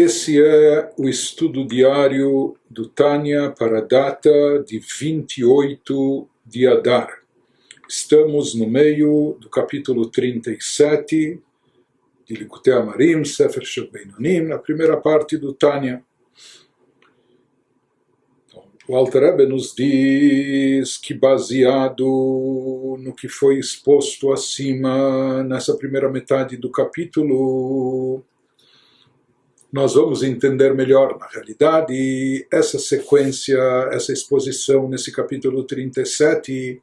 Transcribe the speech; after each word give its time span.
Esse 0.00 0.40
é 0.40 0.92
o 0.96 1.08
estudo 1.08 1.66
diário 1.66 2.56
do 2.70 2.88
Tânia 2.88 3.50
para 3.50 3.78
a 3.78 3.80
data 3.80 4.30
de 4.64 4.78
28 4.78 6.28
de 6.46 6.68
Adar. 6.68 7.24
Estamos 7.88 8.54
no 8.54 8.70
meio 8.70 9.36
do 9.40 9.50
capítulo 9.50 10.08
37 10.08 11.42
de 12.24 12.34
Likutei 12.34 12.74
Amarim, 12.74 13.24
Sefer 13.24 13.64
Shel 13.64 13.90
Beinonim, 13.90 14.42
na 14.42 14.56
primeira 14.56 14.96
parte 14.96 15.36
do 15.36 15.52
Tânia. 15.52 16.04
Então, 18.46 18.62
o 18.86 18.94
Alter 18.94 19.22
Rebbe 19.22 19.46
nos 19.46 19.74
diz 19.74 20.96
que 20.96 21.12
baseado 21.12 22.04
no 23.00 23.12
que 23.16 23.28
foi 23.28 23.58
exposto 23.58 24.32
acima 24.32 25.42
nessa 25.42 25.76
primeira 25.76 26.08
metade 26.08 26.56
do 26.56 26.70
capítulo, 26.70 28.22
nós 29.72 29.94
vamos 29.94 30.22
entender 30.22 30.72
melhor, 30.74 31.18
na 31.18 31.26
realidade, 31.26 32.46
essa 32.50 32.78
sequência, 32.78 33.58
essa 33.92 34.12
exposição 34.12 34.88
nesse 34.88 35.12
capítulo 35.12 35.62
37, 35.64 36.80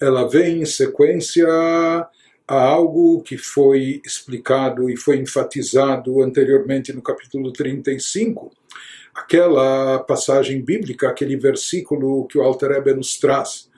ela 0.00 0.28
vem 0.28 0.62
em 0.62 0.64
sequência 0.64 1.46
a 2.46 2.62
algo 2.62 3.22
que 3.22 3.36
foi 3.36 4.00
explicado 4.04 4.88
e 4.88 4.96
foi 4.96 5.16
enfatizado 5.16 6.22
anteriormente 6.22 6.92
no 6.92 7.02
capítulo 7.02 7.52
35, 7.52 8.52
aquela 9.14 9.98
passagem 10.00 10.62
bíblica, 10.62 11.08
aquele 11.08 11.36
versículo 11.36 12.26
que 12.26 12.38
o 12.38 12.42
Alter 12.42 12.70
Rebbe 12.70 12.94
nos 12.94 13.18
traz, 13.18 13.68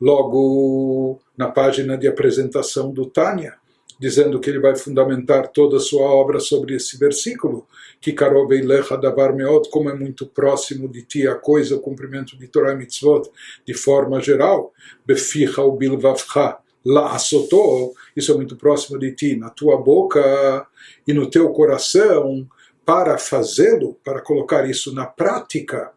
logo 0.00 1.18
na 1.36 1.48
página 1.48 1.96
de 1.96 2.06
apresentação 2.06 2.92
do 2.92 3.06
Tânia, 3.06 3.54
dizendo 3.98 4.38
que 4.38 4.50
ele 4.50 4.60
vai 4.60 4.76
fundamentar 4.76 5.48
toda 5.48 5.78
a 5.78 5.80
sua 5.80 6.02
obra 6.02 6.38
sobre 6.38 6.74
esse 6.74 6.98
versículo, 6.98 7.66
que 8.00 8.12
como 9.70 9.88
é 9.88 9.94
muito 9.94 10.26
próximo 10.26 10.88
de 10.88 11.02
ti 11.02 11.26
a 11.26 11.34
coisa, 11.34 11.76
o 11.76 11.80
cumprimento 11.80 12.36
de 12.36 12.46
Torah 12.46 12.72
e 12.72 12.76
Mitzvot, 12.76 13.30
de 13.66 13.74
forma 13.74 14.20
geral, 14.20 14.72
o 15.64 15.72
isso 18.14 18.32
é 18.32 18.36
muito 18.36 18.54
próximo 18.56 18.98
de 18.98 19.12
ti, 19.12 19.36
na 19.36 19.50
tua 19.50 19.76
boca 19.76 20.66
e 21.06 21.12
no 21.12 21.28
teu 21.28 21.50
coração, 21.50 22.46
para 22.84 23.18
fazê-lo, 23.18 23.98
para 24.04 24.20
colocar 24.20 24.68
isso 24.70 24.94
na 24.94 25.04
prática. 25.04 25.90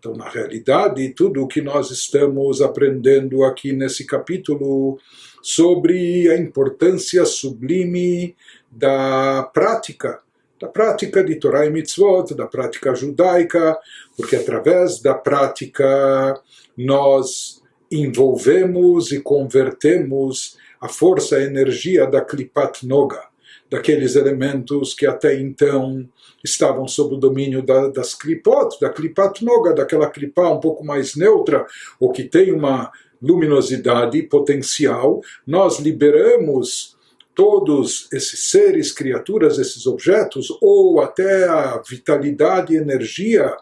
Então, 0.00 0.14
na 0.14 0.30
realidade, 0.30 1.10
tudo 1.10 1.42
o 1.42 1.46
que 1.46 1.60
nós 1.60 1.90
estamos 1.90 2.62
aprendendo 2.62 3.44
aqui 3.44 3.70
nesse 3.70 4.06
capítulo 4.06 4.98
sobre 5.42 6.30
a 6.30 6.38
importância 6.38 7.26
sublime 7.26 8.34
da 8.70 9.42
prática, 9.52 10.20
da 10.58 10.68
prática 10.68 11.22
de 11.22 11.34
Torah 11.34 11.66
e 11.66 11.70
Mitzvot, 11.70 12.34
da 12.34 12.46
prática 12.46 12.94
judaica, 12.94 13.78
porque 14.16 14.36
através 14.36 15.02
da 15.02 15.12
prática 15.12 16.34
nós 16.74 17.62
envolvemos 17.92 19.12
e 19.12 19.20
convertemos 19.20 20.56
a 20.80 20.88
força, 20.88 21.36
a 21.36 21.42
energia 21.42 22.06
da 22.06 22.22
Klipat 22.22 22.86
Noga, 22.86 23.29
daqueles 23.70 24.16
elementos 24.16 24.92
que 24.94 25.06
até 25.06 25.38
então 25.40 26.08
estavam 26.42 26.88
sob 26.88 27.14
o 27.14 27.18
domínio 27.18 27.62
da, 27.62 27.88
das 27.88 28.14
Klipot, 28.14 28.78
da 28.80 28.90
Klipat 28.90 29.44
Noga, 29.44 29.72
daquela 29.72 30.10
Klipá 30.10 30.50
um 30.50 30.60
pouco 30.60 30.84
mais 30.84 31.14
neutra, 31.14 31.64
ou 31.98 32.10
que 32.10 32.24
tem 32.24 32.52
uma 32.52 32.90
luminosidade 33.22 34.22
potencial, 34.24 35.20
nós 35.46 35.78
liberamos 35.78 36.96
todos 37.34 38.08
esses 38.12 38.50
seres, 38.50 38.92
criaturas, 38.92 39.58
esses 39.58 39.86
objetos, 39.86 40.48
ou 40.60 41.00
até 41.00 41.44
a 41.48 41.80
vitalidade 41.88 42.74
e 42.74 42.76
energia 42.76 43.54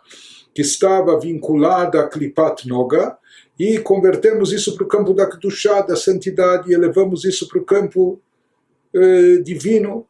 que 0.54 0.62
estava 0.62 1.20
vinculada 1.20 2.00
a 2.00 2.08
Klipat 2.08 2.66
Noga, 2.66 3.16
e 3.58 3.78
convertemos 3.78 4.52
isso 4.52 4.74
para 4.74 4.84
o 4.84 4.88
campo 4.88 5.12
da 5.12 5.28
Kedushá, 5.28 5.82
da 5.82 5.96
santidade, 5.96 6.70
e 6.70 6.74
elevamos 6.74 7.24
isso 7.24 7.48
para 7.48 7.58
o 7.58 7.64
campo 7.64 8.20
eh, 8.94 9.38
divino, 9.42 10.06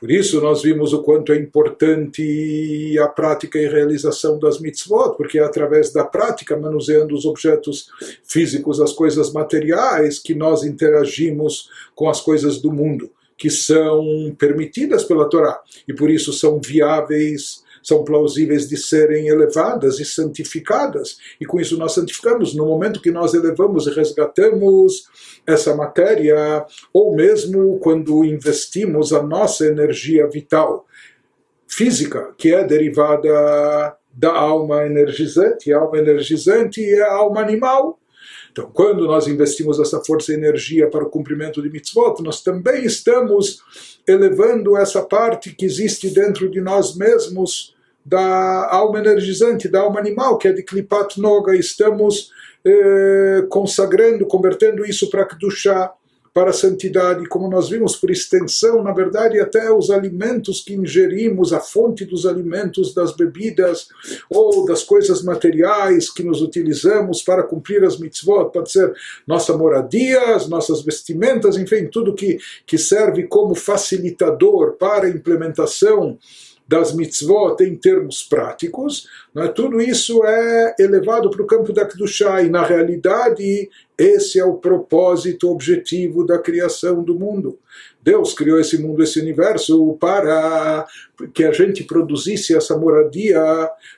por 0.00 0.10
isso 0.10 0.40
nós 0.40 0.62
vimos 0.62 0.94
o 0.94 1.02
quanto 1.02 1.30
é 1.30 1.36
importante 1.36 2.98
a 2.98 3.06
prática 3.06 3.58
e 3.58 3.68
realização 3.68 4.38
das 4.38 4.58
mitzvot, 4.58 5.14
porque 5.14 5.38
é 5.38 5.42
através 5.42 5.92
da 5.92 6.04
prática, 6.04 6.56
manuseando 6.56 7.14
os 7.14 7.26
objetos 7.26 7.90
físicos, 8.24 8.80
as 8.80 8.94
coisas 8.94 9.30
materiais, 9.30 10.18
que 10.18 10.34
nós 10.34 10.64
interagimos 10.64 11.68
com 11.94 12.08
as 12.08 12.18
coisas 12.18 12.62
do 12.62 12.72
mundo, 12.72 13.10
que 13.36 13.50
são 13.50 14.34
permitidas 14.38 15.04
pela 15.04 15.28
Torá, 15.28 15.60
e 15.86 15.92
por 15.92 16.10
isso 16.10 16.32
são 16.32 16.58
viáveis 16.58 17.62
são 17.82 18.04
plausíveis 18.04 18.68
de 18.68 18.76
serem 18.76 19.28
elevadas 19.28 19.98
e 19.98 20.04
santificadas. 20.04 21.18
E 21.40 21.46
com 21.46 21.60
isso 21.60 21.78
nós 21.78 21.92
santificamos. 21.92 22.54
No 22.54 22.66
momento 22.66 23.00
que 23.00 23.10
nós 23.10 23.34
elevamos 23.34 23.86
e 23.86 23.90
resgatamos 23.90 25.04
essa 25.46 25.74
matéria, 25.74 26.64
ou 26.92 27.14
mesmo 27.14 27.78
quando 27.78 28.24
investimos 28.24 29.12
a 29.12 29.22
nossa 29.22 29.66
energia 29.66 30.28
vital 30.28 30.86
física, 31.66 32.34
que 32.36 32.52
é 32.52 32.64
derivada 32.64 33.96
da 34.12 34.32
alma 34.32 34.84
energizante. 34.84 35.72
A 35.72 35.78
alma 35.78 35.98
energizante 35.98 36.84
é 36.84 37.02
a 37.02 37.14
alma 37.14 37.40
animal. 37.40 37.99
Então, 38.50 38.70
quando 38.72 39.06
nós 39.06 39.28
investimos 39.28 39.78
essa 39.78 40.02
força 40.04 40.32
e 40.32 40.34
energia 40.34 40.88
para 40.88 41.04
o 41.04 41.10
cumprimento 41.10 41.62
de 41.62 41.70
mitzvot, 41.70 42.22
nós 42.22 42.42
também 42.42 42.84
estamos 42.84 43.62
elevando 44.06 44.76
essa 44.76 45.02
parte 45.02 45.54
que 45.54 45.64
existe 45.64 46.10
dentro 46.10 46.50
de 46.50 46.60
nós 46.60 46.96
mesmos 46.96 47.76
da 48.04 48.68
alma 48.72 48.98
energizante, 48.98 49.68
da 49.68 49.80
alma 49.80 50.00
animal, 50.00 50.36
que 50.38 50.48
é 50.48 50.52
de 50.52 50.62
Klipat 50.62 51.20
Noga. 51.20 51.54
Estamos 51.54 52.30
eh, 52.64 53.44
consagrando, 53.48 54.26
convertendo 54.26 54.84
isso 54.84 55.08
para 55.10 55.26
Kedushá, 55.26 55.92
para 56.32 56.50
a 56.50 56.54
santidade, 56.54 57.26
como 57.28 57.48
nós 57.48 57.68
vimos 57.68 57.96
por 57.96 58.10
extensão, 58.10 58.82
na 58.82 58.92
verdade, 58.92 59.40
até 59.40 59.72
os 59.72 59.90
alimentos 59.90 60.60
que 60.60 60.74
ingerimos, 60.74 61.52
a 61.52 61.58
fonte 61.58 62.04
dos 62.04 62.24
alimentos, 62.24 62.94
das 62.94 63.14
bebidas 63.14 63.88
ou 64.28 64.64
das 64.64 64.84
coisas 64.84 65.24
materiais 65.24 66.08
que 66.08 66.22
nos 66.22 66.40
utilizamos 66.40 67.22
para 67.22 67.42
cumprir 67.42 67.84
as 67.84 67.98
mitzvot, 67.98 68.50
pode 68.52 68.70
ser 68.70 68.92
nossa 69.26 69.56
moradia, 69.56 70.36
as 70.36 70.48
nossas 70.48 70.82
vestimentas, 70.82 71.56
enfim, 71.56 71.86
tudo 71.86 72.14
que, 72.14 72.38
que 72.64 72.78
serve 72.78 73.24
como 73.24 73.54
facilitador 73.54 74.76
para 74.76 75.06
a 75.06 75.10
implementação 75.10 76.16
das 76.70 76.94
mitzvot 76.94 77.60
em 77.64 77.74
termos 77.74 78.22
práticos, 78.22 79.08
né, 79.34 79.48
tudo 79.48 79.80
isso 79.80 80.24
é 80.24 80.76
elevado 80.78 81.28
para 81.28 81.42
o 81.42 81.46
campo 81.46 81.72
da 81.72 81.84
Kedushá, 81.84 82.42
e 82.42 82.48
na 82.48 82.64
realidade 82.64 83.68
esse 84.00 84.40
é 84.40 84.44
o 84.44 84.54
propósito 84.54 85.50
objetivo 85.50 86.24
da 86.24 86.38
criação 86.38 87.02
do 87.02 87.14
mundo. 87.14 87.58
Deus 88.02 88.32
criou 88.32 88.58
esse 88.58 88.78
mundo, 88.78 89.02
esse 89.02 89.20
universo, 89.20 89.94
para 90.00 90.86
que 91.34 91.44
a 91.44 91.52
gente 91.52 91.84
produzisse 91.84 92.56
essa 92.56 92.78
moradia 92.78 93.42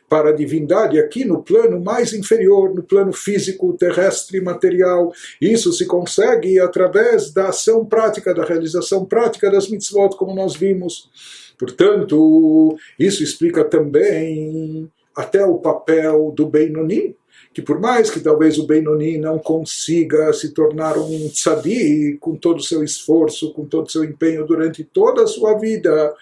para 0.08 0.30
a 0.30 0.32
divindade 0.32 0.98
aqui 0.98 1.24
no 1.24 1.40
plano 1.40 1.80
mais 1.80 2.12
inferior, 2.12 2.74
no 2.74 2.82
plano 2.82 3.12
físico, 3.12 3.76
terrestre, 3.78 4.40
material. 4.40 5.12
Isso 5.40 5.72
se 5.72 5.86
consegue 5.86 6.58
através 6.58 7.32
da 7.32 7.50
ação 7.50 7.86
prática, 7.86 8.34
da 8.34 8.44
realização 8.44 9.04
prática 9.04 9.52
das 9.52 9.68
mitzvot, 9.68 10.16
como 10.16 10.34
nós 10.34 10.56
vimos. 10.56 11.54
Portanto, 11.56 12.76
isso 12.98 13.22
explica 13.22 13.62
também 13.62 14.90
até 15.14 15.44
o 15.44 15.58
papel 15.58 16.32
do 16.34 16.44
Benoni, 16.44 17.14
que 17.52 17.60
por 17.60 17.78
mais 17.78 18.10
que 18.10 18.20
talvez 18.20 18.58
o 18.58 18.66
Benoni 18.66 19.18
não 19.18 19.38
consiga 19.38 20.32
se 20.32 20.54
tornar 20.54 20.96
um 20.96 21.28
tzadi 21.28 22.16
com 22.18 22.34
todo 22.34 22.58
o 22.58 22.62
seu 22.62 22.82
esforço, 22.82 23.52
com 23.52 23.66
todo 23.66 23.86
o 23.86 23.90
seu 23.90 24.04
empenho 24.04 24.46
durante 24.46 24.82
toda 24.82 25.24
a 25.24 25.26
sua 25.26 25.58
vida, 25.58 26.14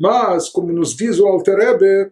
mas, 0.00 0.48
como 0.48 0.72
nos 0.72 0.96
diz 0.96 1.18
o 1.18 1.26
Alter 1.26 1.56
Rebbe, 1.56 2.10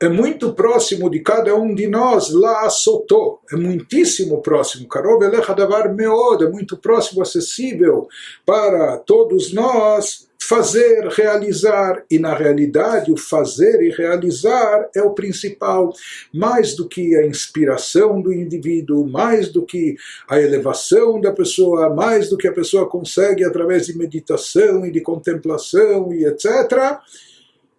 é 0.00 0.08
muito 0.08 0.52
próximo 0.52 1.08
de 1.08 1.20
cada 1.20 1.54
um 1.54 1.72
de 1.74 1.86
nós, 1.86 2.30
lá 2.30 2.68
Sotó, 2.68 3.40
é 3.50 3.56
muitíssimo 3.56 4.42
próximo, 4.42 4.88
Karov 4.88 5.22
Elecha 5.22 5.54
Davar 5.54 5.94
Meod, 5.94 6.44
é 6.44 6.50
muito 6.50 6.76
próximo, 6.76 7.22
acessível 7.22 8.08
para 8.44 8.98
todos 8.98 9.52
nós, 9.52 10.28
fazer, 10.48 11.08
realizar, 11.08 12.04
e 12.10 12.18
na 12.18 12.34
realidade 12.34 13.10
o 13.10 13.16
fazer 13.16 13.82
e 13.82 13.90
realizar 13.90 14.88
é 14.94 15.02
o 15.02 15.14
principal, 15.14 15.92
mais 16.32 16.74
do 16.74 16.86
que 16.86 17.16
a 17.16 17.26
inspiração 17.26 18.20
do 18.20 18.32
indivíduo, 18.32 19.06
mais 19.06 19.48
do 19.48 19.64
que 19.64 19.96
a 20.28 20.38
elevação 20.38 21.20
da 21.20 21.32
pessoa, 21.32 21.94
mais 21.94 22.28
do 22.28 22.36
que 22.36 22.46
a 22.46 22.52
pessoa 22.52 22.88
consegue 22.88 23.44
através 23.44 23.86
de 23.86 23.96
meditação 23.96 24.84
e 24.84 24.90
de 24.90 25.00
contemplação 25.00 26.12
e 26.12 26.26
etc 26.26 27.00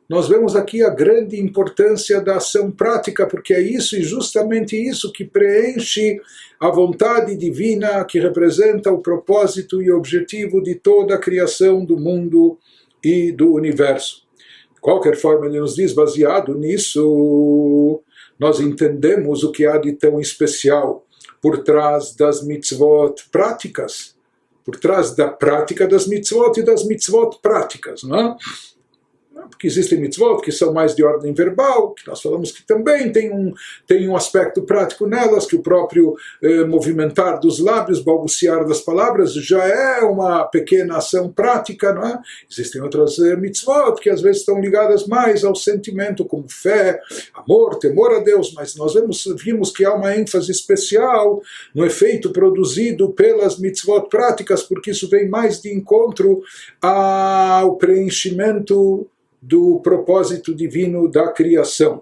nós 0.08 0.28
vemos 0.28 0.56
aqui 0.56 0.84
a 0.84 0.90
grande 0.90 1.40
importância 1.40 2.22
da 2.22 2.38
ação 2.38 2.70
prática, 2.70 3.26
porque 3.26 3.54
é 3.54 3.62
isso 3.62 3.96
e 3.96 4.04
justamente 4.04 4.76
isso 4.76 5.12
que 5.12 5.26
preenche 5.26 6.22
a 6.60 6.70
vontade 6.70 7.36
divina 7.36 8.06
que 8.06 8.20
representa 8.20 8.92
o 8.92 9.00
propósito 9.00 9.82
e 9.82 9.92
objetivo 9.92 10.62
de 10.62 10.76
toda 10.76 11.16
a 11.16 11.20
criação 11.20 11.84
do 11.84 11.98
mundo 11.98 12.58
e 13.04 13.32
do 13.32 13.54
universo. 13.54 14.24
De 14.76 14.80
qualquer 14.80 15.16
forma, 15.16 15.48
ele 15.48 15.60
nos 15.60 15.76
diz, 15.76 15.92
baseado 15.92 16.54
nisso, 16.54 18.02
nós 18.40 18.60
entendemos 18.60 19.44
o 19.44 19.52
que 19.52 19.66
há 19.66 19.80
de 19.80 19.94
tão 19.94 20.20
especial 20.20 21.04
por 21.42 21.64
trás 21.64 22.16
das 22.16 22.44
mitzvot 22.46 23.16
práticas, 23.32 24.16
por 24.64 24.78
trás 24.80 25.16
da 25.16 25.28
prática 25.28 25.88
das 25.88 26.08
mitzvot 26.08 26.60
e 26.60 26.64
das 26.64 26.86
mitzvot 26.86 27.40
práticas, 27.42 28.04
não 28.04 28.20
é? 28.20 28.38
Porque 29.50 29.68
existem 29.68 30.00
mitzvot 30.00 30.42
que 30.42 30.52
são 30.52 30.74
mais 30.74 30.96
de 30.96 31.04
ordem 31.04 31.34
verbal, 31.34 31.94
que 31.94 32.08
nós 32.08 32.22
falamos 32.22 32.52
que 32.52 32.64
também 32.64 33.12
tem 33.12 33.32
um, 33.32 33.54
tem 33.88 34.08
um 34.08 34.16
aspecto 34.16 34.64
prático 34.64 35.08
nelas, 35.08 35.46
que 35.46 35.56
o 35.56 35.62
próprio 35.62 36.16
eh, 36.42 36.66
movimentar 36.66 37.40
dos 37.40 37.60
lábios, 37.60 38.02
balbuciar 38.02 38.66
das 38.68 38.82
palavras, 38.82 39.34
já 39.34 39.64
é 39.66 40.02
uma 40.02 40.46
pequena 40.46 40.98
ação 40.98 41.32
prática, 41.32 41.94
não 41.94 42.06
é? 42.06 42.20
Existem 42.50 42.82
outras 42.82 43.18
eh, 43.20 43.36
mitzvot 43.36 44.00
que 44.02 44.10
às 44.10 44.22
vezes 44.22 44.40
estão 44.42 44.60
ligadas 44.60 45.08
mais 45.08 45.44
ao 45.44 45.56
sentimento, 45.56 46.26
como 46.26 46.46
fé, 46.50 47.00
amor, 47.34 47.78
temor 47.80 48.14
a 48.14 48.20
Deus, 48.20 48.54
mas 48.54 48.76
nós 48.76 48.94
vemos, 48.94 49.26
vimos 49.44 49.72
que 49.72 49.86
há 49.86 49.94
uma 49.94 50.16
ênfase 50.16 50.52
especial 50.52 51.42
no 51.74 51.86
efeito 51.86 52.32
produzido 52.32 53.12
pelas 53.12 53.58
mitzvot 53.60 54.10
práticas, 54.10 54.64
porque 54.64 54.92
isso 54.92 55.10
vem 55.10 55.28
mais 55.28 55.62
de 55.62 55.74
encontro 55.74 56.42
ao 56.82 57.76
preenchimento 57.78 59.08
do 59.46 59.80
propósito 59.80 60.56
divino 60.56 61.08
da 61.08 61.32
criação. 61.32 62.02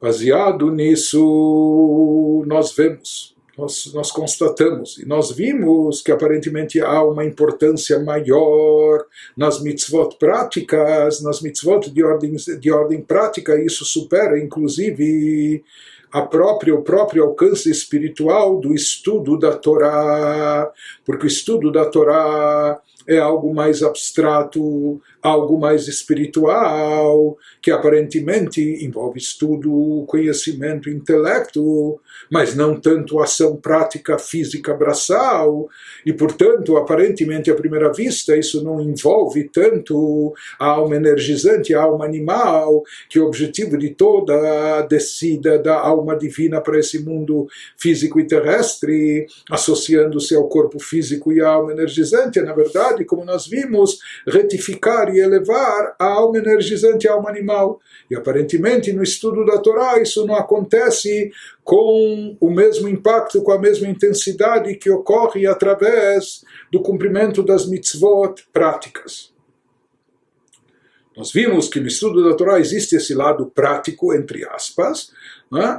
Baseado 0.00 0.70
nisso, 0.70 2.42
nós 2.46 2.72
vemos, 2.72 3.36
nós, 3.56 3.92
nós 3.92 4.10
constatamos 4.10 4.96
e 4.96 5.06
nós 5.06 5.30
vimos 5.30 6.00
que 6.00 6.10
aparentemente 6.10 6.80
há 6.80 7.02
uma 7.04 7.22
importância 7.22 7.98
maior 7.98 9.04
nas 9.36 9.62
mitzvot 9.62 10.16
práticas, 10.18 11.22
nas 11.22 11.42
mitzvot 11.42 11.90
de 11.90 12.02
ordem, 12.02 12.34
de 12.34 12.72
ordem 12.72 13.02
prática, 13.02 13.62
isso 13.62 13.84
supera 13.84 14.38
inclusive 14.38 15.62
a 16.10 16.22
própria, 16.22 16.74
o 16.74 16.82
próprio 16.82 17.24
alcance 17.24 17.70
espiritual 17.70 18.58
do 18.58 18.74
estudo 18.74 19.38
da 19.38 19.54
Torá, 19.54 20.72
porque 21.04 21.26
o 21.26 21.28
estudo 21.28 21.70
da 21.70 21.84
Torá 21.84 22.80
é 23.06 23.18
algo 23.18 23.54
mais 23.54 23.82
abstrato, 23.82 25.00
algo 25.22 25.58
mais 25.58 25.88
espiritual, 25.88 27.36
que 27.60 27.70
aparentemente 27.70 28.60
envolve 28.84 29.18
estudo, 29.18 30.04
conhecimento, 30.06 30.88
intelecto, 30.88 32.00
mas 32.30 32.54
não 32.54 32.78
tanto 32.78 33.20
ação 33.20 33.56
prática 33.56 34.18
física 34.18 34.74
braçal, 34.74 35.68
e 36.04 36.12
portanto, 36.12 36.76
aparentemente 36.76 37.50
à 37.50 37.54
primeira 37.54 37.92
vista, 37.92 38.36
isso 38.36 38.62
não 38.62 38.80
envolve 38.80 39.48
tanto 39.48 40.34
a 40.58 40.66
alma 40.66 40.96
energizante, 40.96 41.74
a 41.74 41.82
alma 41.82 42.04
animal, 42.04 42.82
que 43.08 43.18
o 43.18 43.26
objetivo 43.26 43.76
de 43.76 43.90
toda 43.90 44.78
a 44.78 44.82
descida 44.82 45.58
da 45.58 45.78
alma 45.78 46.16
divina 46.16 46.60
para 46.60 46.78
esse 46.78 46.98
mundo 47.04 47.46
físico 47.76 48.18
e 48.20 48.26
terrestre, 48.26 49.26
associando-se 49.50 50.34
ao 50.34 50.48
corpo 50.48 50.78
físico 50.78 51.32
e 51.32 51.40
à 51.40 51.48
alma 51.48 51.72
energizante, 51.72 52.38
é, 52.38 52.42
na 52.42 52.52
verdade, 52.52 52.89
como 53.04 53.24
nós 53.24 53.46
vimos, 53.46 53.98
retificar 54.26 55.14
e 55.14 55.20
elevar 55.20 55.94
a 55.98 56.04
alma 56.04 56.38
energizante 56.38 57.08
à 57.08 57.12
alma 57.12 57.30
animal. 57.30 57.80
E 58.10 58.16
aparentemente 58.16 58.92
no 58.92 59.02
estudo 59.02 59.44
da 59.44 59.58
Torá 59.58 60.00
isso 60.00 60.26
não 60.26 60.34
acontece 60.34 61.30
com 61.64 62.36
o 62.40 62.50
mesmo 62.50 62.88
impacto, 62.88 63.42
com 63.42 63.52
a 63.52 63.58
mesma 63.58 63.88
intensidade 63.88 64.74
que 64.76 64.90
ocorre 64.90 65.46
através 65.46 66.44
do 66.72 66.82
cumprimento 66.82 67.42
das 67.42 67.66
mitzvot 67.66 68.34
práticas. 68.52 69.32
Nós 71.20 71.32
vimos 71.32 71.68
que 71.68 71.78
no 71.78 71.86
estudo 71.86 72.24
da 72.26 72.34
Torá 72.34 72.58
existe 72.58 72.96
esse 72.96 73.12
lado 73.12 73.44
prático, 73.54 74.14
entre 74.14 74.42
aspas, 74.48 75.12
né? 75.52 75.78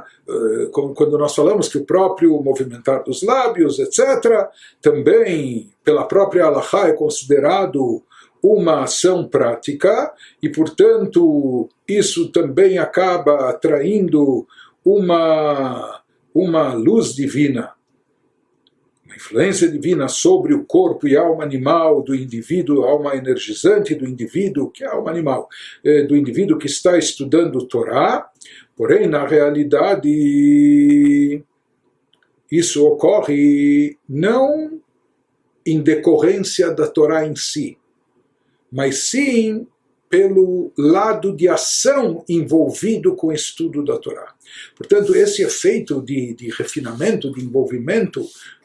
quando 0.70 1.18
nós 1.18 1.34
falamos 1.34 1.68
que 1.68 1.78
o 1.78 1.84
próprio 1.84 2.40
movimentar 2.40 3.02
dos 3.02 3.24
lábios, 3.24 3.80
etc., 3.80 4.46
também 4.80 5.68
pela 5.82 6.04
própria 6.04 6.44
Allahá 6.44 6.86
é 6.86 6.92
considerado 6.92 8.04
uma 8.40 8.84
ação 8.84 9.26
prática 9.26 10.12
e, 10.40 10.48
portanto, 10.48 11.68
isso 11.88 12.30
também 12.30 12.78
acaba 12.78 13.50
atraindo 13.50 14.46
uma, 14.84 16.02
uma 16.32 16.72
luz 16.72 17.16
divina, 17.16 17.72
influência 19.14 19.68
divina 19.68 20.08
sobre 20.08 20.54
o 20.54 20.64
corpo 20.64 21.06
e 21.06 21.16
alma 21.16 21.44
animal 21.44 22.02
do 22.02 22.14
indivíduo, 22.14 22.84
alma 22.84 23.16
energizante 23.16 23.94
do 23.94 24.06
indivíduo, 24.06 24.70
que 24.70 24.84
é 24.84 24.86
alma 24.88 25.10
animal, 25.10 25.48
eh, 25.84 26.02
do 26.02 26.16
indivíduo 26.16 26.58
que 26.58 26.66
está 26.66 26.96
estudando 26.98 27.66
Torá, 27.66 28.30
porém, 28.76 29.06
na 29.06 29.26
realidade, 29.26 30.08
isso 32.50 32.86
ocorre 32.86 33.96
não 34.08 34.80
em 35.64 35.80
decorrência 35.80 36.70
da 36.70 36.86
Torá 36.86 37.26
em 37.26 37.36
si, 37.36 37.78
mas 38.70 38.98
sim 38.98 39.66
pelo 40.12 40.70
lado 40.76 41.34
de 41.34 41.48
ação 41.48 42.22
envolvido 42.28 43.16
com 43.16 43.28
o 43.28 43.32
estudo 43.32 43.82
da 43.82 43.96
Torá. 43.96 44.34
Portanto, 44.76 45.16
esse 45.16 45.42
efeito 45.42 46.02
de, 46.02 46.34
de 46.34 46.50
refinamento, 46.50 47.32
de 47.32 47.42
envolvimento 47.42 48.22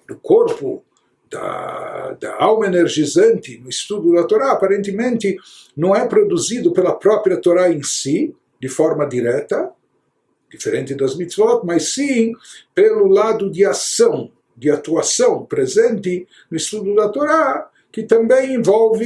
do 0.08 0.16
corpo, 0.18 0.84
da, 1.30 2.18
da, 2.20 2.36
alma 2.42 2.68
energizante 2.68 3.58
no 3.60 3.70
estudo 3.70 4.14
da 4.14 4.24
Torá, 4.24 4.52
aparentemente 4.52 5.36
não 5.76 5.96
é 5.96 6.08
produzido 6.08 6.72
pela 6.72 6.96
própria 6.96 7.36
Torá 7.38 7.70
em 7.70 7.84
si, 7.84 8.34
de 8.62 8.70
forma 8.70 9.06
direta, 9.06 9.72
diferente 10.50 10.96
das 10.96 11.16
mitzvot, 11.16 11.66
mas 11.66 11.94
sim 11.94 12.32
pelo 12.74 13.08
lado 13.08 13.52
de 13.52 13.66
ação, 13.66 14.32
de 14.56 14.70
atuação 14.70 15.46
presente 15.46 16.26
no 16.50 16.56
estudo 16.58 16.96
da 16.96 17.10
Torá, 17.10 17.70
que 17.92 18.04
também 18.04 18.56
envolve 18.56 19.06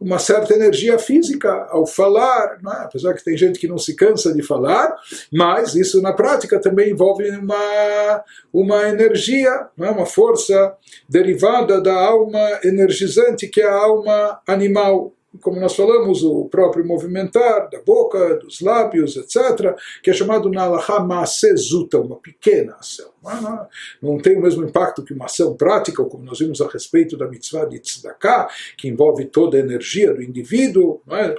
uma 0.00 0.18
certa 0.18 0.54
energia 0.54 0.98
física 0.98 1.66
ao 1.70 1.86
falar, 1.86 2.58
é? 2.64 2.84
apesar 2.84 3.12
que 3.12 3.22
tem 3.22 3.36
gente 3.36 3.58
que 3.58 3.68
não 3.68 3.76
se 3.76 3.94
cansa 3.94 4.32
de 4.32 4.42
falar, 4.42 4.94
mas 5.30 5.74
isso 5.74 6.00
na 6.00 6.12
prática 6.12 6.58
também 6.58 6.90
envolve 6.90 7.28
uma, 7.30 8.24
uma 8.50 8.88
energia, 8.88 9.68
é? 9.78 9.90
uma 9.90 10.06
força 10.06 10.74
derivada 11.06 11.82
da 11.82 11.94
alma 11.94 12.40
energizante, 12.64 13.46
que 13.46 13.60
é 13.60 13.68
a 13.68 13.74
alma 13.74 14.40
animal 14.46 15.12
como 15.40 15.60
nós 15.60 15.76
falamos, 15.76 16.24
o 16.24 16.46
próprio 16.46 16.84
movimentar 16.84 17.70
da 17.70 17.80
boca, 17.80 18.36
dos 18.36 18.60
lábios, 18.60 19.16
etc., 19.16 19.76
que 20.02 20.10
é 20.10 20.12
chamado 20.12 20.50
na 20.50 20.62
Alaha 20.62 21.00
Maasezuta, 21.00 22.00
uma 22.00 22.16
pequena 22.16 22.74
ação. 22.74 23.10
Não, 23.22 23.68
não, 24.02 24.18
tem 24.18 24.36
o 24.36 24.42
mesmo 24.42 24.64
impacto 24.64 25.04
que 25.04 25.12
uma 25.12 25.26
ação 25.26 25.54
prática, 25.54 26.02
como 26.04 26.24
nós 26.24 26.38
vimos 26.38 26.60
a 26.60 26.68
respeito 26.68 27.16
da 27.16 27.28
mitzvah 27.28 27.64
de 27.64 27.78
Tzedakah, 27.78 28.48
que 28.76 28.88
envolve 28.88 29.26
toda 29.26 29.56
a 29.56 29.60
energia 29.60 30.12
do 30.12 30.22
indivíduo, 30.22 31.00
não 31.06 31.16
é? 31.16 31.34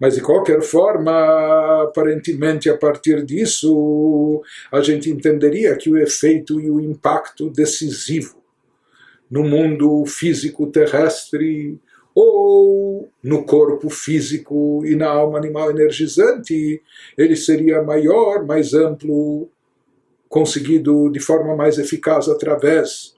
Mas 0.00 0.14
de 0.14 0.22
qualquer 0.22 0.62
forma, 0.62 1.82
aparentemente 1.82 2.70
a 2.70 2.76
partir 2.76 3.24
disso, 3.24 4.42
a 4.72 4.80
gente 4.80 5.10
entenderia 5.10 5.76
que 5.76 5.90
o 5.90 5.98
efeito 5.98 6.60
e 6.60 6.70
o 6.70 6.80
impacto 6.80 7.50
decisivo 7.50 8.38
no 9.30 9.44
mundo 9.44 10.04
físico 10.06 10.66
terrestre 10.68 11.78
ou 12.20 13.08
no 13.22 13.44
corpo 13.44 13.88
físico 13.88 14.84
e 14.84 14.96
na 14.96 15.08
alma 15.08 15.38
animal 15.38 15.70
energizante, 15.70 16.82
ele 17.16 17.36
seria 17.36 17.80
maior, 17.80 18.44
mais 18.44 18.74
amplo, 18.74 19.48
conseguido 20.28 21.08
de 21.10 21.20
forma 21.20 21.54
mais 21.54 21.78
eficaz 21.78 22.28
através 22.28 23.14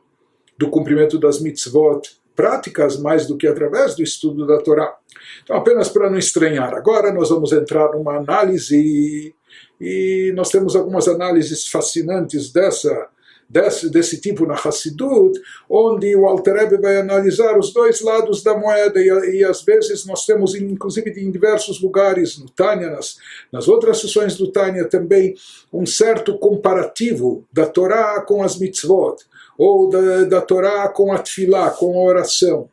do 0.59 0.69
cumprimento 0.69 1.19
das 1.19 1.40
mitzvot 1.40 2.02
práticas, 2.37 2.99
mais 2.99 3.26
do 3.26 3.38
que 3.38 3.47
através 3.47 3.95
do 3.95 4.02
estudo 4.02 4.47
da 4.47 4.59
Torá. 4.59 4.95
Então, 5.42 5.57
apenas 5.57 5.88
para 5.88 6.11
não 6.11 6.19
estranhar, 6.19 6.75
agora 6.75 7.11
nós 7.11 7.30
vamos 7.30 7.52
entrar 7.52 7.92
numa 7.92 8.19
análise 8.19 9.35
e 9.80 10.30
nós 10.37 10.50
temos 10.50 10.76
algumas 10.76 11.09
análises 11.09 11.66
fascinantes 11.66 12.52
dessa 12.52 13.09
desse, 13.50 13.90
desse 13.90 14.21
tipo 14.21 14.47
na 14.47 14.54
Hassidut, 14.54 15.38
onde 15.69 16.14
o 16.14 16.25
Alter 16.25 16.54
Rebbe 16.54 16.80
vai 16.80 16.99
analisar 16.99 17.59
os 17.59 17.73
dois 17.73 18.00
lados 18.00 18.45
da 18.45 18.57
moeda, 18.57 19.00
e, 19.00 19.38
e 19.38 19.45
às 19.45 19.62
vezes 19.62 20.07
nós 20.07 20.25
temos, 20.25 20.54
inclusive 20.54 21.11
em 21.21 21.33
diversos 21.33 21.83
lugares, 21.83 22.38
no 22.38 22.49
Tânia, 22.49 22.88
nas, 22.88 23.16
nas 23.52 23.66
outras 23.66 24.00
sessões 24.00 24.37
do 24.37 24.52
Tânia 24.52 24.85
também, 24.85 25.35
um 25.73 25.85
certo 25.85 26.38
comparativo 26.38 27.45
da 27.52 27.66
Torá 27.66 28.21
com 28.21 28.40
as 28.42 28.57
mitzvot, 28.57 29.16
ou 29.59 29.90
da, 29.90 30.25
da 30.25 30.40
Torá 30.40 30.88
com 30.88 31.12
a 31.12 31.19
tefilá, 31.19 31.71
com 31.71 31.99
a 31.99 32.04
oração 32.04 32.69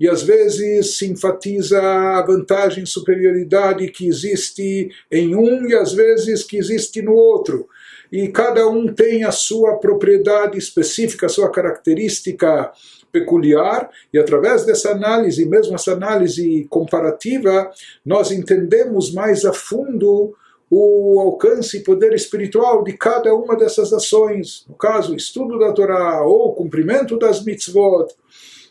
e 0.00 0.08
às 0.08 0.22
vezes 0.22 0.96
se 0.96 1.06
enfatiza 1.06 1.78
a 1.78 2.22
vantagem, 2.22 2.86
superioridade 2.86 3.86
que 3.88 4.08
existe 4.08 4.90
em 5.12 5.36
um 5.36 5.68
e 5.68 5.74
às 5.74 5.92
vezes 5.92 6.42
que 6.42 6.56
existe 6.56 7.02
no 7.02 7.12
outro. 7.12 7.68
E 8.10 8.28
cada 8.28 8.68
um 8.68 8.92
tem 8.92 9.24
a 9.24 9.30
sua 9.30 9.76
propriedade 9.76 10.58
específica, 10.58 11.26
a 11.26 11.30
sua 11.30 11.50
característica 11.50 12.72
peculiar, 13.12 13.90
e 14.12 14.18
através 14.18 14.64
dessa 14.64 14.90
análise, 14.90 15.44
mesmo 15.44 15.74
essa 15.74 15.92
análise 15.92 16.66
comparativa, 16.68 17.70
nós 18.04 18.30
entendemos 18.30 19.12
mais 19.12 19.44
a 19.44 19.52
fundo 19.52 20.34
o 20.70 21.18
alcance 21.20 21.78
e 21.78 21.82
poder 21.82 22.14
espiritual 22.14 22.84
de 22.84 22.92
cada 22.92 23.34
uma 23.34 23.56
dessas 23.56 23.92
ações. 23.92 24.64
No 24.68 24.76
caso, 24.76 25.16
estudo 25.16 25.58
da 25.58 25.72
Torá 25.72 26.22
ou 26.22 26.54
cumprimento 26.54 27.18
das 27.18 27.44
mitzvot. 27.44 28.06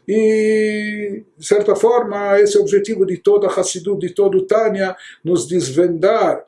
E, 0.08 1.24
de 1.38 1.46
certa 1.46 1.75
forma, 1.75 2.39
esse 2.39 2.55
é 2.55 2.60
o 2.60 2.63
objetivo 2.63 3.05
de 3.05 3.17
toda 3.17 3.48
a 3.48 3.51
Hassidut, 3.51 4.00
de 4.00 4.13
todo 4.13 4.39
o 4.39 4.46
Tânia, 4.46 4.96
nos 5.24 5.46
desvendar 5.46 6.43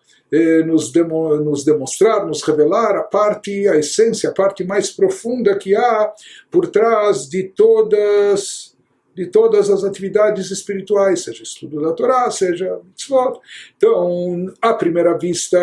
nos, 0.65 0.91
demo, 0.91 1.35
nos 1.37 1.65
demonstrar, 1.65 2.25
nos 2.25 2.41
revelar 2.43 2.95
a 2.95 3.03
parte, 3.03 3.67
a 3.67 3.75
essência, 3.75 4.29
a 4.29 4.33
parte 4.33 4.63
mais 4.63 4.89
profunda 4.89 5.57
que 5.57 5.75
há 5.75 6.13
por 6.49 6.67
trás 6.67 7.27
de 7.29 7.43
todas 7.43 8.71
de 9.13 9.27
todas 9.27 9.69
as 9.69 9.83
atividades 9.83 10.51
espirituais, 10.51 11.25
seja 11.25 11.43
estudo 11.43 11.81
da 11.81 11.91
Torá, 11.91 12.31
seja 12.31 12.79
mitzvot. 12.85 13.41
Então, 13.75 14.53
à 14.61 14.73
primeira 14.73 15.17
vista, 15.17 15.59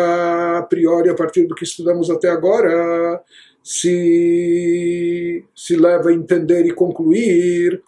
a 0.59 0.61
priori, 0.61 1.09
a 1.09 1.15
partir 1.15 1.47
do 1.47 1.55
que 1.55 1.63
estudamos 1.63 2.11
até 2.11 2.29
agora, 2.29 3.19
se, 3.63 5.43
se 5.55 5.75
leva 5.75 6.09
a 6.09 6.13
entender 6.13 6.65
e 6.67 6.73
concluir 6.73 7.81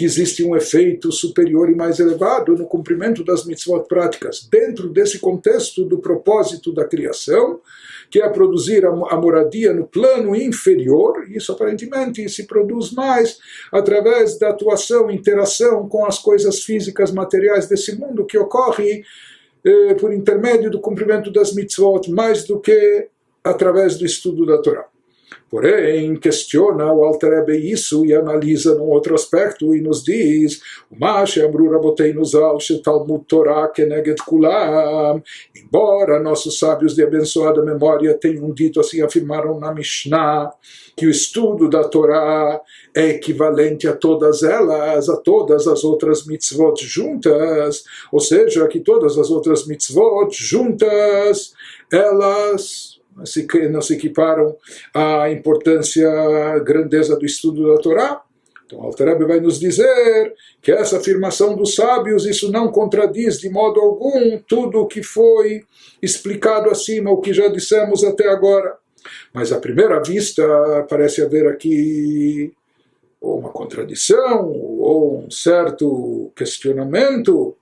que 0.00 0.06
existe 0.06 0.42
um 0.42 0.56
efeito 0.56 1.12
superior 1.12 1.68
e 1.68 1.74
mais 1.74 2.00
elevado 2.00 2.56
no 2.56 2.66
cumprimento 2.66 3.22
das 3.22 3.44
mitzvot 3.44 3.86
práticas, 3.86 4.48
dentro 4.50 4.88
desse 4.88 5.18
contexto 5.18 5.84
do 5.84 5.98
propósito 5.98 6.72
da 6.72 6.86
criação, 6.86 7.60
que 8.10 8.18
é 8.18 8.26
produzir 8.30 8.86
a 8.86 9.16
moradia 9.16 9.74
no 9.74 9.86
plano 9.86 10.34
inferior, 10.34 11.26
e 11.28 11.36
isso 11.36 11.52
aparentemente 11.52 12.26
se 12.30 12.46
produz 12.46 12.92
mais 12.92 13.40
através 13.70 14.38
da 14.38 14.48
atuação, 14.48 15.10
interação 15.10 15.86
com 15.86 16.06
as 16.06 16.18
coisas 16.18 16.62
físicas, 16.62 17.12
materiais 17.12 17.68
desse 17.68 17.94
mundo, 17.94 18.24
que 18.24 18.38
ocorre 18.38 19.04
eh, 19.62 19.94
por 19.96 20.14
intermédio 20.14 20.70
do 20.70 20.80
cumprimento 20.80 21.30
das 21.30 21.52
mitzvot, 21.52 22.10
mais 22.10 22.44
do 22.44 22.58
que 22.58 23.06
através 23.44 23.98
do 23.98 24.06
estudo 24.06 24.46
da 24.46 24.62
Torá. 24.62 24.89
Porém, 25.50 26.14
questiona 26.14 26.92
o 26.92 27.04
Alter 27.04 27.40
Rebbe 27.40 27.56
isso 27.56 28.06
e 28.06 28.14
analisa 28.14 28.74
num 28.76 28.88
outro 28.88 29.16
aspecto 29.16 29.74
e 29.74 29.80
nos 29.80 30.02
diz 30.02 30.60
embora 35.56 36.20
nossos 36.20 36.58
sábios 36.58 36.94
de 36.94 37.02
abençoada 37.02 37.64
memória 37.64 38.14
tenham 38.14 38.52
dito 38.52 38.78
assim, 38.78 39.02
afirmaram 39.02 39.58
na 39.58 39.74
Mishnah 39.74 40.52
que 40.96 41.06
o 41.06 41.10
estudo 41.10 41.68
da 41.68 41.82
Torá 41.82 42.60
é 42.94 43.08
equivalente 43.08 43.88
a 43.88 43.96
todas 43.96 44.44
elas, 44.44 45.08
a 45.08 45.16
todas 45.16 45.66
as 45.66 45.82
outras 45.82 46.26
mitzvot 46.26 46.76
juntas, 46.84 47.82
ou 48.12 48.20
seja, 48.20 48.68
que 48.68 48.80
todas 48.80 49.18
as 49.18 49.30
outras 49.30 49.66
mitzvot 49.66 50.30
juntas, 50.32 51.54
elas 51.92 52.99
se, 53.24 53.46
não 53.68 53.80
se 53.80 53.94
equiparam 53.94 54.56
à 54.94 55.30
importância, 55.30 56.08
à 56.08 56.58
grandeza 56.58 57.16
do 57.16 57.24
estudo 57.24 57.74
da 57.74 57.80
Torá. 57.80 58.22
Então, 58.66 58.82
Altareb 58.82 59.24
vai 59.24 59.40
nos 59.40 59.58
dizer 59.58 60.34
que 60.62 60.70
essa 60.70 60.98
afirmação 60.98 61.56
dos 61.56 61.74
sábios, 61.74 62.24
isso 62.24 62.52
não 62.52 62.70
contradiz 62.70 63.38
de 63.38 63.50
modo 63.50 63.80
algum 63.80 64.38
tudo 64.46 64.80
o 64.80 64.86
que 64.86 65.02
foi 65.02 65.64
explicado 66.00 66.70
acima, 66.70 67.10
o 67.10 67.20
que 67.20 67.32
já 67.32 67.48
dissemos 67.48 68.04
até 68.04 68.28
agora. 68.28 68.76
Mas 69.32 69.50
à 69.50 69.58
primeira 69.58 70.00
vista 70.00 70.86
parece 70.88 71.22
haver 71.22 71.48
aqui 71.48 72.52
ou 73.20 73.38
uma 73.38 73.50
contradição, 73.50 74.50
ou 74.50 75.24
um 75.24 75.30
certo 75.30 76.32
questionamento, 76.34 77.54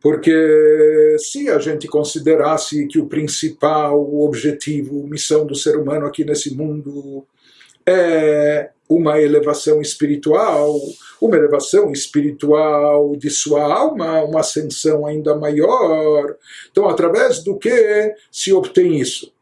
porque 0.00 1.16
se 1.18 1.48
a 1.50 1.58
gente 1.58 1.86
considerasse 1.86 2.86
que 2.86 2.98
o 2.98 3.06
principal 3.06 4.00
objetivo, 4.22 5.06
missão 5.06 5.46
do 5.46 5.54
ser 5.54 5.76
humano 5.76 6.06
aqui 6.06 6.24
nesse 6.24 6.54
mundo 6.54 7.26
é 7.86 8.70
uma 8.88 9.20
elevação 9.20 9.80
espiritual, 9.80 10.74
uma 11.20 11.36
elevação 11.36 11.92
espiritual 11.92 13.14
de 13.16 13.30
sua 13.30 13.62
alma, 13.62 14.22
uma 14.24 14.40
ascensão 14.40 15.06
ainda 15.06 15.36
maior. 15.36 16.34
Então, 16.70 16.88
através 16.88 17.44
do 17.44 17.56
que 17.56 18.14
se 18.32 18.52
obtém 18.52 18.98
isso? 18.98 19.32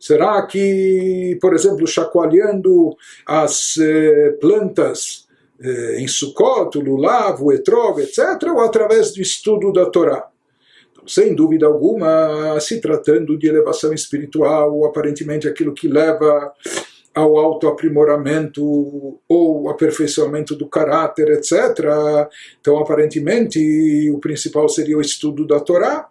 Será 0.00 0.40
que, 0.46 1.36
por 1.40 1.54
exemplo, 1.54 1.86
chacoalhando 1.86 2.96
as 3.26 3.76
eh, 3.78 4.30
plantas 4.40 5.27
eh, 5.60 6.00
em 6.00 6.06
Sukkot, 6.06 6.78
Lulav, 6.78 7.42
o 7.42 7.52
Etrog, 7.52 8.00
etc., 8.00 8.50
ou 8.52 8.60
através 8.60 9.12
do 9.12 9.20
estudo 9.20 9.72
da 9.72 9.86
Torá. 9.86 10.28
Então, 10.92 11.06
sem 11.06 11.34
dúvida 11.34 11.66
alguma, 11.66 12.58
se 12.60 12.80
tratando 12.80 13.36
de 13.38 13.48
elevação 13.48 13.92
espiritual, 13.92 14.84
aparentemente 14.84 15.48
aquilo 15.48 15.74
que 15.74 15.88
leva 15.88 16.52
ao 17.14 17.36
autoaprimoramento 17.36 18.62
ou 19.28 19.68
aperfeiçoamento 19.68 20.54
do 20.54 20.68
caráter, 20.68 21.28
etc. 21.30 22.28
Então, 22.60 22.78
aparentemente, 22.78 24.10
o 24.10 24.18
principal 24.18 24.68
seria 24.68 24.96
o 24.96 25.00
estudo 25.00 25.44
da 25.44 25.58
Torá, 25.58 26.08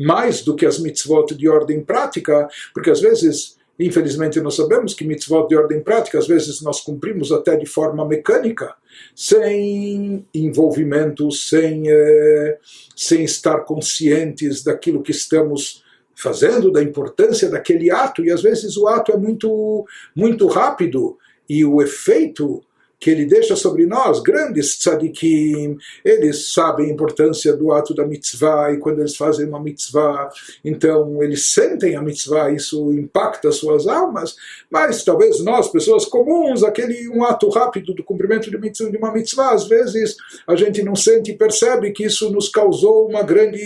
mais 0.00 0.42
do 0.42 0.56
que 0.56 0.64
as 0.64 0.78
mitzvot 0.78 1.34
de 1.34 1.48
ordem 1.48 1.82
prática, 1.84 2.48
porque 2.72 2.90
às 2.90 3.00
vezes 3.00 3.56
Infelizmente, 3.84 4.40
nós 4.40 4.54
sabemos 4.54 4.94
que 4.94 5.04
mitzvot 5.04 5.48
de 5.48 5.56
ordem 5.56 5.80
prática, 5.80 6.18
às 6.18 6.26
vezes 6.26 6.60
nós 6.60 6.80
cumprimos 6.80 7.32
até 7.32 7.56
de 7.56 7.66
forma 7.66 8.06
mecânica, 8.06 8.74
sem 9.14 10.24
envolvimento, 10.32 11.30
sem, 11.32 11.84
eh, 11.88 12.58
sem 12.94 13.24
estar 13.24 13.60
conscientes 13.60 14.62
daquilo 14.62 15.02
que 15.02 15.10
estamos 15.10 15.82
fazendo, 16.14 16.70
da 16.70 16.82
importância 16.82 17.48
daquele 17.48 17.90
ato, 17.90 18.24
e 18.24 18.30
às 18.30 18.42
vezes 18.42 18.76
o 18.76 18.86
ato 18.86 19.10
é 19.12 19.16
muito, 19.16 19.84
muito 20.14 20.46
rápido, 20.46 21.18
e 21.48 21.64
o 21.64 21.82
efeito 21.82 22.62
que 23.02 23.10
ele 23.10 23.26
deixa 23.26 23.56
sobre 23.56 23.84
nós, 23.84 24.20
grandes 24.20 24.78
tzadikim, 24.78 25.76
eles 26.04 26.52
sabem 26.52 26.86
a 26.86 26.92
importância 26.92 27.52
do 27.52 27.72
ato 27.72 27.92
da 27.92 28.06
mitzvah, 28.06 28.72
e 28.72 28.78
quando 28.78 29.00
eles 29.00 29.16
fazem 29.16 29.44
uma 29.44 29.60
mitzvah, 29.60 30.30
então 30.64 31.20
eles 31.20 31.52
sentem 31.52 31.96
a 31.96 32.00
mitzvah, 32.00 32.52
isso 32.52 32.92
impacta 32.92 33.50
suas 33.50 33.88
almas, 33.88 34.36
mas 34.70 35.02
talvez 35.02 35.42
nós, 35.42 35.68
pessoas 35.68 36.04
comuns, 36.04 36.62
aquele 36.62 37.08
um 37.08 37.24
ato 37.24 37.48
rápido 37.48 37.92
do 37.92 38.04
cumprimento 38.04 38.48
de, 38.48 38.70
de 38.70 38.96
uma 38.96 39.12
mitzvah, 39.12 39.50
às 39.50 39.66
vezes 39.66 40.14
a 40.46 40.54
gente 40.54 40.80
não 40.80 40.94
sente 40.94 41.32
e 41.32 41.36
percebe 41.36 41.90
que 41.90 42.04
isso 42.04 42.30
nos 42.30 42.48
causou 42.48 43.08
uma 43.08 43.24
grande 43.24 43.58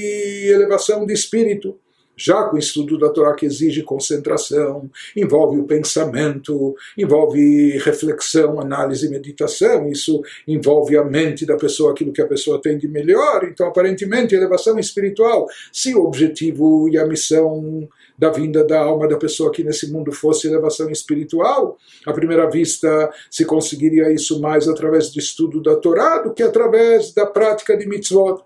elevação 0.49 1.05
de 1.05 1.13
espírito 1.13 1.79
já 2.17 2.45
com 2.45 2.57
o 2.57 2.59
estudo 2.59 2.99
da 2.99 3.11
Torá 3.11 3.35
que 3.35 3.45
exige 3.45 3.83
concentração, 3.83 4.91
envolve 5.15 5.59
o 5.59 5.65
pensamento, 5.65 6.75
envolve 6.97 7.79
reflexão, 7.79 8.59
análise 8.59 9.07
e 9.07 9.11
meditação, 9.11 9.89
isso 9.89 10.23
envolve 10.49 10.97
a 10.97 11.05
mente 11.05 11.45
da 11.45 11.57
pessoa, 11.57 11.93
aquilo 11.93 12.13
que 12.13 12.23
a 12.23 12.27
pessoa 12.27 12.61
tem 12.61 12.79
de 12.79 12.89
melhor. 12.89 13.45
Então, 13.45 13.67
aparentemente, 13.67 14.35
elevação 14.35 14.79
espiritual, 14.79 15.47
se 15.73 15.95
o 15.95 16.05
objetivo 16.05 16.89
e 16.89 16.97
a 16.97 17.07
missão 17.07 17.89
da 18.19 18.31
vinda 18.31 18.65
da 18.65 18.81
alma 18.81 19.07
da 19.07 19.17
pessoa 19.17 19.51
aqui 19.51 19.63
nesse 19.63 19.93
mundo 19.93 20.11
fosse 20.11 20.47
elevação 20.47 20.91
espiritual, 20.91 21.77
à 22.07 22.13
primeira 22.13 22.49
vista 22.49 23.13
se 23.31 23.45
conseguiria 23.45 24.11
isso 24.11 24.41
mais 24.41 24.69
através 24.69 25.11
do 25.11 25.19
estudo 25.19 25.63
da 25.63 25.77
Torá 25.77 26.19
do 26.23 26.33
que 26.33 26.43
através 26.43 27.13
da 27.13 27.27
prática 27.27 27.77
de 27.77 27.87
mitzvot. 27.87 28.43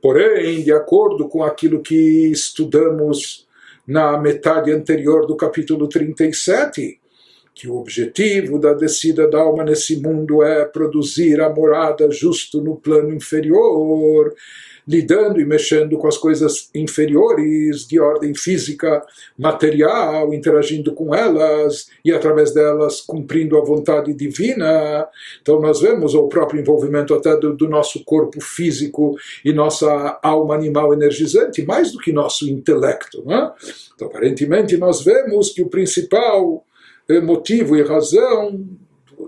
Porém, 0.00 0.62
de 0.62 0.72
acordo 0.72 1.28
com 1.28 1.42
aquilo 1.42 1.82
que 1.82 2.30
estudamos 2.30 3.46
na 3.86 4.18
metade 4.18 4.70
anterior 4.70 5.26
do 5.26 5.36
capítulo 5.36 5.88
37, 5.88 7.00
que 7.54 7.68
o 7.68 7.76
objetivo 7.76 8.58
da 8.58 8.72
descida 8.72 9.28
da 9.28 9.40
alma 9.40 9.64
nesse 9.64 10.00
mundo 10.00 10.42
é 10.42 10.64
produzir 10.64 11.40
a 11.40 11.50
morada 11.50 12.10
justo 12.10 12.62
no 12.62 12.76
plano 12.76 13.12
inferior, 13.12 14.34
lidando 14.86 15.40
e 15.40 15.44
mexendo 15.44 15.96
com 15.96 16.08
as 16.08 16.16
coisas 16.16 16.68
inferiores 16.74 17.86
de 17.86 18.00
ordem 18.00 18.34
física, 18.34 19.02
material, 19.38 20.32
interagindo 20.34 20.92
com 20.92 21.14
elas 21.14 21.88
e 22.04 22.12
através 22.12 22.52
delas 22.52 23.00
cumprindo 23.00 23.56
a 23.56 23.64
vontade 23.64 24.12
divina. 24.14 25.06
Então 25.40 25.60
nós 25.60 25.80
vemos 25.80 26.14
o 26.14 26.28
próprio 26.28 26.60
envolvimento 26.60 27.14
até 27.14 27.36
do, 27.36 27.54
do 27.54 27.68
nosso 27.68 28.04
corpo 28.04 28.40
físico 28.40 29.16
e 29.44 29.52
nossa 29.52 30.18
alma 30.22 30.54
animal 30.54 30.92
energizante, 30.92 31.64
mais 31.64 31.92
do 31.92 31.98
que 31.98 32.12
nosso 32.12 32.48
intelecto. 32.48 33.22
Né? 33.24 33.52
Então 33.94 34.08
aparentemente 34.08 34.76
nós 34.76 35.02
vemos 35.02 35.50
que 35.50 35.62
o 35.62 35.68
principal 35.68 36.64
eh, 37.08 37.20
motivo 37.20 37.76
e 37.76 37.82
razão 37.82 38.68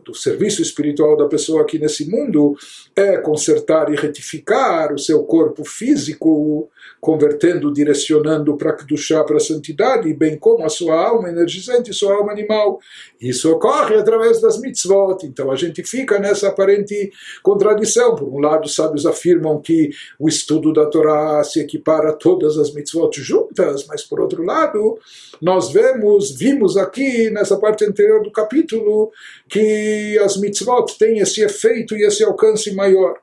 do 0.05 0.15
serviço 0.15 0.63
espiritual 0.63 1.17
da 1.17 1.27
pessoa 1.27 1.63
aqui 1.63 1.79
nesse 1.79 2.09
mundo 2.09 2.57
é 2.95 3.17
consertar 3.17 3.93
e 3.93 3.97
retificar 3.97 4.93
o 4.93 4.99
seu 4.99 5.25
corpo 5.25 5.65
físico, 5.65 6.71
convertendo, 7.05 7.71
direcionando 7.71 8.57
para 8.57 8.75
chá 8.97 9.23
para 9.23 9.37
a 9.37 9.41
santidade, 9.41 10.13
bem 10.15 10.39
como 10.39 10.65
a 10.65 10.71
sua 10.71 10.95
alma 10.95 11.29
energizante, 11.29 11.93
sua 11.93 12.15
alma 12.15 12.33
animal. 12.33 12.81
Isso 13.21 13.53
ocorre 13.53 13.97
através 13.97 14.41
das 14.41 14.59
mitzvot. 14.59 15.19
Então 15.25 15.51
a 15.51 15.55
gente 15.55 15.83
fica 15.85 16.19
nessa 16.19 16.49
aparente 16.49 17.13
contradição. 17.43 18.15
Por 18.15 18.27
um 18.29 18.39
lado, 18.39 18.65
os 18.65 18.75
sábios 18.75 19.05
afirmam 19.05 19.61
que 19.61 19.91
o 20.19 20.29
estudo 20.29 20.73
da 20.73 20.87
Torá 20.87 21.45
se 21.45 21.61
equipara 21.61 22.09
a 22.09 22.15
todas 22.15 22.57
as 22.57 22.73
mitzvot 22.73 23.21
juntas, 23.21 23.87
mas 23.87 24.03
por 24.03 24.19
outro 24.21 24.43
lado, 24.43 24.99
nós 25.43 25.71
vemos, 25.71 26.35
vimos 26.35 26.75
aqui 26.79 27.29
nessa 27.29 27.59
parte 27.59 27.85
anterior 27.85 28.23
do 28.23 28.33
capítulo 28.33 29.13
que 29.47 30.19
as 30.25 30.39
mitzvot 30.39 30.87
têm 30.99 31.19
esse 31.19 31.43
efeito 31.43 31.95
e 31.95 32.03
esse 32.03 32.25
alcance 32.25 32.75
maior. 32.75 33.19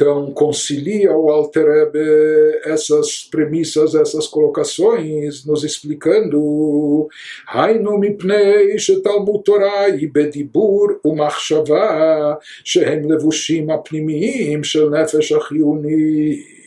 Então, 0.00 0.32
concilia 0.32 1.12
o 1.12 1.28
Alter 1.28 1.66
Ebe 1.66 2.60
essas 2.64 3.28
premissas, 3.30 3.94
essas 3.94 4.26
colocações, 4.26 5.44
nos 5.44 5.62
explicando 5.62 7.06
Hainu 7.46 7.98
mipnei 7.98 8.78
shetalmud 8.78 9.44
Torah 9.44 9.90
bedibur 10.10 10.98
umachshava 11.04 12.38
shehem 12.64 13.02
levushim 13.08 13.70
apnimim 13.70 14.64
shel 14.64 14.88
nefesh 14.88 15.32
achiunit 15.32 16.60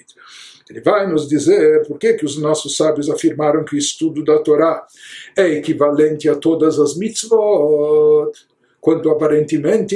ele 0.69 0.81
vai 0.81 1.07
nos 1.07 1.27
dizer 1.27 1.87
por 1.87 1.97
que, 1.97 2.13
que 2.13 2.25
os 2.25 2.37
nossos 2.37 2.77
sábios 2.77 3.09
afirmaram 3.09 3.65
que 3.65 3.75
o 3.75 3.77
estudo 3.77 4.23
da 4.23 4.39
Torá 4.39 4.85
é 5.35 5.47
equivalente 5.53 6.29
a 6.29 6.35
todas 6.35 6.79
as 6.79 6.95
mitzvot 6.95 8.31
quando 8.83 9.09
aparentemente 9.09 9.95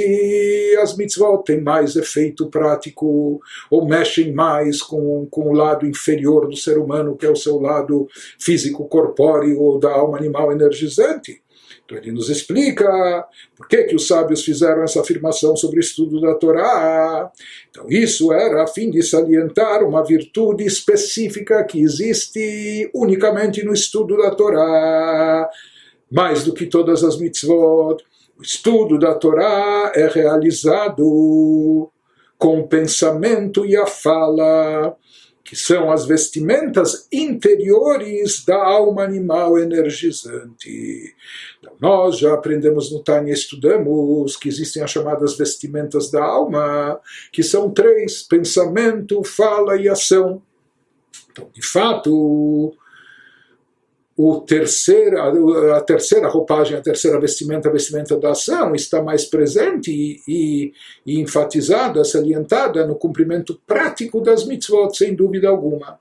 as 0.80 0.96
mitzvot 0.96 1.42
têm 1.44 1.60
mais 1.60 1.94
efeito 1.94 2.46
prático 2.46 3.38
ou 3.70 3.86
mexem 3.86 4.32
mais 4.32 4.80
com, 4.80 5.26
com 5.30 5.50
o 5.50 5.52
lado 5.52 5.86
inferior 5.86 6.48
do 6.48 6.56
ser 6.56 6.78
humano, 6.78 7.14
que 7.14 7.26
é 7.26 7.30
o 7.30 7.36
seu 7.36 7.60
lado 7.60 8.08
físico, 8.40 8.88
corpóreo 8.88 9.60
ou 9.60 9.78
da 9.78 9.92
alma 9.92 10.16
animal 10.16 10.50
energizante. 10.52 11.42
Então 11.84 11.98
ele 11.98 12.12
nos 12.12 12.30
explica 12.30 13.26
por 13.54 13.68
que, 13.68 13.84
que 13.84 13.94
os 13.94 14.06
sábios 14.06 14.42
fizeram 14.42 14.82
essa 14.82 15.02
afirmação 15.02 15.54
sobre 15.54 15.80
o 15.80 15.80
estudo 15.80 16.18
da 16.18 16.34
Torá. 16.34 17.30
Então 17.68 17.90
isso 17.90 18.32
era 18.32 18.62
a 18.62 18.66
fim 18.66 18.90
de 18.90 19.02
salientar 19.02 19.86
uma 19.86 20.02
virtude 20.02 20.64
específica 20.64 21.62
que 21.62 21.82
existe 21.82 22.90
unicamente 22.94 23.62
no 23.62 23.74
estudo 23.74 24.16
da 24.16 24.30
Torá, 24.30 25.46
mais 26.10 26.42
do 26.42 26.54
que 26.54 26.64
todas 26.64 27.04
as 27.04 27.18
mitzvot 27.18 28.02
estudo 28.40 28.98
da 28.98 29.14
Torá 29.14 29.92
é 29.94 30.06
realizado 30.06 31.90
com 32.36 32.60
o 32.60 32.68
pensamento 32.68 33.66
e 33.66 33.76
a 33.76 33.86
fala, 33.86 34.96
que 35.44 35.56
são 35.56 35.90
as 35.90 36.04
vestimentas 36.04 37.08
interiores 37.12 38.44
da 38.44 38.62
alma 38.62 39.02
animal 39.02 39.58
energizante. 39.58 41.14
Então, 41.58 41.72
nós 41.80 42.18
já 42.18 42.34
aprendemos 42.34 42.92
no 42.92 43.02
Tânia, 43.02 43.32
estudamos 43.32 44.36
que 44.36 44.48
existem 44.48 44.82
as 44.82 44.90
chamadas 44.90 45.36
vestimentas 45.36 46.10
da 46.10 46.22
alma, 46.22 47.00
que 47.32 47.42
são 47.42 47.70
três: 47.70 48.22
pensamento, 48.22 49.24
fala 49.24 49.76
e 49.76 49.88
ação. 49.88 50.42
Então, 51.30 51.50
de 51.52 51.66
fato, 51.66 52.74
o 54.18 54.40
terceira, 54.40 55.32
a 55.76 55.80
terceira 55.80 56.26
roupagem, 56.26 56.76
a 56.76 56.82
terceira 56.82 57.20
vestimenta, 57.20 57.68
a 57.68 57.72
vestimenta 57.72 58.16
da 58.16 58.32
ação, 58.32 58.74
está 58.74 59.00
mais 59.00 59.24
presente 59.24 59.92
e, 59.92 60.20
e, 60.26 60.72
e 61.06 61.20
enfatizada, 61.20 62.04
salientada 62.04 62.84
no 62.84 62.96
cumprimento 62.96 63.60
prático 63.64 64.20
das 64.20 64.44
mitzvot, 64.44 64.92
sem 64.96 65.14
dúvida 65.14 65.48
alguma. 65.48 66.00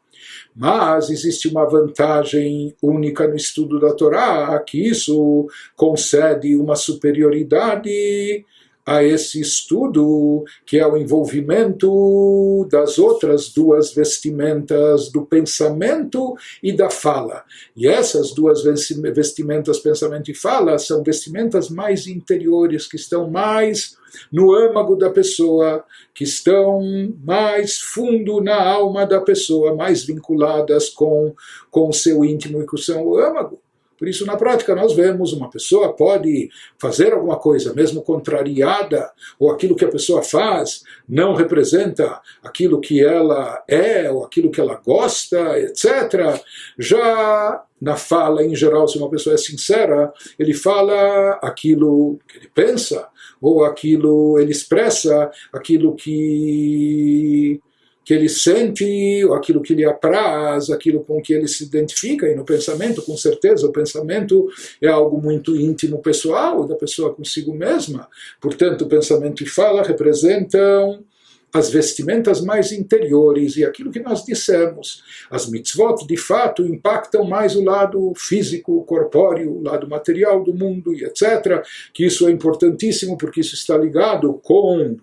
Mas 0.55 1.12
existe 1.12 1.47
uma 1.47 1.69
vantagem 1.69 2.75
única 2.81 3.27
no 3.27 3.36
estudo 3.36 3.79
da 3.79 3.93
Torá, 3.93 4.57
que 4.65 4.79
isso 4.89 5.47
concede 5.75 6.55
uma 6.55 6.75
superioridade 6.75 8.43
a 8.88 9.03
esse 9.03 9.41
estudo, 9.41 10.46
que 10.66 10.79
é 10.79 10.88
o 10.88 10.96
envolvimento 10.96 12.66
das 12.72 12.98
outras 12.98 13.50
duas 13.50 13.94
vestimentas, 13.94 15.11
do 15.11 15.25
pensamento 15.25 16.35
e 16.64 16.72
da 16.72 16.90
fala. 16.90 17.44
E 17.75 17.85
essas 17.85 18.31
duas 18.31 18.64
vestimentas, 18.64 19.79
pensamento 19.79 20.31
e 20.31 20.33
fala, 20.33 20.79
são 20.79 21.03
vestimentas 21.03 21.70
mais 21.70 22.07
interiores, 22.07 22.88
que 22.88 22.96
estão 22.96 23.29
mais 23.29 23.98
no 24.31 24.53
âmago 24.53 24.96
da 24.96 25.09
pessoa, 25.09 25.83
que 26.16 26.24
estão 26.24 26.79
mais 27.25 27.81
fundo 27.81 28.40
na 28.40 28.55
alma 28.55 29.05
da 29.05 29.20
pessoa, 29.20 29.75
mais 29.75 30.05
vinculadas 30.05 30.88
com, 30.88 31.35
o 31.74 31.92
seu 31.92 32.24
íntimo 32.24 32.61
e 32.61 32.66
com 32.66 32.77
o 32.77 32.79
seu 32.79 33.18
âmago. 33.18 33.59
Por 33.98 34.07
isso, 34.07 34.25
na 34.25 34.38
prática, 34.38 34.75
nós 34.75 34.94
vemos 34.94 35.33
uma 35.33 35.50
pessoa 35.50 35.94
pode 35.94 36.50
fazer 36.77 37.14
alguma 37.14 37.38
coisa, 37.38 37.74
mesmo 37.74 38.01
contrariada, 38.01 39.12
ou 39.40 39.51
aquilo 39.51 39.75
que 39.75 39.86
a 39.86 39.90
pessoa 39.90 40.22
faz 40.22 40.83
não 41.07 41.33
representa 41.33 42.22
aquilo 42.44 42.79
que 42.79 43.03
ela 43.03 43.64
é, 43.68 44.10
ou 44.12 44.24
aquilo 44.24 44.51
que 44.51 44.62
ela 44.62 44.75
gosta, 44.75 45.60
etc. 45.60 46.42
Já 46.77 47.64
na 47.79 47.96
fala, 47.96 48.44
em 48.44 48.55
geral, 48.55 48.88
se 48.88 48.98
uma 48.98 49.10
pessoa 49.10 49.36
é 49.36 49.38
sincera, 49.38 50.12
ele 50.38 50.53
fala 50.53 51.40
aquilo 51.44 52.20
que 52.27 52.38
ele 52.38 52.50
pensa, 52.53 53.07
ou 53.42 53.64
aquilo, 53.64 54.40
ele 54.40 54.51
expressa 54.51 55.31
aquilo 55.53 55.96
que 55.96 57.62
que 58.07 58.13
ele 58.13 58.29
sente, 58.29 59.22
aquilo 59.35 59.61
que 59.61 59.75
lhe 59.75 59.83
apraz, 59.83 60.70
aquilo 60.70 61.03
com 61.03 61.22
que 61.22 61.33
ele 61.33 61.46
se 61.46 61.65
identifica, 61.65 62.25
e 62.25 62.33
no 62.33 62.46
pensamento, 62.46 63.01
com 63.01 63.17
certeza, 63.17 63.67
o 63.67 63.72
pensamento 63.74 64.48
é 64.81 64.87
algo 64.87 65.22
muito 65.22 65.57
íntimo, 65.57 66.01
pessoal, 66.01 66.65
da 66.65 66.75
pessoa 66.75 67.13
consigo 67.13 67.53
mesma. 67.53 68.07
Portanto, 68.39 68.85
o 68.85 68.87
pensamento 68.87 69.43
e 69.43 69.46
fala 69.46 69.83
representam 69.83 71.03
as 71.51 71.70
vestimentas 71.70 72.39
mais 72.39 72.72
interiores 72.72 73.57
e 73.57 73.65
aquilo 73.65 73.91
que 73.91 74.00
nós 74.00 74.24
dissemos. 74.24 75.03
As 75.29 75.50
mitzvot, 75.50 76.07
de 76.07 76.15
fato, 76.15 76.65
impactam 76.65 77.25
mais 77.25 77.57
o 77.57 77.63
lado 77.63 78.13
físico, 78.15 78.85
corpóreo, 78.85 79.51
o 79.51 79.63
lado 79.63 79.85
material 79.89 80.41
do 80.41 80.53
mundo 80.53 80.93
e 80.93 81.03
etc. 81.03 81.61
Que 81.93 82.05
isso 82.05 82.25
é 82.29 82.31
importantíssimo 82.31 83.17
porque 83.17 83.41
isso 83.41 83.55
está 83.55 83.77
ligado 83.77 84.33
com 84.41 84.98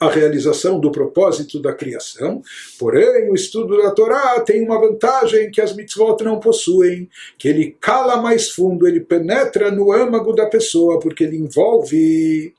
a 0.00 0.08
realização 0.08 0.80
do 0.80 0.90
propósito 0.90 1.60
da 1.60 1.72
criação. 1.72 2.42
Porém, 2.78 3.30
o 3.30 3.34
estudo 3.34 3.76
da 3.76 3.90
Torá 3.90 4.40
tem 4.40 4.64
uma 4.64 4.80
vantagem 4.80 5.50
que 5.50 5.60
as 5.60 5.74
mitzvot 5.74 6.22
não 6.22 6.40
possuem, 6.40 7.08
que 7.38 7.48
ele 7.48 7.76
cala 7.80 8.16
mais 8.16 8.50
fundo, 8.50 8.86
ele 8.86 9.00
penetra 9.00 9.70
no 9.70 9.92
âmago 9.92 10.32
da 10.32 10.46
pessoa, 10.46 10.98
porque 10.98 11.24
ele 11.24 11.36
envolve 11.36 12.54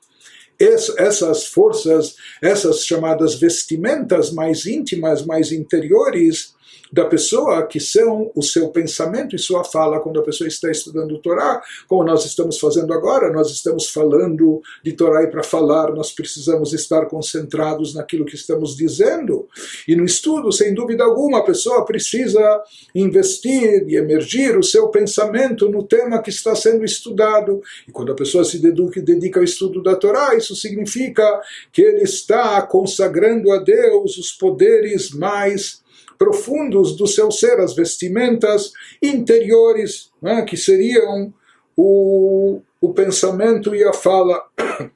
essas 0.58 1.46
forças, 1.46 2.16
essas 2.42 2.84
chamadas 2.84 3.34
vestimentas 3.34 4.32
mais 4.32 4.64
íntimas, 4.64 5.24
mais 5.24 5.52
interiores, 5.52 6.55
da 6.92 7.04
pessoa, 7.04 7.66
que 7.66 7.80
são 7.80 8.30
o 8.34 8.42
seu 8.42 8.68
pensamento 8.68 9.34
e 9.34 9.38
sua 9.38 9.64
fala 9.64 10.00
quando 10.00 10.20
a 10.20 10.22
pessoa 10.22 10.46
está 10.46 10.70
estudando 10.70 11.12
o 11.12 11.18
Torá, 11.18 11.62
como 11.88 12.04
nós 12.04 12.24
estamos 12.24 12.58
fazendo 12.58 12.92
agora, 12.92 13.32
nós 13.32 13.50
estamos 13.50 13.88
falando 13.88 14.60
de 14.82 14.92
Torá 14.92 15.22
e 15.22 15.28
para 15.28 15.42
falar 15.42 15.92
nós 15.92 16.12
precisamos 16.12 16.72
estar 16.72 17.06
concentrados 17.06 17.94
naquilo 17.94 18.24
que 18.24 18.34
estamos 18.34 18.76
dizendo. 18.76 19.48
E 19.86 19.96
no 19.96 20.04
estudo, 20.04 20.52
sem 20.52 20.74
dúvida 20.74 21.04
alguma, 21.04 21.38
a 21.38 21.44
pessoa 21.44 21.84
precisa 21.84 22.62
investir 22.94 23.84
e 23.88 23.96
emergir 23.96 24.56
o 24.56 24.62
seu 24.62 24.88
pensamento 24.88 25.68
no 25.68 25.82
tema 25.82 26.22
que 26.22 26.30
está 26.30 26.54
sendo 26.54 26.84
estudado. 26.84 27.60
E 27.86 27.92
quando 27.92 28.12
a 28.12 28.16
pessoa 28.16 28.44
se 28.44 28.58
dedica 28.58 29.40
ao 29.40 29.44
estudo 29.44 29.82
da 29.82 29.96
Torá, 29.96 30.34
isso 30.34 30.54
significa 30.54 31.40
que 31.72 31.82
ele 31.82 32.02
está 32.02 32.62
consagrando 32.62 33.50
a 33.50 33.58
Deus 33.58 34.16
os 34.18 34.32
poderes 34.32 35.10
mais 35.10 35.84
profundos 36.18 36.96
do 36.96 37.06
seu 37.06 37.30
ser, 37.30 37.60
as 37.60 37.74
vestimentas 37.74 38.72
interiores, 39.02 40.10
né, 40.20 40.42
que 40.42 40.56
seriam 40.56 41.32
o, 41.76 42.60
o 42.80 42.92
pensamento 42.92 43.74
e 43.74 43.84
a 43.84 43.92
fala. 43.92 44.42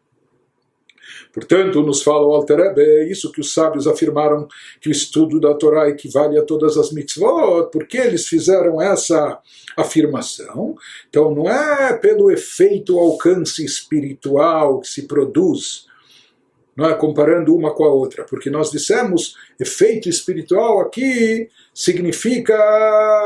Portanto, 1.33 1.81
nos 1.83 2.03
fala 2.03 2.27
o 2.27 2.35
Alter 2.35 2.57
Rebbe, 2.57 2.83
é 2.83 3.09
isso 3.09 3.31
que 3.31 3.41
os 3.41 3.55
sábios 3.55 3.87
afirmaram 3.87 4.49
que 4.81 4.89
o 4.89 4.93
estudo 4.93 5.39
da 5.39 5.55
Torá 5.55 5.89
equivale 5.89 6.37
a 6.37 6.43
todas 6.43 6.77
as 6.77 6.91
mitzvot, 6.91 7.71
porque 7.71 7.99
eles 7.99 8.27
fizeram 8.27 8.83
essa 8.83 9.39
afirmação. 9.77 10.75
Então, 11.09 11.33
não 11.33 11.49
é 11.49 11.97
pelo 11.97 12.33
efeito 12.33 12.99
alcance 12.99 13.65
espiritual 13.65 14.81
que 14.81 14.89
se 14.89 15.07
produz 15.07 15.89
não 16.77 16.89
é? 16.89 16.95
comparando 16.95 17.55
uma 17.55 17.75
com 17.75 17.85
a 17.85 17.93
outra, 17.93 18.25
porque 18.25 18.51
nós 18.51 18.71
dissemos 18.71 19.37
efeito 19.59 20.09
espiritual 20.09 20.81
aqui 20.81 21.49
significa, 21.75 22.55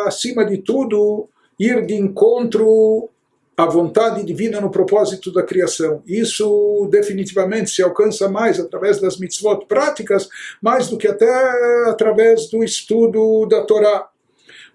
acima 0.06 0.44
de 0.44 0.58
tudo, 0.58 1.28
ir 1.58 1.84
de 1.86 1.94
encontro 1.94 3.08
a 3.56 3.66
vontade 3.66 4.24
divina 4.24 4.60
no 4.60 4.70
propósito 4.70 5.32
da 5.32 5.42
criação. 5.42 6.02
Isso 6.06 6.88
definitivamente 6.90 7.70
se 7.70 7.82
alcança 7.82 8.28
mais 8.28 8.58
através 8.58 9.00
das 9.00 9.18
mitzvot 9.18 9.66
práticas, 9.66 10.28
mais 10.60 10.88
do 10.88 10.98
que 10.98 11.06
até 11.06 11.30
através 11.88 12.50
do 12.50 12.64
estudo 12.64 13.46
da 13.46 13.62
Torá. 13.62 14.08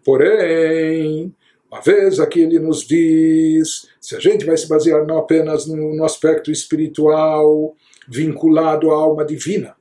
Porém, 0.03 1.33
uma 1.71 1.81
vez 1.81 2.19
aqui 2.19 2.41
ele 2.41 2.59
nos 2.59 2.85
diz, 2.85 3.87
se 4.01 4.15
a 4.15 4.19
gente 4.19 4.45
vai 4.45 4.57
se 4.57 4.67
basear 4.67 5.05
não 5.05 5.17
apenas 5.17 5.67
no, 5.67 5.95
no 5.95 6.03
aspecto 6.03 6.51
espiritual 6.51 7.75
vinculado 8.07 8.89
à 8.89 8.95
alma 8.95 9.23
divina, 9.23 9.75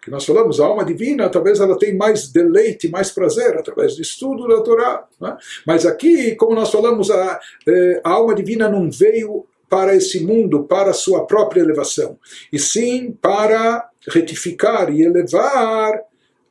que 0.00 0.10
nós 0.10 0.24
falamos, 0.24 0.60
a 0.60 0.66
alma 0.66 0.84
divina, 0.84 1.28
talvez 1.28 1.60
ela 1.60 1.78
tenha 1.78 1.94
mais 1.94 2.28
deleite, 2.28 2.88
mais 2.88 3.10
prazer 3.10 3.56
através 3.58 3.96
do 3.96 4.02
estudo 4.02 4.46
da 4.46 4.62
Torá. 4.62 5.06
Né? 5.20 5.36
Mas 5.66 5.84
aqui, 5.84 6.34
como 6.36 6.54
nós 6.54 6.70
falamos, 6.70 7.10
a, 7.10 7.40
eh, 7.66 8.00
a 8.02 8.12
alma 8.12 8.34
divina 8.34 8.70
não 8.70 8.90
veio 8.90 9.44
para 9.68 9.94
esse 9.94 10.24
mundo, 10.24 10.64
para 10.64 10.90
a 10.90 10.94
sua 10.94 11.26
própria 11.26 11.60
elevação, 11.60 12.18
e 12.50 12.58
sim 12.58 13.12
para 13.20 13.90
retificar 14.08 14.90
e 14.90 15.02
elevar 15.02 16.00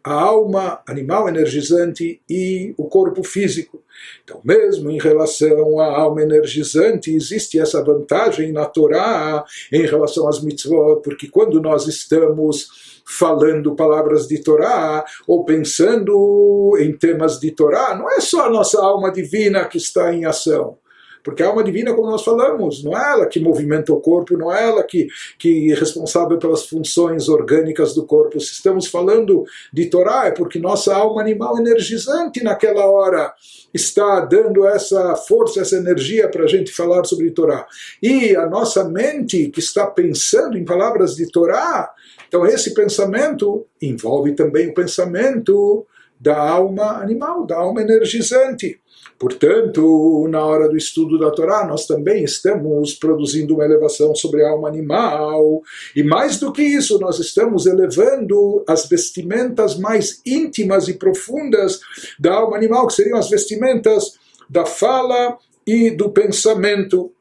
a 0.08 0.14
alma 0.14 0.82
animal 0.88 1.28
energizante 1.28 2.22
e 2.30 2.74
o 2.78 2.86
corpo 2.86 3.24
físico. 3.24 3.84
Então, 4.24 4.40
mesmo 4.44 4.90
em 4.90 4.98
relação 4.98 5.80
à 5.80 5.98
alma 5.98 6.22
energizante, 6.22 7.14
existe 7.14 7.60
essa 7.60 7.84
vantagem 7.84 8.54
na 8.54 8.66
Torá 8.66 9.44
em 9.72 9.86
relação 9.86 10.28
às 10.28 10.42
mitzvot, 10.42 11.02
porque 11.04 11.28
quando 11.28 11.62
nós 11.62 11.88
estamos 11.88 13.02
falando 13.06 13.76
palavras 13.76 14.28
de 14.28 14.40
Torá 14.40 15.04
ou 15.28 15.44
pensando 15.44 16.78
em 16.80 16.96
temas 16.96 17.38
de 17.40 17.52
Torá, 17.52 17.96
não 17.96 18.10
é 18.10 18.22
só 18.22 18.46
a 18.46 18.50
nossa 18.50 18.82
alma 18.82 19.12
divina 19.12 19.66
que 19.66 19.78
está 19.78 20.14
em 20.14 20.26
ação. 20.26 20.78
Porque 21.28 21.44
a 21.44 21.48
alma 21.48 21.62
divina, 21.62 21.94
como 21.94 22.10
nós 22.10 22.24
falamos, 22.24 22.82
não 22.82 22.98
é 22.98 23.12
ela 23.12 23.26
que 23.26 23.38
movimenta 23.38 23.92
o 23.92 24.00
corpo, 24.00 24.38
não 24.38 24.50
é 24.50 24.64
ela 24.64 24.82
que, 24.82 25.10
que 25.38 25.74
é 25.74 25.76
responsável 25.76 26.38
pelas 26.38 26.66
funções 26.66 27.28
orgânicas 27.28 27.94
do 27.94 28.06
corpo. 28.06 28.40
Se 28.40 28.54
estamos 28.54 28.88
falando 28.88 29.44
de 29.74 29.88
Torá, 29.88 30.28
é 30.28 30.32
porque 30.32 30.58
nossa 30.58 30.96
alma 30.96 31.20
animal 31.20 31.60
energizante 31.60 32.42
naquela 32.42 32.86
hora 32.86 33.34
está 33.74 34.22
dando 34.22 34.66
essa 34.66 35.18
força, 35.18 35.60
essa 35.60 35.76
energia 35.76 36.30
para 36.30 36.46
a 36.46 36.48
gente 36.48 36.72
falar 36.72 37.04
sobre 37.04 37.30
Torá. 37.32 37.68
E 38.02 38.34
a 38.34 38.48
nossa 38.48 38.88
mente 38.88 39.50
que 39.50 39.60
está 39.60 39.86
pensando 39.86 40.58
em 40.58 40.64
palavras 40.64 41.18
de 41.18 41.30
Torá, 41.30 41.92
então 42.26 42.46
esse 42.46 42.74
pensamento 42.74 43.66
envolve 43.82 44.32
também 44.32 44.70
o 44.70 44.74
pensamento 44.74 45.86
da 46.20 46.38
alma 46.38 47.02
animal, 47.02 47.46
da 47.46 47.58
alma 47.58 47.82
energizante. 47.82 48.80
Portanto, 49.20 50.28
na 50.30 50.46
hora 50.46 50.70
do 50.70 50.78
estudo 50.78 51.18
da 51.18 51.32
Torá, 51.32 51.66
nós 51.66 51.88
também 51.88 52.24
estamos 52.24 52.94
produzindo 52.94 53.56
uma 53.56 53.66
elevação 53.66 54.14
sobre 54.14 54.44
a 54.44 54.50
alma 54.52 54.68
animal. 54.68 55.62
E 55.96 56.04
mais 56.04 56.40
do 56.40 56.52
que 56.52 56.62
isso, 56.62 57.00
nós 57.00 57.18
estamos 57.18 57.66
elevando 57.66 58.64
as 58.68 58.88
vestimentas 58.88 59.78
mais 59.78 60.22
íntimas 60.26 60.88
e 60.88 60.94
profundas 60.94 61.80
da 62.20 62.34
alma 62.34 62.58
animal, 62.58 62.86
que 62.86 62.94
seriam 62.94 63.18
as 63.18 63.30
vestimentas 63.30 64.14
da 64.48 64.66
fala 64.66 65.38
e 65.66 65.90
do 65.90 66.12
pensamento. 66.12 67.12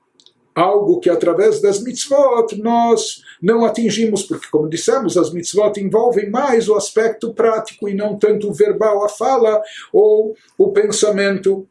Algo 0.55 1.01
que 1.01 1.11
através 1.11 1.61
das 1.61 1.83
mitzvot 1.83 2.57
nós 2.63 3.23
não 3.41 3.65
atingimos, 3.65 4.23
porque, 4.23 4.49
como 4.51 4.69
dissemos, 4.69 5.17
as 5.17 5.33
mitzvot 5.33 5.79
envolvem 5.79 6.31
mais 6.31 6.69
o 6.69 6.75
aspecto 6.75 7.33
prático 7.33 7.89
e 7.89 7.95
não 7.95 8.19
tanto 8.19 8.49
o 8.49 8.55
verbal, 8.55 9.05
a 9.05 9.09
fala 9.09 9.61
ou 9.93 10.35
o 10.57 10.73
pensamento. 10.73 11.67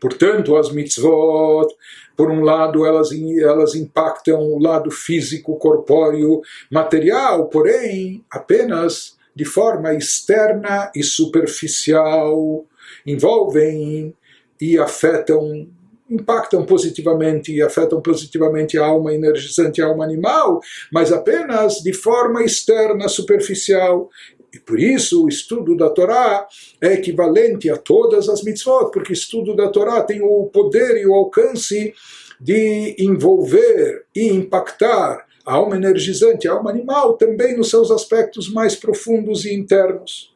Portanto, 0.00 0.56
as 0.56 0.72
mitzvot, 0.72 1.72
por 2.16 2.30
um 2.30 2.42
lado, 2.42 2.84
elas, 2.84 3.10
elas 3.40 3.74
impactam 3.74 4.40
o 4.40 4.58
lado 4.58 4.90
físico, 4.90 5.56
corpóreo, 5.56 6.40
material, 6.70 7.46
porém, 7.48 8.24
apenas 8.30 9.16
de 9.34 9.44
forma 9.44 9.94
externa 9.94 10.90
e 10.94 11.02
superficial, 11.02 12.64
envolvem 13.06 14.14
e 14.60 14.78
afetam 14.78 15.68
impactam 16.12 16.64
positivamente 16.64 17.52
e 17.52 17.62
afetam 17.62 18.00
positivamente 18.00 18.78
a 18.78 18.84
alma 18.84 19.14
energizante, 19.14 19.80
a 19.80 19.86
alma 19.86 20.04
animal, 20.04 20.60
mas 20.92 21.12
apenas 21.12 21.76
de 21.76 21.92
forma 21.92 22.44
externa, 22.44 23.08
superficial. 23.08 24.10
E 24.54 24.58
por 24.58 24.78
isso 24.78 25.24
o 25.24 25.28
estudo 25.28 25.74
da 25.76 25.88
Torá 25.88 26.46
é 26.80 26.92
equivalente 26.92 27.70
a 27.70 27.76
todas 27.76 28.28
as 28.28 28.42
mitzvot, 28.42 28.90
porque 28.92 29.12
o 29.12 29.14
estudo 29.14 29.56
da 29.56 29.68
Torá 29.68 30.02
tem 30.02 30.20
o 30.20 30.44
poder 30.46 30.98
e 30.98 31.06
o 31.06 31.14
alcance 31.14 31.94
de 32.38 32.96
envolver 32.98 34.04
e 34.14 34.28
impactar 34.28 35.26
a 35.46 35.54
alma 35.54 35.76
energizante, 35.76 36.46
a 36.46 36.52
alma 36.52 36.70
animal, 36.70 37.16
também 37.16 37.56
nos 37.56 37.70
seus 37.70 37.90
aspectos 37.90 38.52
mais 38.52 38.76
profundos 38.76 39.44
e 39.44 39.54
internos. 39.54 40.31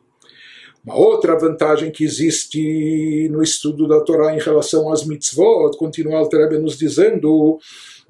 Uma 0.85 0.95
outra 0.95 1.37
vantagem 1.37 1.91
que 1.91 2.03
existe 2.03 3.29
no 3.29 3.43
estudo 3.43 3.87
da 3.87 4.01
Torá 4.01 4.35
em 4.35 4.39
relação 4.39 4.91
às 4.91 5.05
mitzvot, 5.05 5.77
continua 5.77 6.21
o 6.21 6.29
Rebbe 6.29 6.57
nos 6.57 6.77
dizendo, 6.77 7.59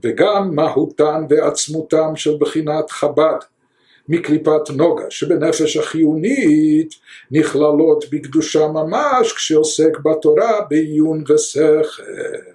וגם 0.04 0.56
מהותן 0.56 1.26
ועצמותם 1.30 2.16
של 2.16 2.38
בחינת 2.40 2.92
חב"ד 2.92 3.40
מקליפת 4.10 4.70
נוגה 4.76 5.04
שבנפש 5.10 5.78
החיונית 5.78 6.96
נכללות 7.32 8.06
בקדושה 8.12 8.68
ממש 8.68 9.34
כשעוסק 9.34 9.98
בתורה 10.00 10.62
בעיון 10.70 11.24
ושכל 11.30 12.55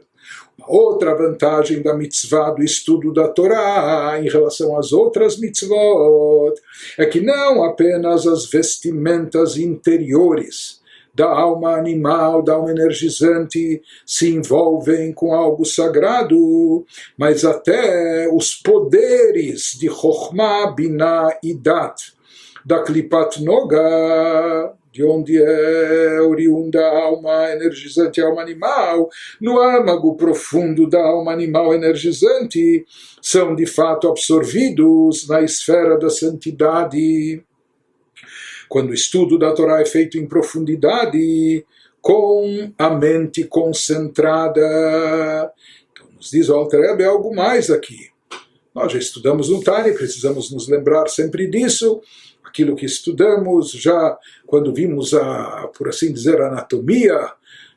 Outra 0.68 1.16
vantagem 1.16 1.82
da 1.82 1.94
mitzvah, 1.94 2.52
do 2.52 2.64
estudo 2.64 3.14
da 3.14 3.28
Torá, 3.28 4.20
em 4.22 4.30
relação 4.30 4.78
às 4.78 4.92
outras 4.92 5.38
mitzvot, 5.38 6.54
é 6.98 7.06
que 7.06 7.20
não 7.20 7.64
apenas 7.64 8.28
as 8.28 8.46
vestimentas 8.46 9.58
interiores 9.58 10.82
da 11.14 11.28
alma 11.28 11.76
animal, 11.76 12.42
da 12.42 12.54
alma 12.54 12.72
energizante, 12.72 13.82
se 14.06 14.30
envolvem 14.30 15.12
com 15.12 15.34
algo 15.34 15.66
sagrado, 15.66 16.86
mas 17.18 17.44
até 17.44 18.30
os 18.32 18.56
poderes 18.56 19.78
de 19.78 19.90
Chokhmah, 19.90 20.72
Binah 20.72 21.38
e 21.44 21.54
Dat, 21.54 21.96
da 22.66 22.80
Klipat 22.80 23.44
Noga, 23.44 24.74
de 24.92 25.04
onde 25.04 25.42
é 25.42 26.22
oriunda 26.22 26.82
a 26.82 27.04
alma 27.04 27.52
energizante, 27.52 28.22
a 28.22 28.26
alma 28.26 28.42
animal, 28.42 29.10
no 29.40 29.58
âmago 29.60 30.16
profundo 30.16 30.90
da 30.90 31.02
alma 31.02 31.32
animal 31.32 31.74
energizante, 31.74 32.86
são 33.22 33.56
de 33.56 33.66
fato 33.66 34.10
absorvidos 34.10 35.28
na 35.28 35.42
esfera 35.42 35.98
da 35.98 36.10
santidade. 36.10 37.42
Quando 38.68 38.90
o 38.90 38.94
estudo 38.94 39.40
da 39.40 39.54
Torá 39.54 39.82
é 39.82 39.86
feito 39.86 40.18
em 40.18 40.28
profundidade, 40.28 41.66
com 42.02 42.74
a 42.78 42.90
mente 42.90 43.44
concentrada. 43.46 44.60
Então, 45.92 46.08
nos 46.16 46.32
diz 46.32 46.50
o 46.50 46.56
Alter 46.56 47.00
algo 47.06 47.34
mais 47.34 47.70
aqui. 47.70 48.10
Nós 48.74 48.92
já 48.92 49.00
estudamos 49.00 49.50
no 49.50 49.62
Tani, 49.62 49.94
precisamos 49.94 50.52
nos 50.52 50.68
lembrar 50.68 51.08
sempre 51.08 51.48
disso 51.50 52.02
aquilo 52.52 52.76
que 52.76 52.86
estudamos 52.86 53.72
já 53.72 54.18
quando 54.46 54.74
vimos 54.74 55.14
a, 55.14 55.70
por 55.76 55.88
assim 55.88 56.12
dizer, 56.12 56.42
a 56.42 56.50
anatomia 56.50 57.32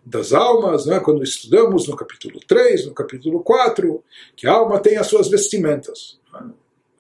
das 0.04 0.32
almas, 0.32 0.84
né? 0.84 1.00
quando 1.00 1.22
estudamos 1.22 1.87
no 1.88 1.96
capítulo 1.96 2.40
3, 2.46 2.87
no 2.87 2.92
capítulo 2.92 3.40
4, 3.42 4.02
que 4.37 4.46
a 4.46 4.52
alma 4.52 4.80
tem 4.80 4.96
as 4.96 5.06
suas 5.06 5.28
vestimentas. 5.28 6.18
Né? 6.32 6.50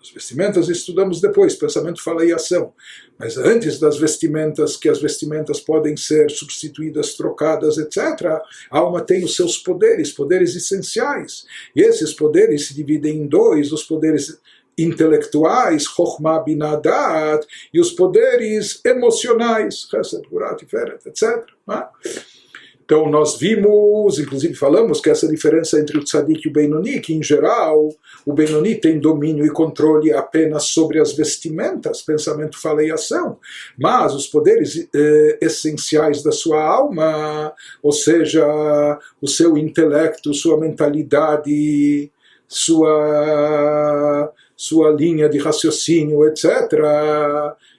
As 0.00 0.10
vestimentas 0.10 0.68
estudamos 0.68 1.20
depois, 1.20 1.56
pensamento, 1.56 2.02
fala 2.02 2.24
e 2.24 2.32
ação. 2.32 2.72
Mas 3.18 3.36
antes 3.36 3.78
das 3.78 3.98
vestimentas, 3.98 4.76
que 4.76 4.88
as 4.88 5.00
vestimentas 5.00 5.60
podem 5.60 5.96
ser 5.96 6.30
substituídas, 6.30 7.14
trocadas, 7.14 7.78
etc., 7.78 8.40
a 8.70 8.78
alma 8.78 9.00
tem 9.00 9.24
os 9.24 9.34
seus 9.34 9.56
poderes, 9.58 10.12
poderes 10.12 10.54
essenciais. 10.54 11.46
E 11.74 11.80
esses 11.80 12.12
poderes 12.12 12.68
se 12.68 12.74
dividem 12.74 13.16
em 13.16 13.26
dois: 13.26 13.72
os 13.72 13.82
poderes 13.82 14.38
intelectuais, 14.78 15.84
Chokhmah 15.84 16.40
Binadat, 16.40 17.46
e 17.72 17.80
os 17.80 17.92
poderes 17.92 18.80
emocionais, 18.84 19.86
Chesed, 19.90 20.26
Gurat, 20.28 20.58
Tiferet, 20.58 21.06
etc. 21.06 21.44
Né? 21.66 21.86
Então 22.84 23.08
nós 23.08 23.38
vimos, 23.38 24.18
inclusive 24.18 24.54
falamos 24.54 25.00
que 25.00 25.08
essa 25.08 25.26
diferença 25.26 25.80
entre 25.80 25.96
o 25.96 26.04
tzadik 26.04 26.46
e 26.46 26.50
o 26.50 26.52
Benoni, 26.52 27.00
que 27.00 27.14
em 27.14 27.22
geral 27.22 27.88
o 28.26 28.32
Benoni 28.32 28.74
tem 28.74 29.00
domínio 29.00 29.46
e 29.46 29.50
controle 29.50 30.12
apenas 30.12 30.64
sobre 30.64 31.00
as 31.00 31.14
vestimentas, 31.14 32.02
pensamento, 32.02 32.60
fala 32.60 32.84
e 32.84 32.92
ação, 32.92 33.38
mas 33.78 34.14
os 34.14 34.26
poderes 34.26 34.86
eh, 34.94 35.38
essenciais 35.40 36.22
da 36.22 36.30
sua 36.30 36.62
alma, 36.62 37.54
ou 37.82 37.92
seja, 37.92 38.46
o 39.20 39.26
seu 39.26 39.56
intelecto, 39.56 40.34
sua 40.34 40.60
mentalidade, 40.60 42.10
sua 42.46 44.30
sua 44.64 44.90
linha 44.90 45.28
de 45.28 45.36
raciocínio, 45.36 46.26
etc., 46.26 46.46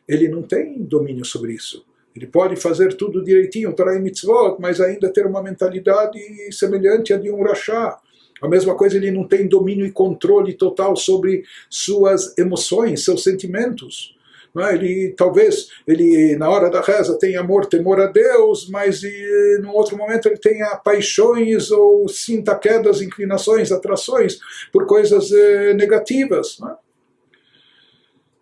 ele 0.08 0.28
não 0.28 0.44
tem 0.44 0.78
domínio 0.84 1.26
sobre 1.26 1.54
isso. 1.54 1.84
Ele 2.16 2.28
pode 2.28 2.56
fazer 2.56 2.94
tudo 2.94 3.24
direitinho, 3.24 3.74
Torah 3.74 3.96
e 3.96 4.00
mitzvot, 4.00 4.58
mas 4.60 4.80
ainda 4.80 5.12
ter 5.12 5.26
uma 5.26 5.42
mentalidade 5.42 6.20
semelhante 6.52 7.12
à 7.12 7.18
de 7.18 7.32
um 7.32 7.42
rachá. 7.42 7.98
A 8.40 8.48
mesma 8.48 8.76
coisa, 8.76 8.98
ele 8.98 9.10
não 9.10 9.28
tem 9.28 9.48
domínio 9.48 9.84
e 9.84 9.92
controle 9.92 10.54
total 10.54 10.96
sobre 10.96 11.44
suas 11.70 12.38
emoções, 12.38 13.04
seus 13.04 13.24
sentimentos. 13.24 14.15
É? 14.58 14.76
Ele 14.76 15.14
talvez 15.18 15.68
ele 15.88 16.36
na 16.38 16.50
hora 16.50 16.70
da 16.70 16.82
reza 16.82 17.18
tenha 17.20 17.42
amor, 17.42 17.66
temor 17.66 18.00
a 18.00 18.08
Deus, 18.08 18.70
mas 18.70 19.04
e, 19.04 19.62
outro 19.74 19.98
momento 19.98 20.28
ele 20.28 20.38
tenha 20.38 20.76
paixões 20.78 21.72
ou 21.72 22.08
sinta 22.08 22.56
quedas, 22.56 23.02
inclinações, 23.02 23.72
atrações 23.72 24.40
por 24.72 24.86
coisas 24.86 25.32
eh, 25.32 25.74
negativas. 25.74 26.58
É? 26.62 26.86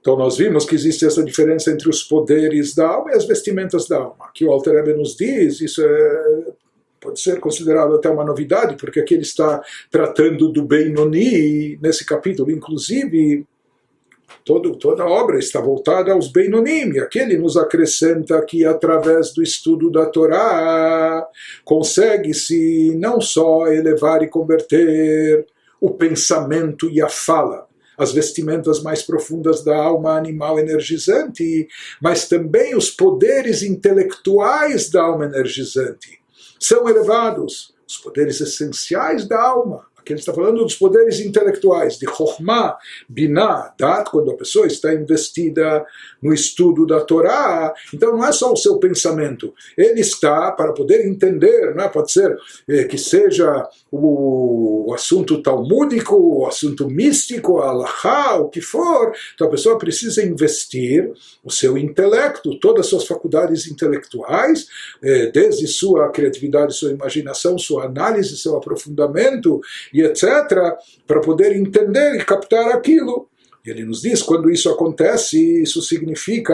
Então 0.03 0.17
nós 0.17 0.37
vimos 0.37 0.65
que 0.65 0.75
existe 0.75 1.05
essa 1.05 1.23
diferença 1.23 1.71
entre 1.71 1.89
os 1.89 2.03
poderes 2.03 2.75
da 2.75 2.87
alma 2.87 3.11
e 3.11 3.15
as 3.15 3.25
vestimentas 3.25 3.87
da 3.87 3.97
alma. 3.97 4.29
Que 4.33 4.45
o 4.45 4.51
Alter 4.51 4.75
Ebe 4.75 4.93
nos 4.93 5.15
diz, 5.15 5.61
isso 5.61 5.81
é, 5.81 6.43
pode 6.99 7.21
ser 7.21 7.39
considerado 7.39 7.95
até 7.95 8.09
uma 8.09 8.25
novidade, 8.25 8.75
porque 8.75 8.99
aqui 8.99 9.13
ele 9.13 9.23
está 9.23 9.63
tratando 9.89 10.49
do 10.49 10.63
Benoni 10.63 11.79
nesse 11.81 12.05
capítulo, 12.05 12.51
inclusive 12.51 13.45
Todo, 14.45 14.75
toda 14.75 15.03
a 15.03 15.09
obra 15.09 15.39
está 15.39 15.61
voltada 15.61 16.11
aos 16.11 16.31
Beinonim, 16.31 16.91
e 16.93 16.99
aqui 16.99 17.19
ele 17.19 17.37
nos 17.37 17.55
acrescenta 17.55 18.41
que 18.45 18.65
através 18.65 19.33
do 19.33 19.41
estudo 19.41 19.89
da 19.89 20.05
Torá 20.05 21.25
consegue-se 21.63 22.95
não 22.97 23.21
só 23.21 23.67
elevar 23.67 24.21
e 24.21 24.27
converter 24.27 25.45
o 25.79 25.91
pensamento 25.91 26.89
e 26.89 27.01
a 27.01 27.09
fala, 27.09 27.67
as 27.97 28.11
vestimentas 28.11 28.81
mais 28.81 29.01
profundas 29.03 29.63
da 29.63 29.75
alma 29.75 30.17
animal 30.17 30.59
energizante, 30.59 31.67
mas 32.01 32.27
também 32.27 32.75
os 32.75 32.89
poderes 32.89 33.61
intelectuais 33.63 34.89
da 34.89 35.03
alma 35.03 35.25
energizante. 35.25 36.19
São 36.59 36.89
elevados, 36.89 37.73
os 37.87 37.97
poderes 37.97 38.41
essenciais 38.41 39.27
da 39.27 39.41
alma 39.41 39.85
Aqui 40.03 40.11
ele 40.11 40.19
está 40.19 40.33
falando 40.33 40.61
dos 40.61 40.75
poderes 40.75 41.21
intelectuais, 41.21 41.97
de 41.97 42.05
Chokhmah, 42.05 42.77
Binah, 43.07 43.73
Dat, 43.79 44.09
quando 44.11 44.31
a 44.31 44.35
pessoa 44.35 44.67
está 44.67 44.93
investida 44.93 45.85
no 46.21 46.33
estudo 46.33 46.85
da 46.85 46.99
Torá. 46.99 47.73
Então 47.93 48.11
não 48.11 48.25
é 48.25 48.33
só 48.33 48.51
o 48.51 48.57
seu 48.57 48.77
pensamento, 48.79 49.53
ele 49.77 50.01
está, 50.01 50.51
para 50.51 50.73
poder 50.73 51.07
entender, 51.07 51.73
não 51.73 51.85
é? 51.85 51.87
pode 51.87 52.11
ser 52.11 52.35
eh, 52.67 52.83
que 52.83 52.97
seja 52.97 53.65
o, 53.89 54.89
o, 54.89 54.93
assunto 54.93 55.41
talmúdico, 55.41 56.15
o 56.15 56.47
assunto 56.47 56.89
místico, 56.89 57.59
a 57.59 57.69
alahá, 57.69 58.35
o 58.35 58.49
que 58.49 58.59
for. 58.59 59.13
Então 59.33 59.47
a 59.47 59.51
pessoa 59.51 59.77
precisa 59.77 60.21
investir 60.21 61.09
o 61.43 61.49
seu 61.49 61.77
intelecto, 61.77 62.59
todas 62.59 62.85
as 62.85 62.89
suas 62.89 63.07
faculdades 63.07 63.67
intelectuais, 63.67 64.67
eh, 65.01 65.27
desde 65.27 65.65
sua 65.65 66.09
criatividade, 66.09 66.75
sua 66.75 66.91
imaginação, 66.91 67.57
sua 67.57 67.85
análise, 67.85 68.37
seu 68.37 68.57
aprofundamento 68.57 69.61
e 69.93 70.01
etc., 70.01 70.75
para 71.05 71.21
poder 71.21 71.55
entender 71.55 72.15
e 72.15 72.25
captar 72.25 72.71
aquilo. 72.71 73.29
E 73.65 73.69
ele 73.69 73.85
nos 73.85 74.01
diz, 74.01 74.21
quando 74.21 74.51
isso 74.51 74.69
acontece, 74.69 75.61
isso 75.61 75.81
significa 75.81 76.53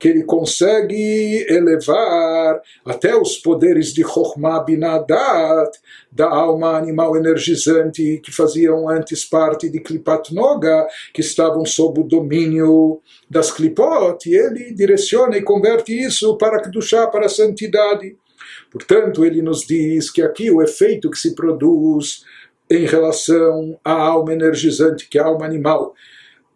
que 0.00 0.08
ele 0.08 0.24
consegue 0.24 1.46
elevar 1.48 2.60
até 2.84 3.14
os 3.14 3.36
poderes 3.36 3.94
de 3.94 4.02
Chokhmah 4.02 4.64
Binadat, 4.64 5.78
da 6.10 6.28
alma 6.28 6.76
animal 6.76 7.16
energizante 7.16 8.20
que 8.20 8.32
faziam 8.32 8.88
antes 8.88 9.24
parte 9.24 9.70
de 9.70 9.78
Klipat 9.78 10.34
Noga, 10.34 10.88
que 11.12 11.20
estavam 11.20 11.64
sob 11.64 12.00
o 12.00 12.04
domínio 12.04 13.00
das 13.30 13.52
Klipot, 13.52 14.28
e 14.28 14.34
ele 14.34 14.74
direciona 14.74 15.36
e 15.36 15.42
converte 15.42 15.92
isso 15.92 16.36
para 16.36 16.60
Kedushá, 16.60 17.06
para 17.06 17.26
a 17.26 17.28
santidade. 17.28 18.16
Portanto, 18.72 19.24
ele 19.24 19.40
nos 19.40 19.64
diz 19.64 20.10
que 20.10 20.20
aqui 20.20 20.50
o 20.50 20.60
efeito 20.60 21.08
que 21.08 21.18
se 21.18 21.32
produz 21.32 22.24
em 22.70 22.86
relação 22.86 23.78
à 23.84 23.92
alma 23.92 24.32
energizante, 24.32 25.08
que 25.08 25.18
é 25.18 25.22
a 25.22 25.26
alma 25.26 25.44
animal, 25.44 25.94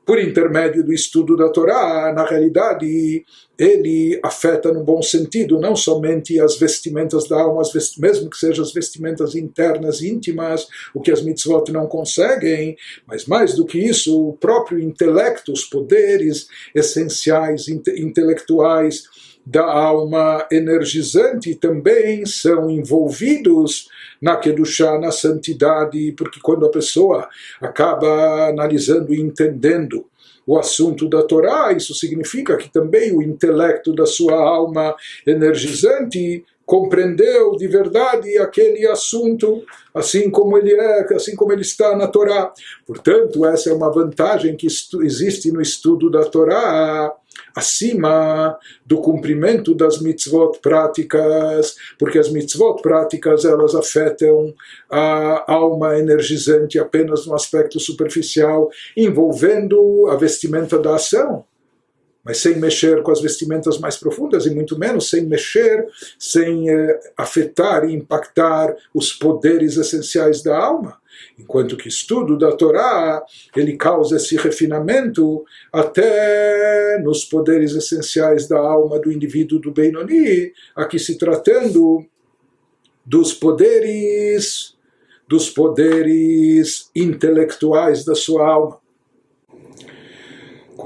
por 0.08 0.18
intermédio 0.18 0.82
do 0.82 0.90
estudo 0.90 1.36
da 1.36 1.50
Torá, 1.50 2.10
na 2.14 2.24
realidade, 2.24 3.26
ele 3.58 4.18
afeta 4.22 4.72
no 4.72 4.82
bom 4.82 5.02
sentido 5.02 5.60
não 5.60 5.76
somente 5.76 6.40
as 6.40 6.58
vestimentas 6.58 7.28
da 7.28 7.38
alma, 7.38 7.60
mesmo 7.98 8.30
que 8.30 8.38
sejam 8.38 8.64
as 8.64 8.72
vestimentas 8.72 9.34
internas, 9.34 10.00
íntimas, 10.00 10.66
o 10.94 11.02
que 11.02 11.10
as 11.10 11.22
mitzvot 11.22 11.70
não 11.70 11.86
conseguem, 11.86 12.74
mas 13.06 13.26
mais 13.26 13.54
do 13.54 13.66
que 13.66 13.78
isso, 13.78 14.28
o 14.28 14.32
próprio 14.32 14.80
intelecto, 14.80 15.52
os 15.52 15.64
poderes 15.64 16.48
essenciais, 16.74 17.68
inte 17.68 17.90
intelectuais 18.00 19.04
da 19.48 19.64
alma 19.64 20.46
energizante 20.52 21.54
também 21.54 22.26
são 22.26 22.70
envolvidos 22.70 23.88
na 24.20 24.36
Kedushá, 24.36 24.98
na 24.98 25.10
santidade, 25.10 26.12
porque 26.12 26.38
quando 26.38 26.66
a 26.66 26.70
pessoa 26.70 27.26
acaba 27.58 28.48
analisando 28.48 29.14
e 29.14 29.20
entendendo 29.20 30.04
o 30.46 30.58
assunto 30.58 31.08
da 31.08 31.22
Torá, 31.22 31.72
isso 31.72 31.94
significa 31.94 32.58
que 32.58 32.70
também 32.70 33.10
o 33.16 33.22
intelecto 33.22 33.94
da 33.94 34.04
sua 34.04 34.34
alma 34.34 34.94
energizante 35.26 36.44
compreendeu 36.66 37.52
de 37.52 37.66
verdade 37.66 38.36
aquele 38.36 38.86
assunto 38.86 39.64
assim 39.94 40.30
como 40.30 40.58
ele 40.58 40.74
é, 40.74 41.14
assim 41.14 41.34
como 41.34 41.54
ele 41.54 41.62
está 41.62 41.96
na 41.96 42.06
Torá. 42.06 42.52
Portanto, 42.86 43.46
essa 43.46 43.70
é 43.70 43.72
uma 43.72 43.90
vantagem 43.90 44.54
que 44.56 44.66
existe 44.66 45.50
no 45.50 45.62
estudo 45.62 46.10
da 46.10 46.24
Torá 46.24 47.14
acima 47.54 48.56
do 48.84 49.00
cumprimento 49.00 49.74
das 49.74 50.00
mitzvot 50.00 50.58
práticas, 50.60 51.76
porque 51.98 52.18
as 52.18 52.30
mitzvot 52.30 52.80
práticas 52.82 53.44
elas 53.44 53.74
afetam 53.74 54.54
a 54.90 55.52
alma 55.52 55.98
energizante 55.98 56.78
apenas 56.78 57.26
no 57.26 57.34
aspecto 57.34 57.78
superficial, 57.80 58.70
envolvendo 58.96 60.06
a 60.10 60.16
vestimenta 60.16 60.78
da 60.78 60.94
ação 60.94 61.44
mas 62.28 62.38
sem 62.38 62.58
mexer 62.58 63.02
com 63.02 63.10
as 63.10 63.22
vestimentas 63.22 63.78
mais 63.78 63.96
profundas 63.96 64.44
e 64.44 64.50
muito 64.50 64.78
menos 64.78 65.08
sem 65.08 65.24
mexer, 65.24 65.86
sem 66.18 66.68
eh, 66.68 67.00
afetar 67.16 67.88
e 67.88 67.94
impactar 67.94 68.76
os 68.92 69.14
poderes 69.14 69.78
essenciais 69.78 70.42
da 70.42 70.54
alma. 70.54 70.98
Enquanto 71.38 71.76
que 71.76 71.88
estudo 71.88 72.36
da 72.36 72.50
Torá, 72.52 73.22
ele 73.54 73.76
causa 73.76 74.16
esse 74.16 74.36
refinamento 74.36 75.44
até 75.72 76.98
nos 77.02 77.24
poderes 77.24 77.74
essenciais 77.74 78.48
da 78.48 78.58
alma 78.58 78.98
do 78.98 79.12
indivíduo 79.12 79.60
do 79.60 79.70
Benoni, 79.70 80.52
aqui 80.74 80.98
se 80.98 81.16
tratando 81.16 82.04
dos 83.06 83.32
poderes 83.32 84.76
dos 85.28 85.50
poderes 85.50 86.90
intelectuais 86.96 88.02
da 88.02 88.14
sua 88.14 88.48
alma. 88.48 88.80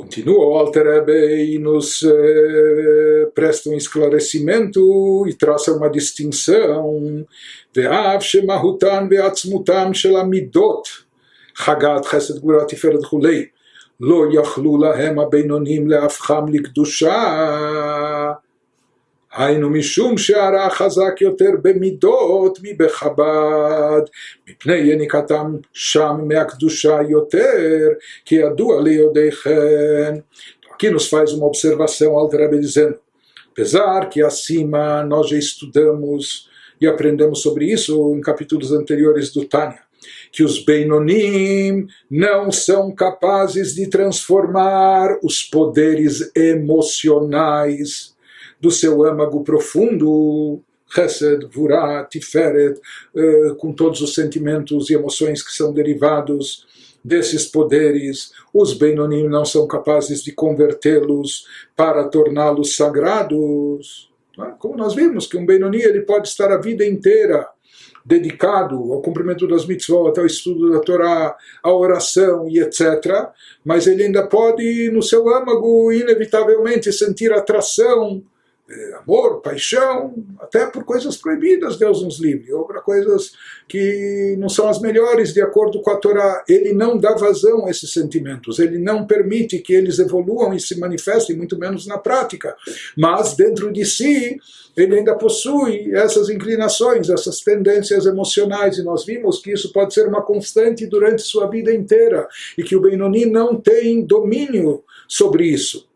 Continua 0.02 0.46
o 0.46 0.58
Alter 0.58 0.86
Ebe 0.98 1.54
e 1.54 1.58
nos 1.60 2.02
eh, 2.02 3.30
presta 3.32 3.70
um 3.70 3.76
esclarecimento 3.76 5.24
e 5.28 5.32
traça 5.32 5.72
uma 5.72 5.88
distinção. 5.88 7.24
ואף 7.76 8.22
שמהותן 8.22 9.06
ועצמותן 9.10 9.94
של 9.94 10.16
המידות, 10.16 10.88
חגת 11.56 12.04
חסד 12.06 12.38
גבורה 12.38 12.64
תפארת 12.64 13.00
וכולי, 13.00 13.46
לא 14.00 14.24
יכלו 14.32 14.78
להם 14.78 15.18
הבינונים 15.18 15.88
להפכם 15.88 16.48
לקדושה 16.48 17.16
היינו 19.37 19.69
משום 19.69 20.17
שהרע 20.17 20.69
חזק 20.69 21.21
יותר 21.21 21.49
במידות 21.61 22.59
מבחב"ד, 22.63 24.01
מפני 24.49 24.75
יניקתם 24.75 25.55
שם 25.73 26.15
מהקדושה 26.27 26.99
יותר, 27.09 27.89
כי 28.25 28.35
ידוע 28.35 28.81
ליודעיכם. 28.81 30.13
Aqui 30.77 30.91
nos 30.91 31.09
faz 31.09 31.33
uma 31.33 31.47
observação 31.47 32.15
ao 32.15 32.29
Rebbe 32.29 32.59
dizendo, 32.59 32.99
apesar 33.51 34.09
que 34.09 34.21
acima 34.21 35.03
nós 35.03 35.27
já 35.29 35.37
estudamos 35.37 36.47
e 36.79 36.85
aprendemos 36.85 37.41
sobre 37.41 37.65
isso 37.65 38.13
em 38.15 38.21
capítulos 38.21 38.71
anteriores 38.71 39.33
do 39.33 39.43
Tânia, 39.43 39.79
que 40.31 40.43
os 40.43 40.63
Beinonim 40.63 41.87
não 42.11 42.51
são 42.51 42.93
capazes 42.93 43.73
de 43.73 43.87
transformar 43.87 45.17
os 45.23 45.41
poderes 45.41 46.31
emocionais 46.35 48.10
do 48.62 48.70
seu 48.70 49.04
âmago 49.04 49.42
profundo, 49.42 50.60
Chesed, 50.88 51.46
Vurah, 51.50 52.04
Tiferet, 52.04 52.80
uh, 53.12 53.56
com 53.56 53.72
todos 53.72 54.00
os 54.00 54.14
sentimentos 54.14 54.88
e 54.88 54.94
emoções 54.94 55.42
que 55.42 55.52
são 55.52 55.72
derivados 55.72 56.64
desses 57.04 57.46
poderes, 57.46 58.30
os 58.54 58.74
Benonim 58.74 59.26
não 59.26 59.44
são 59.44 59.66
capazes 59.66 60.22
de 60.22 60.30
convertê-los 60.30 61.44
para 61.74 62.04
torná-los 62.04 62.76
sagrados. 62.76 64.08
É? 64.38 64.52
Como 64.60 64.76
nós 64.76 64.94
vimos 64.94 65.26
que 65.26 65.36
um 65.36 65.44
Benoni 65.44 65.82
ele 65.82 66.02
pode 66.02 66.28
estar 66.28 66.52
a 66.52 66.60
vida 66.60 66.86
inteira 66.86 67.48
dedicado 68.04 68.92
ao 68.92 69.02
cumprimento 69.02 69.48
das 69.48 69.66
mitzvot, 69.66 70.16
ao 70.18 70.26
estudo 70.26 70.70
da 70.70 70.78
Torá, 70.78 71.36
à 71.62 71.72
oração 71.72 72.48
e 72.48 72.60
etc., 72.60 73.28
mas 73.64 73.88
ele 73.88 74.04
ainda 74.04 74.26
pode, 74.26 74.90
no 74.92 75.02
seu 75.02 75.28
âmago, 75.28 75.92
inevitavelmente 75.92 76.92
sentir 76.92 77.32
atração 77.32 78.22
amor, 79.00 79.40
paixão, 79.40 80.14
até 80.40 80.66
por 80.66 80.84
coisas 80.84 81.16
proibidas, 81.16 81.76
Deus 81.76 82.02
nos 82.02 82.20
livre, 82.20 82.52
ou 82.52 82.64
para 82.64 82.80
coisas 82.80 83.32
que 83.68 84.36
não 84.38 84.48
são 84.48 84.68
as 84.68 84.80
melhores 84.80 85.32
de 85.32 85.42
acordo 85.42 85.80
com 85.82 85.90
a 85.90 85.96
Torá. 85.96 86.44
Ele 86.48 86.72
não 86.72 86.96
dá 86.96 87.14
vazão 87.14 87.66
a 87.66 87.70
esses 87.70 87.92
sentimentos, 87.92 88.58
ele 88.58 88.78
não 88.78 89.06
permite 89.06 89.58
que 89.58 89.74
eles 89.74 89.98
evoluam 89.98 90.54
e 90.54 90.60
se 90.60 90.78
manifestem, 90.78 91.36
muito 91.36 91.58
menos 91.58 91.86
na 91.86 91.98
prática. 91.98 92.56
Mas 92.96 93.34
dentro 93.34 93.72
de 93.72 93.84
si, 93.84 94.38
ele 94.76 94.96
ainda 94.96 95.14
possui 95.16 95.94
essas 95.94 96.30
inclinações, 96.30 97.10
essas 97.10 97.40
tendências 97.40 98.06
emocionais, 98.06 98.78
e 98.78 98.82
nós 98.82 99.04
vimos 99.04 99.40
que 99.40 99.52
isso 99.52 99.72
pode 99.72 99.92
ser 99.92 100.06
uma 100.08 100.22
constante 100.22 100.86
durante 100.86 101.22
sua 101.22 101.46
vida 101.46 101.72
inteira, 101.72 102.26
e 102.56 102.62
que 102.62 102.76
o 102.76 102.80
Benoni 102.80 103.26
não 103.26 103.60
tem 103.60 104.04
domínio 104.04 104.82
sobre 105.06 105.46
isso. 105.46 105.91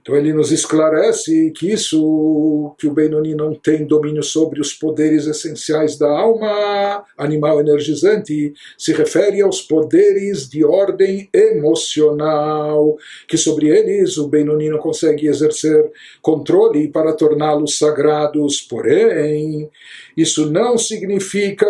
Então 0.00 0.16
ele 0.16 0.32
nos 0.32 0.50
esclarece 0.50 1.50
que 1.50 1.70
isso, 1.70 2.74
que 2.78 2.86
o 2.86 2.92
Benoni 2.92 3.34
não 3.34 3.54
tem 3.54 3.84
domínio 3.86 4.22
sobre 4.22 4.60
os 4.60 4.72
poderes 4.72 5.26
essenciais 5.26 5.98
da 5.98 6.08
alma 6.08 7.04
animal 7.16 7.60
energizante, 7.60 8.54
se 8.78 8.92
refere 8.92 9.42
aos 9.42 9.60
poderes 9.60 10.48
de 10.48 10.64
ordem 10.64 11.28
emocional, 11.32 12.96
que 13.26 13.36
sobre 13.36 13.68
eles 13.68 14.16
o 14.16 14.28
Benoni 14.28 14.70
não 14.70 14.78
consegue 14.78 15.26
exercer 15.26 15.90
controle 16.22 16.88
para 16.88 17.12
torná-los 17.12 17.76
sagrados. 17.76 18.62
Porém, 18.62 19.68
isso 20.18 20.50
não 20.50 20.76
significa 20.76 21.64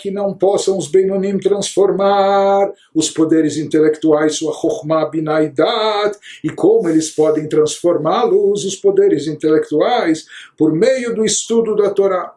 que 0.00 0.10
não 0.10 0.32
possam 0.32 0.78
os 0.78 0.88
Benonim 0.88 1.38
transformar 1.38 2.72
os 2.94 3.10
poderes 3.10 3.58
intelectuais, 3.58 4.36
sua 4.36 4.54
Chokhmah 4.54 5.10
Binaidat, 5.10 6.16
e 6.42 6.48
como 6.48 6.88
eles 6.88 7.10
podem 7.10 7.46
transformá-los, 7.46 8.64
os 8.64 8.76
poderes 8.76 9.26
intelectuais, 9.26 10.24
por 10.56 10.72
meio 10.72 11.14
do 11.14 11.22
estudo 11.22 11.76
da 11.76 11.90
Torá. 11.90 12.34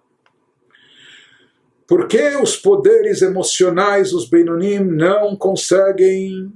Por 1.87 2.09
que 2.09 2.35
os 2.35 2.57
poderes 2.57 3.21
emocionais, 3.21 4.11
os 4.11 4.27
Benonim, 4.27 4.79
não 4.79 5.37
conseguem 5.37 6.51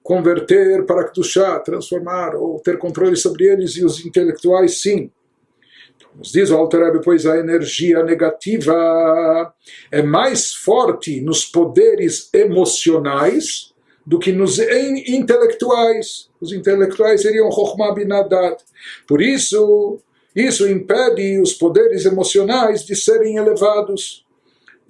converter 0.00 0.86
para 0.86 1.08
Kedushá, 1.08 1.58
transformar 1.58 2.36
ou 2.36 2.60
ter 2.60 2.78
controle 2.78 3.16
sobre 3.16 3.46
eles 3.46 3.74
e 3.74 3.84
os 3.84 4.06
intelectuais 4.06 4.80
sim? 4.80 5.10
Nos 6.18 6.32
diz 6.32 6.50
o 6.50 6.56
Alter 6.56 6.80
Rebbe, 6.86 7.00
pois 7.04 7.24
a 7.26 7.38
energia 7.38 8.02
negativa 8.02 9.54
é 9.90 10.02
mais 10.02 10.52
forte 10.52 11.20
nos 11.20 11.44
poderes 11.44 12.28
emocionais 12.34 13.72
do 14.04 14.18
que 14.18 14.32
nos 14.32 14.58
intelectuais. 14.58 16.28
Os 16.40 16.52
intelectuais 16.52 17.22
seriam 17.22 17.52
Chokhmah 17.52 17.94
Binadat. 17.94 18.64
Por 19.06 19.22
isso, 19.22 20.00
isso 20.34 20.68
impede 20.68 21.40
os 21.40 21.52
poderes 21.52 22.04
emocionais 22.04 22.84
de 22.84 22.96
serem 22.96 23.36
elevados. 23.36 24.26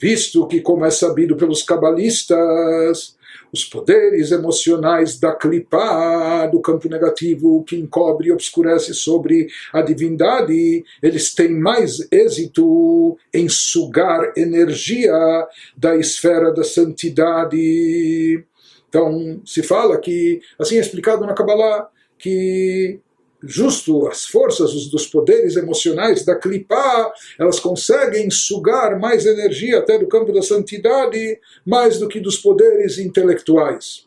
Visto 0.00 0.46
que, 0.46 0.62
como 0.62 0.86
é 0.86 0.90
sabido 0.90 1.36
pelos 1.36 1.62
cabalistas, 1.62 3.17
os 3.52 3.64
poderes 3.64 4.30
emocionais 4.30 5.18
da 5.18 5.34
clipa, 5.34 6.46
do 6.50 6.60
campo 6.60 6.88
negativo 6.88 7.64
que 7.64 7.76
encobre 7.76 8.28
e 8.28 8.32
obscurece 8.32 8.94
sobre 8.94 9.48
a 9.72 9.82
divindade, 9.82 10.84
eles 11.02 11.34
têm 11.34 11.50
mais 11.50 12.06
êxito 12.12 13.16
em 13.32 13.48
sugar 13.48 14.32
energia 14.36 15.12
da 15.76 15.96
esfera 15.96 16.52
da 16.52 16.64
santidade. 16.64 18.44
Então, 18.88 19.40
se 19.44 19.62
fala 19.62 19.98
que, 19.98 20.40
assim 20.58 20.76
é 20.76 20.80
explicado 20.80 21.26
na 21.26 21.34
Kabbalah, 21.34 21.88
que 22.18 23.00
justo 23.42 24.08
as 24.08 24.24
forças 24.26 24.72
dos 24.88 25.06
poderes 25.06 25.56
emocionais 25.56 26.24
da 26.24 26.36
clipá, 26.36 27.12
elas 27.38 27.60
conseguem 27.60 28.30
sugar 28.30 28.98
mais 28.98 29.26
energia 29.26 29.78
até 29.78 29.98
do 29.98 30.08
campo 30.08 30.32
da 30.32 30.42
santidade, 30.42 31.38
mais 31.64 31.98
do 31.98 32.08
que 32.08 32.20
dos 32.20 32.38
poderes 32.38 32.98
intelectuais. 32.98 34.06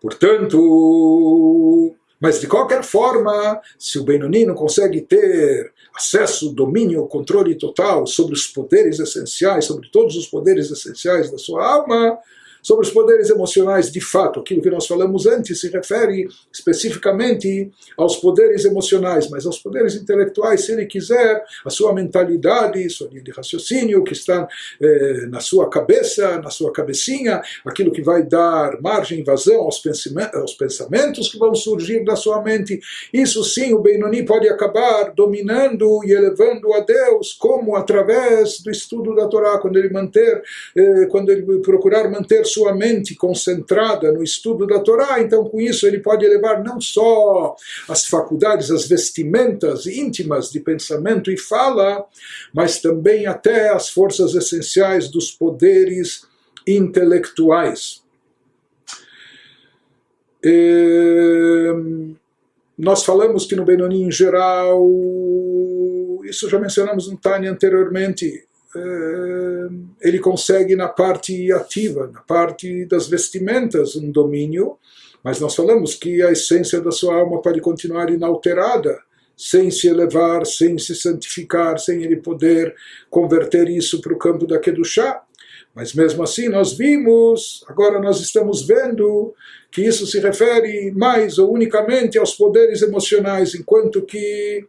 Portanto, 0.00 1.94
mas 2.20 2.40
de 2.40 2.46
qualquer 2.46 2.82
forma, 2.82 3.60
se 3.78 3.98
o 3.98 4.04
Benoni 4.04 4.46
não 4.46 4.54
consegue 4.54 5.00
ter 5.00 5.72
acesso, 5.94 6.52
domínio, 6.52 7.06
controle 7.06 7.54
total 7.54 8.06
sobre 8.06 8.34
os 8.34 8.46
poderes 8.46 8.98
essenciais, 8.98 9.64
sobre 9.64 9.88
todos 9.90 10.16
os 10.16 10.26
poderes 10.26 10.70
essenciais 10.70 11.30
da 11.30 11.38
sua 11.38 11.66
alma, 11.66 12.18
Sobre 12.66 12.84
os 12.84 12.92
poderes 12.92 13.30
emocionais, 13.30 13.92
de 13.92 14.00
fato, 14.00 14.40
aquilo 14.40 14.60
que 14.60 14.68
nós 14.68 14.88
falamos 14.88 15.24
antes 15.24 15.60
se 15.60 15.68
refere 15.68 16.26
especificamente 16.52 17.70
aos 17.96 18.16
poderes 18.16 18.64
emocionais, 18.64 19.30
mas 19.30 19.46
aos 19.46 19.60
poderes 19.60 19.94
intelectuais, 19.94 20.62
se 20.62 20.72
ele 20.72 20.84
quiser, 20.84 21.44
a 21.64 21.70
sua 21.70 21.94
mentalidade, 21.94 22.90
sua 22.90 23.06
linha 23.06 23.22
de 23.22 23.30
raciocínio 23.30 24.02
que 24.02 24.14
está 24.14 24.48
eh, 24.82 25.26
na 25.28 25.38
sua 25.38 25.70
cabeça, 25.70 26.40
na 26.40 26.50
sua 26.50 26.72
cabecinha, 26.72 27.40
aquilo 27.64 27.92
que 27.92 28.02
vai 28.02 28.24
dar 28.24 28.82
margem, 28.82 29.22
vazão 29.22 29.60
aos, 29.60 29.80
aos 30.34 30.54
pensamentos 30.54 31.28
que 31.30 31.38
vão 31.38 31.54
surgir 31.54 32.04
da 32.04 32.16
sua 32.16 32.42
mente. 32.42 32.80
Isso 33.14 33.44
sim, 33.44 33.74
o 33.74 33.78
Benoni 33.78 34.24
pode 34.24 34.48
acabar 34.48 35.12
dominando 35.14 36.00
e 36.04 36.10
elevando 36.10 36.72
a 36.74 36.80
Deus, 36.80 37.32
como 37.32 37.76
através 37.76 38.60
do 38.60 38.72
estudo 38.72 39.14
da 39.14 39.28
Torá, 39.28 39.56
quando 39.58 39.76
ele 39.76 39.90
manter, 39.90 40.42
eh, 40.76 41.06
quando 41.08 41.30
ele 41.30 41.60
procurar 41.60 42.10
manter 42.10 42.44
sua 42.56 42.74
mente 42.74 43.14
concentrada 43.14 44.10
no 44.10 44.22
estudo 44.22 44.66
da 44.66 44.80
Torá, 44.80 45.20
então 45.20 45.44
com 45.44 45.60
isso 45.60 45.86
ele 45.86 46.00
pode 46.00 46.24
elevar 46.24 46.64
não 46.64 46.80
só 46.80 47.54
as 47.86 48.06
faculdades, 48.06 48.70
as 48.70 48.88
vestimentas 48.88 49.86
íntimas 49.86 50.50
de 50.50 50.58
pensamento 50.60 51.30
e 51.30 51.36
fala, 51.36 52.06
mas 52.54 52.80
também 52.80 53.26
até 53.26 53.68
as 53.68 53.90
forças 53.90 54.34
essenciais 54.34 55.10
dos 55.10 55.30
poderes 55.30 56.26
intelectuais. 56.66 58.02
E, 60.42 62.16
nós 62.78 63.04
falamos 63.04 63.44
que 63.44 63.56
no 63.56 63.64
Benoni 63.66 64.02
em 64.02 64.10
geral, 64.10 64.82
isso 66.24 66.48
já 66.48 66.58
mencionamos 66.58 67.10
no 67.10 67.18
Tânia 67.18 67.50
anteriormente, 67.50 68.26
eh, 68.26 68.55
ele 70.00 70.18
consegue 70.18 70.76
na 70.76 70.88
parte 70.88 71.52
ativa, 71.52 72.10
na 72.12 72.20
parte 72.20 72.84
das 72.86 73.08
vestimentas, 73.08 73.96
um 73.96 74.10
domínio, 74.10 74.78
mas 75.22 75.40
nós 75.40 75.54
falamos 75.54 75.94
que 75.94 76.22
a 76.22 76.30
essência 76.30 76.80
da 76.80 76.90
sua 76.90 77.16
alma 77.16 77.42
pode 77.42 77.60
continuar 77.60 78.10
inalterada, 78.10 78.98
sem 79.36 79.70
se 79.70 79.88
elevar, 79.88 80.46
sem 80.46 80.78
se 80.78 80.94
santificar, 80.94 81.78
sem 81.78 82.02
ele 82.02 82.16
poder 82.16 82.74
converter 83.10 83.68
isso 83.68 84.00
para 84.00 84.14
o 84.14 84.18
campo 84.18 84.46
da 84.46 84.58
Kedushá. 84.58 85.22
Mas 85.74 85.92
mesmo 85.92 86.22
assim 86.22 86.48
nós 86.48 86.72
vimos, 86.72 87.62
agora 87.68 88.00
nós 88.00 88.20
estamos 88.20 88.66
vendo 88.66 89.34
que 89.70 89.82
isso 89.82 90.06
se 90.06 90.18
refere 90.20 90.90
mais 90.92 91.38
ou 91.38 91.52
unicamente 91.52 92.16
aos 92.16 92.34
poderes 92.34 92.80
emocionais, 92.80 93.54
enquanto 93.54 94.00
que 94.02 94.64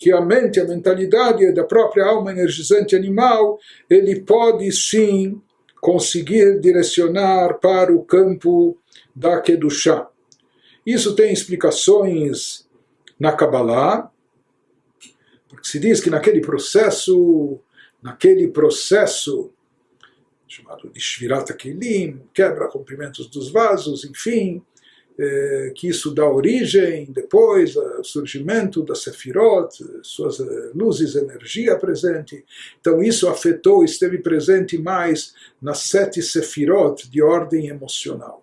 que 0.00 0.10
a 0.10 0.20
mente, 0.22 0.58
a 0.58 0.64
mentalidade 0.64 1.52
da 1.52 1.62
própria 1.62 2.06
alma 2.06 2.32
energizante 2.32 2.96
animal, 2.96 3.58
ele 3.88 4.22
pode 4.22 4.72
sim 4.72 5.40
conseguir 5.78 6.58
direcionar 6.58 7.58
para 7.60 7.94
o 7.94 8.02
campo 8.02 8.78
da 9.14 9.38
Kedushá. 9.42 10.08
Isso 10.86 11.14
tem 11.14 11.30
explicações 11.30 12.66
na 13.18 13.32
Kabbalah, 13.32 14.10
porque 15.46 15.68
se 15.68 15.78
diz 15.78 16.00
que 16.00 16.08
naquele 16.08 16.40
processo, 16.40 17.60
naquele 18.02 18.48
processo 18.48 19.52
chamado 20.48 20.90
de 20.90 20.98
Shvirat 20.98 21.52
Kelim, 21.52 22.22
quebra 22.32 22.68
rompimentos 22.68 23.28
dos 23.28 23.50
vasos, 23.50 24.04
enfim, 24.04 24.62
eh, 25.22 25.72
que 25.74 25.86
isso 25.86 26.14
dá 26.14 26.26
origem 26.26 27.06
depois 27.10 27.76
ao 27.76 28.02
surgimento 28.02 28.82
da 28.82 28.94
Sefirot, 28.94 29.68
suas 30.02 30.40
eh, 30.40 30.70
luzes, 30.74 31.14
energia 31.14 31.76
presente. 31.76 32.42
Então 32.80 33.02
isso 33.02 33.28
afetou, 33.28 33.84
esteve 33.84 34.16
presente 34.18 34.78
mais 34.78 35.34
nas 35.60 35.80
sete 35.80 36.22
Sefirot 36.22 37.10
de 37.10 37.20
ordem 37.20 37.68
emocional. 37.68 38.42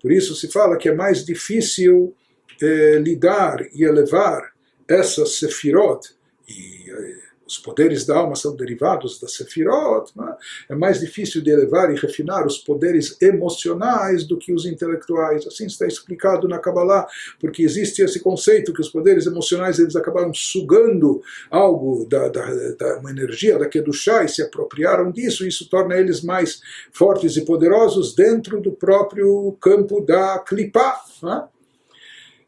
Por 0.00 0.10
isso 0.10 0.34
se 0.34 0.48
fala 0.48 0.78
que 0.78 0.88
é 0.88 0.94
mais 0.94 1.22
difícil 1.22 2.14
eh, 2.62 2.98
lidar 2.98 3.66
e 3.74 3.84
elevar 3.84 4.52
essas 4.88 5.32
Sefirot 5.32 6.08
e 6.48 6.90
eh, 6.90 7.25
os 7.46 7.58
poderes 7.58 8.04
da 8.04 8.16
alma 8.16 8.34
são 8.34 8.56
derivados 8.56 9.20
da 9.20 9.28
Sefirot, 9.28 10.12
é? 10.18 10.72
é 10.72 10.76
mais 10.76 11.00
difícil 11.00 11.42
de 11.42 11.50
elevar 11.50 11.92
e 11.92 11.98
refinar 11.98 12.46
os 12.46 12.58
poderes 12.58 13.16
emocionais 13.22 14.24
do 14.24 14.36
que 14.36 14.52
os 14.52 14.66
intelectuais. 14.66 15.46
Assim 15.46 15.66
está 15.66 15.86
explicado 15.86 16.48
na 16.48 16.58
Kabbalah, 16.58 17.06
porque 17.40 17.62
existe 17.62 18.02
esse 18.02 18.20
conceito 18.20 18.72
que 18.72 18.80
os 18.80 18.88
poderes 18.88 19.26
emocionais 19.26 19.78
eles 19.78 19.94
acabaram 19.94 20.34
sugando 20.34 21.22
algo 21.50 22.04
da, 22.08 22.28
da, 22.28 22.46
da 22.78 22.98
uma 22.98 23.10
energia 23.10 23.58
da 23.58 23.68
Kedushá 23.68 24.24
e 24.24 24.28
se 24.28 24.42
apropriaram 24.42 25.10
disso, 25.10 25.44
e 25.44 25.48
isso 25.48 25.68
torna 25.68 25.96
eles 25.96 26.22
mais 26.22 26.60
fortes 26.90 27.36
e 27.36 27.44
poderosos 27.44 28.14
dentro 28.14 28.60
do 28.60 28.72
próprio 28.72 29.56
campo 29.60 30.00
da 30.00 30.38
Klipá. 30.40 31.00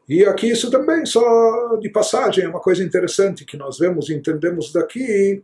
E 0.09 0.25
aqui 0.25 0.49
isso 0.49 0.71
também, 0.71 1.05
só 1.05 1.75
de 1.75 1.87
passagem, 1.87 2.43
é 2.43 2.49
uma 2.49 2.59
coisa 2.59 2.83
interessante 2.83 3.45
que 3.45 3.55
nós 3.55 3.77
vemos 3.77 4.09
e 4.09 4.15
entendemos 4.15 4.73
daqui, 4.73 5.43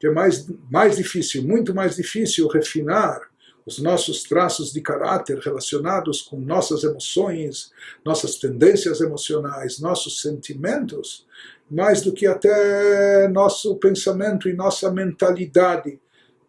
que 0.00 0.06
é 0.08 0.10
mais, 0.10 0.48
mais 0.68 0.96
difícil, 0.96 1.44
muito 1.44 1.72
mais 1.72 1.94
difícil 1.94 2.48
refinar 2.48 3.30
os 3.64 3.78
nossos 3.78 4.24
traços 4.24 4.72
de 4.72 4.80
caráter 4.80 5.38
relacionados 5.38 6.22
com 6.22 6.40
nossas 6.40 6.82
emoções, 6.82 7.70
nossas 8.04 8.34
tendências 8.34 9.00
emocionais, 9.00 9.78
nossos 9.78 10.20
sentimentos, 10.20 11.24
mais 11.70 12.02
do 12.02 12.12
que 12.12 12.26
até 12.26 13.28
nosso 13.28 13.76
pensamento 13.76 14.48
e 14.48 14.52
nossa 14.52 14.90
mentalidade, 14.90 16.00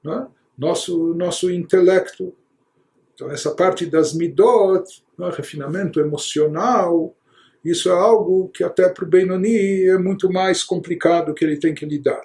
né? 0.04 0.26
nosso, 0.58 1.14
nosso 1.14 1.52
intelecto. 1.52 2.34
Então, 3.14 3.30
essa 3.30 3.52
parte 3.52 3.86
das 3.86 4.14
midot, 4.14 5.04
né? 5.16 5.30
refinamento 5.30 6.00
emocional, 6.00 7.16
isso 7.64 7.90
é 7.90 7.94
algo 7.94 8.50
que 8.50 8.64
até 8.64 8.90
para 8.90 9.06
o 9.06 9.08
Benoni 9.08 9.86
é 9.86 9.98
muito 9.98 10.32
mais 10.32 10.64
complicado 10.64 11.34
que 11.34 11.46
ele 11.46 11.58
tem 11.58 11.74
que 11.74 11.86
lidar. 11.86 12.22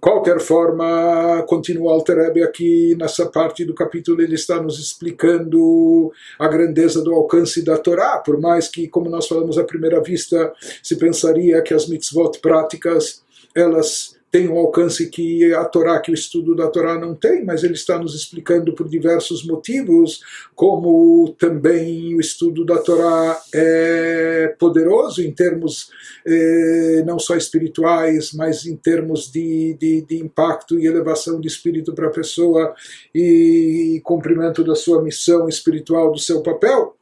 Qualquer 0.00 0.40
forma, 0.40 1.44
continua 1.46 1.92
Alter 1.92 2.32
aqui 2.42 2.96
nessa 2.96 3.26
parte 3.26 3.64
do 3.64 3.72
capítulo, 3.72 4.20
ele 4.20 4.34
está 4.34 4.60
nos 4.60 4.80
explicando 4.80 6.10
a 6.36 6.48
grandeza 6.48 7.00
do 7.04 7.14
alcance 7.14 7.64
da 7.64 7.78
Torá, 7.78 8.18
por 8.18 8.40
mais 8.40 8.66
que, 8.66 8.88
como 8.88 9.08
nós 9.08 9.28
falamos 9.28 9.56
à 9.58 9.62
primeira 9.62 10.02
vista, 10.02 10.52
se 10.82 10.96
pensaria 10.96 11.62
que 11.62 11.72
as 11.72 11.86
mitzvot 11.86 12.40
práticas, 12.40 13.22
elas 13.54 14.16
tem 14.32 14.48
um 14.48 14.56
alcance 14.56 15.10
que 15.10 15.52
a 15.52 15.62
Torá, 15.66 16.00
que 16.00 16.10
o 16.10 16.14
estudo 16.14 16.56
da 16.56 16.66
Torá 16.66 16.98
não 16.98 17.14
tem, 17.14 17.44
mas 17.44 17.62
ele 17.62 17.74
está 17.74 17.98
nos 17.98 18.14
explicando 18.14 18.72
por 18.72 18.88
diversos 18.88 19.44
motivos, 19.44 20.22
como 20.54 21.36
também 21.38 22.14
o 22.14 22.20
estudo 22.20 22.64
da 22.64 22.78
Torá 22.78 23.38
é 23.54 24.56
poderoso 24.58 25.22
em 25.22 25.30
termos 25.30 25.90
eh, 26.26 27.02
não 27.04 27.18
só 27.18 27.36
espirituais, 27.36 28.32
mas 28.32 28.64
em 28.64 28.74
termos 28.74 29.30
de, 29.30 29.76
de, 29.78 30.00
de 30.00 30.16
impacto 30.16 30.78
e 30.78 30.86
elevação 30.86 31.38
de 31.38 31.46
espírito 31.46 31.92
para 31.92 32.06
a 32.06 32.12
pessoa 32.12 32.74
e 33.14 34.00
cumprimento 34.02 34.64
da 34.64 34.74
sua 34.74 35.02
missão 35.02 35.46
espiritual, 35.46 36.10
do 36.10 36.18
seu 36.18 36.40
papel. 36.40 36.96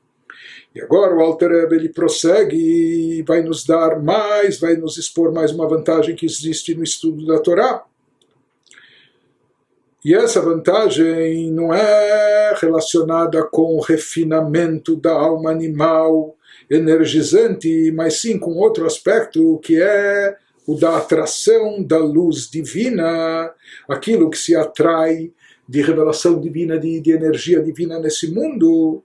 E 0.75 0.81
agora 0.81 1.15
o 1.15 1.21
Alter 1.21 1.51
Rebbe, 1.51 1.77
ele 1.77 1.89
prossegue 1.89 2.57
e 2.57 3.23
vai 3.23 3.43
nos 3.43 3.65
dar 3.65 4.01
mais, 4.01 4.61
vai 4.61 4.77
nos 4.77 4.97
expor 4.99 5.33
mais 5.33 5.51
uma 5.51 5.69
vantagem 5.69 6.15
que 6.15 6.25
existe 6.27 6.75
no 6.75 6.85
estudo 6.85 7.27
da 7.27 7.41
Torá. 7.41 7.85
E 10.05 10.15
essa 10.15 10.41
vantagem 10.41 11.51
não 11.51 11.75
é 11.75 12.55
relacionada 12.59 13.43
com 13.45 13.77
o 13.77 13.81
refinamento 13.81 14.97
da 14.97 15.13
alma 15.13 15.51
animal 15.51 16.37
energizante, 16.71 17.93
mas 17.93 18.21
sim 18.21 18.39
com 18.39 18.53
outro 18.53 18.87
aspecto 18.87 19.59
que 19.59 19.83
é 19.83 20.37
o 20.67 20.75
da 20.77 20.97
atração 20.97 21.83
da 21.83 21.99
luz 21.99 22.49
divina, 22.49 23.53
aquilo 23.89 24.31
que 24.31 24.39
se 24.39 24.55
atrai 24.55 25.33
de 25.69 25.83
revelação 25.83 26.41
divina, 26.41 26.79
de, 26.79 27.01
de 27.01 27.11
energia 27.11 27.61
divina 27.61 27.99
nesse 27.99 28.31
mundo 28.33 29.03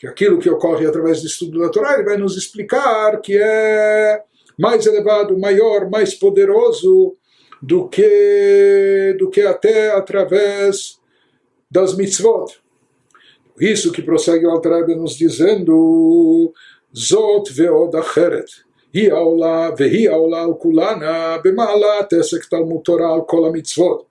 que 0.00 0.06
aquilo 0.06 0.38
que 0.38 0.50
ocorre 0.50 0.86
através 0.86 1.20
do 1.20 1.26
estudo 1.26 1.60
da 1.60 1.70
Torá, 1.70 1.94
ele 1.94 2.04
vai 2.04 2.16
nos 2.16 2.36
explicar 2.36 3.20
que 3.20 3.36
é 3.36 4.22
mais 4.58 4.86
elevado, 4.86 5.38
maior, 5.38 5.88
mais 5.90 6.14
poderoso 6.14 7.16
do 7.62 7.88
que, 7.88 9.16
do 9.18 9.30
que 9.30 9.40
até 9.40 9.92
através 9.92 10.98
das 11.70 11.96
mitzvot. 11.96 12.46
Isso 13.58 13.90
que 13.90 14.02
prossegue 14.02 14.46
o 14.46 14.50
Altareb 14.50 14.94
nos 14.94 15.16
dizendo 15.16 16.52
Zot 16.94 17.52
veod 17.52 17.94
acheret 17.94 18.66
היא 18.92 19.12
העולה 19.12 19.70
והיא 19.78 20.10
העולה 20.10 20.42
על 20.42 20.52
כולנה 20.58 21.36
במעלת 21.44 22.12
עסק 22.12 22.44
תלמוד 22.44 22.80
תורה 22.84 23.14
על 23.14 23.20
כל 23.26 23.46
המצוות 23.46 24.06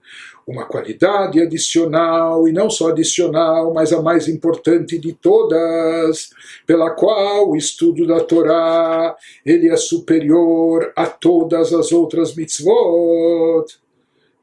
uma 0.50 0.66
qualidade 0.66 1.40
adicional, 1.40 2.48
e 2.48 2.52
não 2.52 2.68
só 2.68 2.88
adicional, 2.88 3.72
mas 3.72 3.92
a 3.92 4.02
mais 4.02 4.26
importante 4.26 4.98
de 4.98 5.12
todas, 5.12 6.30
pela 6.66 6.90
qual 6.90 7.50
o 7.50 7.56
estudo 7.56 8.04
da 8.04 8.18
Torá 8.20 9.14
ele 9.46 9.68
é 9.68 9.76
superior 9.76 10.92
a 10.96 11.06
todas 11.06 11.72
as 11.72 11.92
outras 11.92 12.34
mitzvot. 12.34 13.64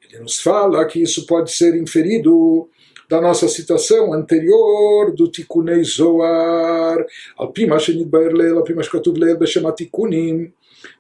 Ele 0.10 0.20
nos 0.22 0.40
fala 0.40 0.86
que 0.86 1.02
isso 1.02 1.26
pode 1.26 1.52
ser 1.52 1.76
inferido 1.76 2.70
da 3.10 3.20
nossa 3.20 3.48
citação 3.50 4.14
anterior 4.14 5.14
do 5.14 5.30
Tikunei 5.30 5.84
Zohar, 5.84 7.06
al 7.38 7.52
pima 7.52 7.80
shenitbaer 7.80 8.34
leil, 8.34 8.58
al 8.58 8.64
pima 8.64 8.82
shkatuv 8.82 9.18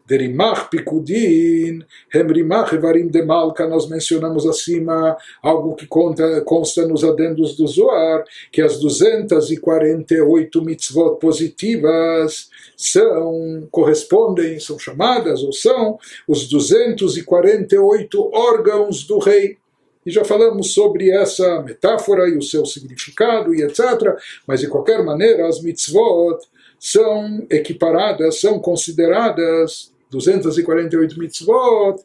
Derimach 0.08 0.70
Pikudin, 0.70 1.84
Hemrimach 2.14 2.74
Evarim 2.74 3.10
de 3.10 3.22
Malka, 3.24 3.68
nós 3.68 3.90
mencionamos 3.90 4.48
acima 4.48 5.18
algo 5.44 5.76
que 5.76 5.86
conta, 5.86 6.40
consta 6.42 6.88
nos 6.88 7.04
adendos 7.04 7.58
do 7.58 7.68
Zoar, 7.68 8.24
que 8.50 8.62
as 8.62 8.80
248 8.80 10.62
mitzvot 10.62 11.20
positivas 11.20 12.50
são, 12.78 13.68
correspondem, 13.70 14.58
são 14.62 14.80
chamadas 14.80 15.44
ou 15.44 15.52
são 15.52 16.00
os 16.26 16.48
248 16.48 18.32
órgãos 18.34 19.04
do 19.04 19.20
rei. 19.20 19.58
E 20.06 20.12
já 20.12 20.24
falamos 20.24 20.74
sobre 20.74 21.12
essa 21.12 21.62
metáfora 21.64 22.30
e 22.30 22.38
o 22.38 22.42
seu 22.42 22.66
significado 22.66 23.54
e 23.54 23.62
etc. 23.62 24.16
Mas 24.48 24.62
de 24.62 24.70
qualquer 24.70 25.04
maneira, 25.04 25.46
as 25.50 25.62
mitzvot 25.62 26.38
são 26.80 27.46
equiparadas, 27.50 28.40
são 28.40 28.58
consideradas 28.58 29.92
248 30.10 31.20
mitzvot, 31.20 32.02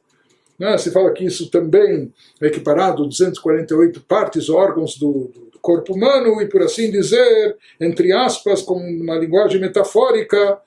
né? 0.59 0.77
se 0.79 0.91
fala 0.91 1.13
que 1.13 1.25
isso 1.25 1.51
também 1.51 2.13
é 2.41 2.47
equiparado 2.47 3.03
a 3.03 3.07
248 3.07 4.01
partes, 4.03 4.49
órgãos 4.49 4.97
do, 4.97 5.31
do, 5.35 5.59
corpo 5.61 5.95
humano, 5.95 6.43
e 6.43 6.49
por 6.49 6.61
assim 6.61 6.91
dizer, 6.91 7.57
entre 7.81 8.13
aspas, 8.13 8.63
com 8.63 8.75
uma 8.75 9.15
linguagem 9.15 9.61
metafórica, 9.61 10.61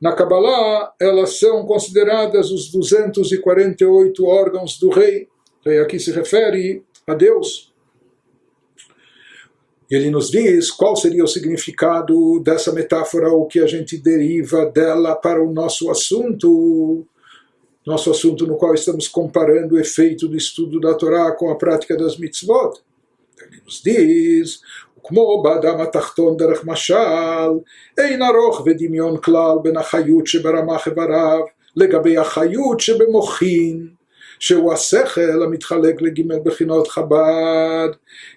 na 0.00 0.12
Kabbalah, 0.12 0.92
elas 1.00 1.38
são 1.38 1.64
consideradas 1.64 2.50
os 2.50 2.70
248 2.70 4.24
órgãos 4.24 4.78
do 4.78 4.90
rei. 4.90 5.26
E 5.64 5.78
aqui 5.78 5.98
se 5.98 6.12
refere 6.12 6.84
a 7.06 7.14
Deus 7.14 7.72
E 9.89 9.95
ele 9.95 10.09
nos 10.09 10.31
diz 10.31 10.71
qual 10.71 10.95
seria 10.95 11.23
o 11.23 11.27
significado 11.27 12.39
dessa 12.39 12.71
metáfora, 12.71 13.29
o 13.29 13.45
que 13.45 13.59
a 13.59 13.67
gente 13.67 13.97
deriva 13.97 14.65
dela 14.65 15.15
para 15.15 15.43
o 15.43 15.51
nosso 15.51 15.91
assunto, 15.91 17.05
nosso 17.85 18.09
assunto 18.09 18.47
no 18.47 18.55
qual 18.55 18.73
estamos 18.73 19.07
comparando 19.07 19.75
o 19.75 19.79
efeito 19.79 20.27
do 20.27 20.37
estudo 20.37 20.79
da 20.79 20.93
Torá 20.93 21.31
com 21.33 21.49
a 21.49 21.57
prática 21.57 21.97
das 21.97 22.17
mitzvot. 22.17 22.79
Ele 23.41 23.61
nos 23.65 23.81
diz, 23.83 24.61
כמו 25.03 25.43
באדם 25.43 25.81
התחתון 25.81 26.37
דרך 26.37 26.65
משל, 26.65 27.51
אין 27.97 28.21
ארוך 28.21 28.61
ודמיון 28.65 29.17
כלל 29.17 29.57
בין 29.63 29.77
החיות 29.77 30.27
שברמ"ח 30.27 30.87
איבריו 30.87 31.39
לגבי 31.75 32.17
החיות 32.17 32.79
שבמוחין. 32.79 33.94
שהוא 34.39 34.73
השכל 34.73 35.43
המתחלק 35.43 36.01
לגימל 36.01 36.39
בחינות 36.43 36.87
חב"ד. 36.87 37.89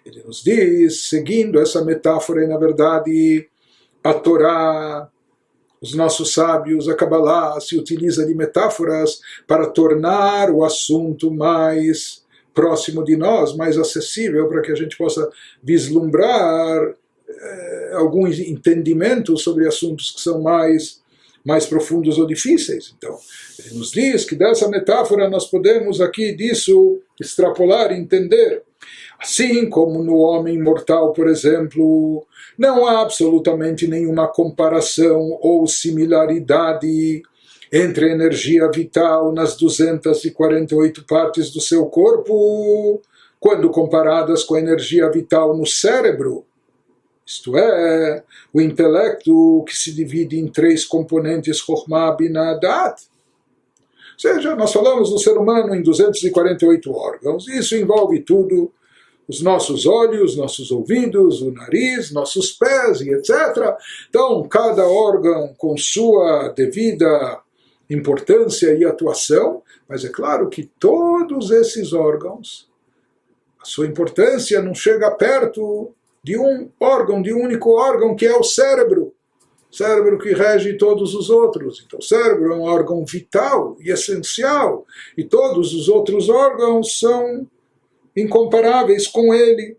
Ele 0.07 0.23
nos 0.27 0.43
diz, 0.45 1.07
seguindo 1.11 1.59
essa 1.59 1.85
metáfora, 1.85 2.47
na 2.47 2.59
verdade, 2.59 3.49
a 4.03 4.13
Torá, 4.13 5.09
os 5.81 5.95
nossos 5.95 6.33
sábios, 6.33 6.89
a 6.89 6.95
Kabbalah, 6.95 7.61
se 7.61 7.77
utiliza 7.77 8.25
de 8.27 8.35
metáforas 8.35 9.21
para 9.47 9.67
tornar 9.67 10.51
o 10.51 10.65
assunto 10.65 11.31
mais 11.31 12.25
próximo 12.55 13.05
de 13.05 13.17
nós, 13.17 13.55
mais 13.55 13.77
acessível, 13.77 14.49
para 14.49 14.63
que 14.63 14.73
a 14.73 14.75
gente 14.75 14.97
possa 14.97 15.29
vislumbrar 15.63 16.95
eh, 17.29 17.91
algum 17.95 18.27
entendimento 18.27 19.37
sobre 19.37 19.67
assuntos 19.67 20.11
que 20.11 20.21
são 20.21 20.41
mais 20.41 20.98
mais 21.46 21.66
profundos 21.66 22.18
ou 22.18 22.28
difíceis. 22.28 22.94
Então, 22.98 23.18
ele 23.60 23.78
nos 23.78 23.92
diz 23.92 24.26
que 24.26 24.36
dessa 24.36 24.68
metáfora 24.68 25.30
nós 25.30 25.46
podemos 25.46 26.02
aqui 26.02 26.34
disso 26.36 27.00
extrapolar 27.20 27.92
entender. 27.92 28.64
Assim 29.20 29.70
como 29.70 30.04
no 30.04 30.16
homem 30.18 30.62
mortal, 30.62 31.12
por 31.12 31.28
exemplo, 31.28 32.26
não 32.58 32.86
há 32.86 33.02
absolutamente 33.02 33.88
nenhuma 33.88 34.28
comparação 34.28 35.38
ou 35.42 35.68
similaridade 35.68 37.22
entre 37.72 38.06
a 38.06 38.14
energia 38.14 38.70
vital 38.72 39.32
nas 39.32 39.56
248 39.58 41.06
partes 41.06 41.52
do 41.52 41.62
seu 41.62 41.86
corpo, 41.86 43.02
quando 43.40 43.70
comparadas 43.70 44.44
com 44.44 44.56
a 44.56 44.60
energia 44.60 45.10
vital 45.10 45.56
no 45.56 45.66
cérebro 45.66 46.46
isto 47.30 47.56
é, 47.56 48.24
o 48.52 48.60
intelecto 48.60 49.64
que 49.68 49.76
se 49.76 49.94
divide 49.94 50.40
em 50.40 50.48
três 50.48 50.84
componentes, 50.84 51.60
Chokhmah, 51.60 52.16
Binah, 52.16 52.56
Dat. 52.56 53.04
Ou 54.14 54.20
seja, 54.20 54.56
nós 54.56 54.74
falamos 54.74 55.12
do 55.12 55.20
ser 55.20 55.38
humano 55.38 55.76
em 55.76 55.84
248 55.84 56.92
órgãos, 56.92 57.48
isso 57.48 57.76
envolve 57.76 58.22
tudo, 58.22 58.74
os 59.28 59.44
nossos 59.44 59.86
olhos, 59.86 60.36
nossos 60.36 60.72
ouvidos, 60.72 61.44
o 61.44 61.52
nariz, 61.52 62.12
nossos 62.12 62.52
pés 62.52 63.00
e 63.02 63.12
etc. 63.12 63.78
Então, 64.10 64.42
cada 64.50 64.88
órgão 64.88 65.54
com 65.56 65.78
sua 65.78 66.50
devida 66.50 67.40
importância 67.88 68.74
e 68.74 68.84
atuação, 68.84 69.62
mas 69.88 70.04
é 70.04 70.10
claro 70.10 70.50
que 70.50 70.64
todos 70.80 71.52
esses 71.52 71.94
órgãos, 71.94 72.68
a 73.62 73.66
sua 73.66 73.86
importância 73.86 74.64
não 74.64 74.74
chega 74.74 75.12
perto 75.12 75.94
de 76.30 76.38
um 76.38 76.70
órgão, 76.80 77.24
de 77.24 77.34
um 77.34 77.42
único 77.42 77.72
órgão 77.72 78.16
que 78.16 78.24
é 78.24 78.38
o 78.38 78.44
cérebro. 78.44 79.16
Cérebro 79.72 80.20
que 80.20 80.32
rege 80.32 80.78
todos 80.78 81.16
os 81.16 81.28
outros. 81.28 81.84
Então, 81.84 81.98
o 81.98 82.04
cérebro 82.04 82.54
é 82.54 82.56
um 82.56 82.62
órgão 82.62 83.04
vital 83.04 83.76
e 83.80 83.90
essencial, 83.90 84.86
e 85.18 85.24
todos 85.24 85.74
os 85.74 85.90
outros 85.90 86.30
órgãos 86.30 87.00
são 87.00 87.48
incomparáveis 88.16 89.08
com 89.08 89.34
ele. 89.34 89.76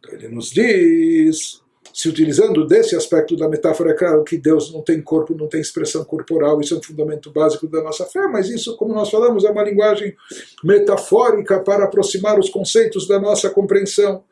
Então, 0.00 0.12
ele 0.12 0.26
nos 0.26 0.50
diz, 0.50 1.60
se 1.94 2.08
utilizando 2.08 2.66
desse 2.66 2.96
aspecto 2.96 3.36
da 3.36 3.48
metáfora, 3.48 3.92
é 3.92 3.94
claro 3.94 4.24
que 4.24 4.36
Deus 4.36 4.72
não 4.72 4.82
tem 4.82 5.00
corpo, 5.00 5.36
não 5.36 5.46
tem 5.46 5.60
expressão 5.60 6.04
corporal, 6.04 6.60
isso 6.60 6.74
é 6.74 6.78
um 6.78 6.82
fundamento 6.82 7.30
básico 7.30 7.68
da 7.68 7.80
nossa 7.80 8.06
fé, 8.06 8.26
mas 8.26 8.48
isso, 8.48 8.76
como 8.76 8.92
nós 8.92 9.08
falamos, 9.08 9.44
é 9.44 9.50
uma 9.50 9.62
linguagem 9.62 10.16
metafórica 10.64 11.60
para 11.60 11.84
aproximar 11.84 12.40
os 12.40 12.50
conceitos 12.50 13.06
da 13.06 13.20
nossa 13.20 13.48
compreensão. 13.50 14.24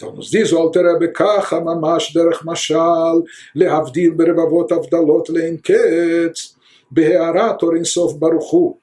Então 0.00 0.14
nos 0.16 0.30
diz 0.30 0.50
o 0.50 0.58
Alter 0.58 0.82
Rebbe 0.82 1.08
ככה 1.12 1.60
ממש 1.60 2.16
דרך 2.16 2.42
משל 2.44 3.20
להבדיל 3.54 4.10
ברבבות 4.10 4.72
הבדלות 4.72 5.28
לאין 5.28 5.56
קץ 5.56 6.56
בהערת 6.90 7.62
אור 7.62 7.74
אינסוף 7.74 8.12
ברוך 8.12 8.50
הוא 8.50 8.76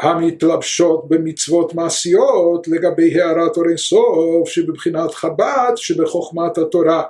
המתלבשות 0.00 1.08
במצוות 1.08 1.74
מעשיות 1.74 2.68
לגבי 2.68 3.20
הערת 3.20 3.56
אור 3.56 3.68
אינסוף 3.68 4.48
שבבחינת 4.48 5.14
חב"ד 5.14 5.72
שבחוכמת 5.76 6.58
התורה 6.58 7.02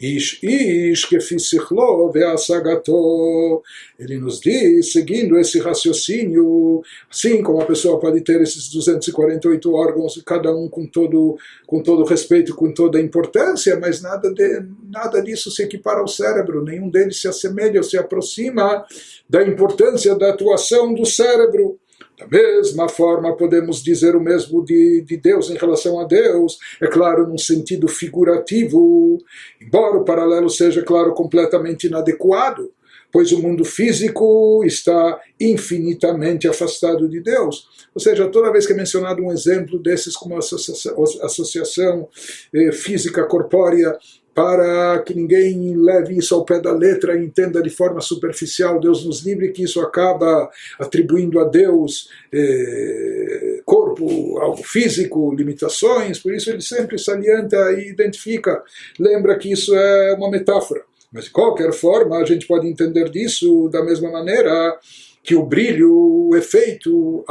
איש 0.00 0.40
איש 0.42 1.04
כפי 1.04 1.38
שכלו 1.38 2.10
והשגתו 2.14 3.62
ele 4.00 4.16
nos 4.18 4.40
diz, 4.40 4.92
seguindo 4.92 5.38
esse 5.38 5.58
raciocínio, 5.60 6.82
assim 7.10 7.42
como 7.42 7.60
a 7.60 7.66
pessoa 7.66 8.00
pode 8.00 8.22
ter 8.22 8.40
esses 8.40 8.70
248 8.70 9.74
órgãos, 9.74 10.22
cada 10.24 10.50
um 10.56 10.66
com 10.70 10.86
todo, 10.86 11.36
com 11.66 11.82
todo 11.82 12.04
respeito, 12.04 12.54
com 12.54 12.72
toda 12.72 12.98
importância, 12.98 13.78
mas 13.78 14.00
nada, 14.00 14.32
de, 14.32 14.62
nada 14.90 15.20
disso 15.20 15.50
se 15.50 15.62
equipara 15.62 16.00
ao 16.00 16.08
cérebro, 16.08 16.64
nenhum 16.64 16.88
deles 16.88 17.20
se 17.20 17.28
assemelha 17.28 17.78
ou 17.78 17.84
se 17.84 17.98
aproxima 17.98 18.86
da 19.28 19.42
importância 19.42 20.14
da 20.14 20.30
atuação 20.30 20.94
do 20.94 21.04
cérebro. 21.04 21.78
Da 22.17 22.27
mesma 22.27 22.87
forma, 22.87 23.35
podemos 23.35 23.83
dizer 23.83 24.15
o 24.15 24.21
mesmo 24.21 24.63
de, 24.63 25.01
de 25.01 25.17
Deus 25.17 25.49
em 25.49 25.57
relação 25.57 25.99
a 25.99 26.05
Deus, 26.05 26.57
é 26.81 26.87
claro, 26.87 27.27
num 27.27 27.37
sentido 27.37 27.87
figurativo, 27.89 29.17
embora 29.61 29.97
o 29.97 30.05
paralelo 30.05 30.49
seja, 30.49 30.81
claro, 30.81 31.13
completamente 31.13 31.87
inadequado, 31.87 32.71
pois 33.11 33.31
o 33.31 33.41
mundo 33.41 33.65
físico 33.65 34.63
está 34.65 35.19
infinitamente 35.39 36.47
afastado 36.47 37.07
de 37.09 37.21
Deus. 37.21 37.67
Ou 37.93 38.01
seja, 38.01 38.27
toda 38.29 38.51
vez 38.51 38.65
que 38.65 38.73
é 38.73 38.75
mencionado 38.75 39.21
um 39.21 39.31
exemplo 39.31 39.77
desses 39.79 40.15
como 40.15 40.37
associação, 40.37 41.01
associação 41.21 42.09
eh, 42.53 42.71
física 42.71 43.23
corpórea 43.25 43.97
para 44.35 45.01
que 45.03 45.13
ninguém 45.13 45.77
leve 45.77 46.17
isso 46.17 46.35
ao 46.35 46.43
pé 46.43 46.59
da 46.59 46.73
letra 46.73 47.15
e 47.15 47.23
entenda 47.23 47.61
de 47.61 47.69
forma 47.69 48.01
superficial, 48.01 48.81
Deus 48.81 49.05
nos 49.05 49.25
livre, 49.25 49.53
que 49.53 49.63
isso 49.63 49.79
acaba 49.79 50.49
atribuindo 50.77 51.39
a 51.39 51.45
Deus 51.45 52.09
eh, 52.33 53.61
corpo, 53.63 54.37
algo 54.39 54.61
físico, 54.61 55.33
limitações, 55.33 56.19
por 56.19 56.33
isso 56.33 56.49
ele 56.49 56.61
sempre 56.61 56.99
salienta 56.99 57.55
e 57.71 57.89
identifica, 57.89 58.61
lembra 58.99 59.37
que 59.37 59.53
isso 59.53 59.73
é 59.73 60.13
uma 60.15 60.29
metáfora. 60.29 60.83
Mas 61.13 61.25
de 61.25 61.31
qualquer 61.31 61.71
forma, 61.71 62.17
a 62.17 62.25
gente 62.25 62.45
pode 62.45 62.67
entender 62.67 63.09
disso 63.09 63.69
da 63.69 63.81
mesma 63.81 64.11
maneira 64.11 64.77
que 65.25 65.35
o 65.35 65.43
brilho, 65.43 65.91
o 66.29 66.35
efeito, 66.35 67.25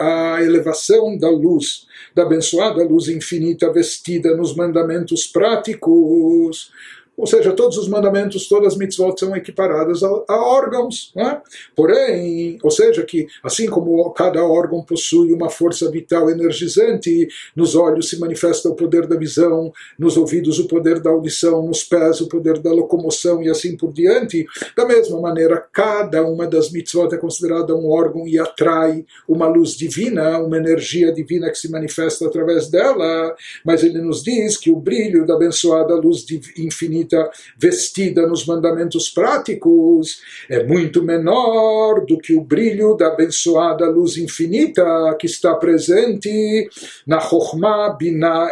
a, 0.00 0.42
elevação 0.42 1.16
da 1.16 1.30
luz, 1.30 1.86
da 2.12 2.24
abençoada 2.24 2.82
luz 2.82 3.06
infinita 3.08 3.72
vestida 3.72 4.36
nos 4.36 4.56
mandamentos 4.56 5.24
práticos, 5.24 6.72
ou 7.18 7.26
seja, 7.26 7.52
todos 7.52 7.76
os 7.76 7.88
mandamentos, 7.88 8.48
todas 8.48 8.74
as 8.74 8.78
mitzvot 8.78 9.18
são 9.18 9.34
equiparadas 9.34 10.04
a, 10.04 10.08
a 10.28 10.46
órgãos. 10.46 11.12
Né? 11.16 11.42
Porém, 11.74 12.58
ou 12.62 12.70
seja, 12.70 13.02
que 13.04 13.26
assim 13.42 13.66
como 13.66 14.08
cada 14.12 14.44
órgão 14.44 14.84
possui 14.84 15.32
uma 15.32 15.50
força 15.50 15.90
vital 15.90 16.30
energizante, 16.30 17.26
nos 17.56 17.74
olhos 17.74 18.08
se 18.08 18.20
manifesta 18.20 18.68
o 18.68 18.76
poder 18.76 19.08
da 19.08 19.16
visão, 19.16 19.72
nos 19.98 20.16
ouvidos 20.16 20.60
o 20.60 20.68
poder 20.68 21.00
da 21.00 21.10
audição, 21.10 21.66
nos 21.66 21.82
pés 21.82 22.20
o 22.20 22.28
poder 22.28 22.60
da 22.60 22.70
locomoção 22.70 23.42
e 23.42 23.50
assim 23.50 23.76
por 23.76 23.92
diante. 23.92 24.46
Da 24.76 24.86
mesma 24.86 25.20
maneira, 25.20 25.66
cada 25.72 26.24
uma 26.24 26.46
das 26.46 26.70
mitzvot 26.70 27.12
é 27.12 27.18
considerada 27.18 27.74
um 27.74 27.90
órgão 27.90 28.28
e 28.28 28.38
atrai 28.38 29.04
uma 29.26 29.48
luz 29.48 29.70
divina, 29.70 30.38
uma 30.38 30.56
energia 30.56 31.12
divina 31.12 31.50
que 31.50 31.58
se 31.58 31.68
manifesta 31.68 32.26
através 32.26 32.68
dela. 32.68 33.34
Mas 33.64 33.82
ele 33.82 34.00
nos 34.00 34.22
diz 34.22 34.56
que 34.56 34.70
o 34.70 34.76
brilho 34.76 35.26
da 35.26 35.34
abençoada 35.34 35.96
luz 35.96 36.24
infinita 36.56 37.07
vestida 37.56 38.26
nos 38.26 38.46
mandamentos 38.46 39.08
práticos 39.08 40.20
é 40.48 40.64
muito 40.64 41.02
menor 41.02 42.04
do 42.06 42.18
que 42.18 42.34
o 42.34 42.40
brilho 42.40 42.94
da 42.96 43.08
abençoada 43.08 43.88
luz 43.88 44.16
infinita 44.16 44.84
que 45.18 45.26
está 45.26 45.54
presente 45.54 46.68
na 47.06 47.20
Chokhmah, 47.20 47.96
Binah 47.98 48.48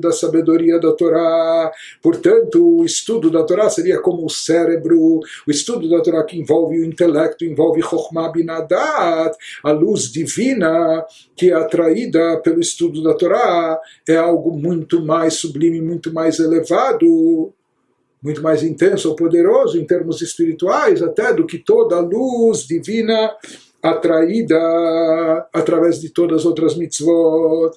da 0.00 0.12
sabedoria 0.12 0.78
da 0.78 0.92
Torá. 0.92 1.72
Portanto, 2.02 2.78
o 2.78 2.84
estudo 2.84 3.30
da 3.30 3.42
Torá 3.44 3.68
seria 3.68 4.00
como 4.00 4.24
o 4.24 4.30
cérebro, 4.30 5.20
o 5.46 5.50
estudo 5.50 5.88
da 5.88 6.00
Torá 6.00 6.22
que 6.24 6.38
envolve 6.38 6.80
o 6.80 6.84
intelecto, 6.84 7.44
envolve 7.44 7.82
Chokhmah, 7.82 8.30
Binah, 8.30 8.60
Dat, 8.60 9.36
a 9.62 9.70
luz 9.70 10.12
divina 10.12 11.04
que 11.36 11.50
é 11.50 11.54
atraída 11.54 12.40
pelo 12.42 12.60
estudo 12.60 13.02
da 13.02 13.14
Torá 13.14 13.78
é 14.08 14.16
algo 14.16 14.56
muito 14.56 15.04
mais 15.04 15.34
sublime, 15.34 15.80
muito 15.80 16.12
mais 16.12 16.38
elevado 16.38 17.52
muito 18.24 18.42
mais 18.42 18.62
intenso 18.62 19.10
ou 19.10 19.14
poderoso 19.14 19.78
em 19.78 19.84
termos 19.84 20.22
espirituais, 20.22 21.02
até 21.02 21.34
do 21.34 21.46
que 21.46 21.58
toda 21.58 21.96
a 21.96 22.00
luz 22.00 22.66
divina 22.66 23.36
atraída 23.82 24.56
através 25.52 26.00
de 26.00 26.08
todas 26.08 26.40
as 26.40 26.46
outras 26.46 26.74
mitzvot. 26.74 27.72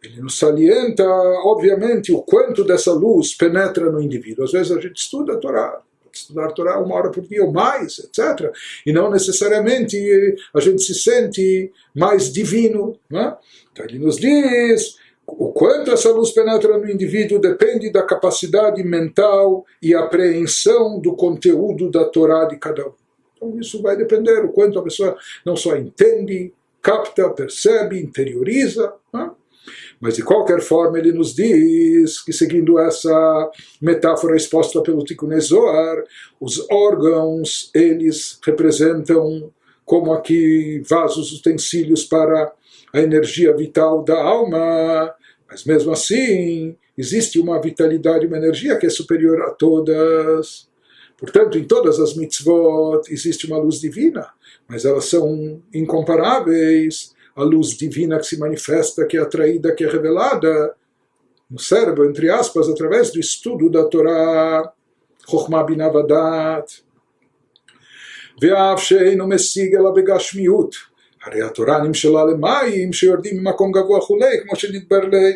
Ele 0.00 0.22
nos 0.22 0.38
salienta, 0.38 1.04
obviamente, 1.44 2.12
o 2.12 2.22
quanto 2.22 2.62
dessa 2.62 2.92
luz 2.92 3.34
penetra 3.34 3.90
no 3.90 4.00
indivíduo. 4.00 4.44
Às 4.44 4.52
vezes 4.52 4.70
a 4.70 4.80
gente 4.80 5.02
estuda 5.02 5.32
a 5.32 5.36
Torá, 5.36 5.80
estudar 6.12 6.46
a 6.46 6.52
Torá 6.52 6.78
uma 6.78 6.94
hora 6.94 7.10
por 7.10 7.26
dia 7.26 7.44
ou 7.44 7.52
mais, 7.52 7.98
etc. 7.98 8.52
E 8.86 8.92
não 8.92 9.10
necessariamente 9.10 9.98
a 10.54 10.60
gente 10.60 10.80
se 10.80 10.94
sente 10.94 11.72
mais 11.92 12.32
divino. 12.32 12.96
Né? 13.10 13.36
Então 13.72 13.84
ele 13.84 13.98
nos 13.98 14.16
diz 14.16 14.96
o 15.30 15.52
quanto 15.52 15.90
essa 15.90 16.10
luz 16.10 16.30
penetra 16.30 16.78
no 16.78 16.90
indivíduo 16.90 17.38
depende 17.38 17.92
da 17.92 18.02
capacidade 18.02 18.82
mental 18.82 19.66
e 19.82 19.94
apreensão 19.94 20.98
do 20.98 21.14
conteúdo 21.14 21.90
da 21.90 22.06
Torá 22.06 22.46
de 22.46 22.56
cada 22.56 22.88
um. 22.88 22.92
Então 23.36 23.60
isso 23.60 23.82
vai 23.82 23.94
depender 23.94 24.42
o 24.44 24.48
quanto 24.48 24.78
a 24.78 24.82
pessoa 24.82 25.16
não 25.44 25.54
só 25.54 25.76
entende, 25.76 26.52
capta, 26.80 27.28
percebe, 27.28 28.00
interioriza, 28.00 28.94
né? 29.12 29.30
mas 30.00 30.16
de 30.16 30.22
qualquer 30.22 30.62
forma 30.62 30.98
ele 30.98 31.12
nos 31.12 31.34
diz 31.34 32.22
que 32.24 32.32
seguindo 32.32 32.78
essa 32.78 33.50
metáfora 33.82 34.34
exposta 34.34 34.80
pelo 34.80 35.04
Tikkun 35.04 35.38
Zohar, 35.40 36.04
os 36.40 36.66
órgãos 36.70 37.70
eles 37.74 38.38
representam 38.42 39.52
como 39.84 40.12
aqui 40.12 40.82
vasos, 40.88 41.32
utensílios 41.32 42.04
para 42.04 42.52
a 42.93 42.99
energia 42.99 43.55
vital 43.55 44.03
da 44.03 44.21
alma, 44.21 45.13
mas 45.49 45.63
mesmo 45.65 45.91
assim 45.91 46.75
existe 46.97 47.39
uma 47.39 47.59
vitalidade, 47.61 48.27
uma 48.27 48.37
energia 48.37 48.77
que 48.77 48.85
é 48.85 48.89
superior 48.89 49.41
a 49.41 49.51
todas. 49.51 50.69
Portanto, 51.17 51.57
em 51.57 51.65
todas 51.65 51.99
as 51.99 52.15
mitzvot 52.15 53.01
existe 53.09 53.47
uma 53.47 53.57
luz 53.57 53.79
divina, 53.79 54.27
mas 54.67 54.85
elas 54.85 55.05
são 55.05 55.61
incomparáveis 55.73 57.13
à 57.35 57.43
luz 57.43 57.69
divina 57.69 58.19
que 58.19 58.25
se 58.25 58.37
manifesta, 58.37 59.05
que 59.05 59.17
é 59.17 59.21
atraída, 59.21 59.73
que 59.73 59.83
é 59.83 59.89
revelada 59.89 60.75
no 61.49 61.59
cérebro, 61.59 62.09
entre 62.09 62.29
aspas, 62.29 62.67
através 62.67 63.11
do 63.11 63.19
estudo 63.19 63.69
da 63.69 63.85
Torá, 63.85 64.71
Chokhmah 65.29 65.63
Binavadat. 65.63 66.83
ואף 68.41 68.79
שאינו 68.83 69.27
משיג 69.27 69.75
אלא 69.75 69.91
בגשמיות 69.91 70.75
הרי 71.25 71.41
התורה 71.41 71.83
נמשלה 71.83 72.25
למים 72.25 72.93
שיורדים 72.93 73.37
ממקום 73.37 73.71
גבוה 73.71 73.97
וכולי, 73.97 74.39
כמו 74.43 74.55
שנדבר 74.55 74.99
לי. 75.11 75.33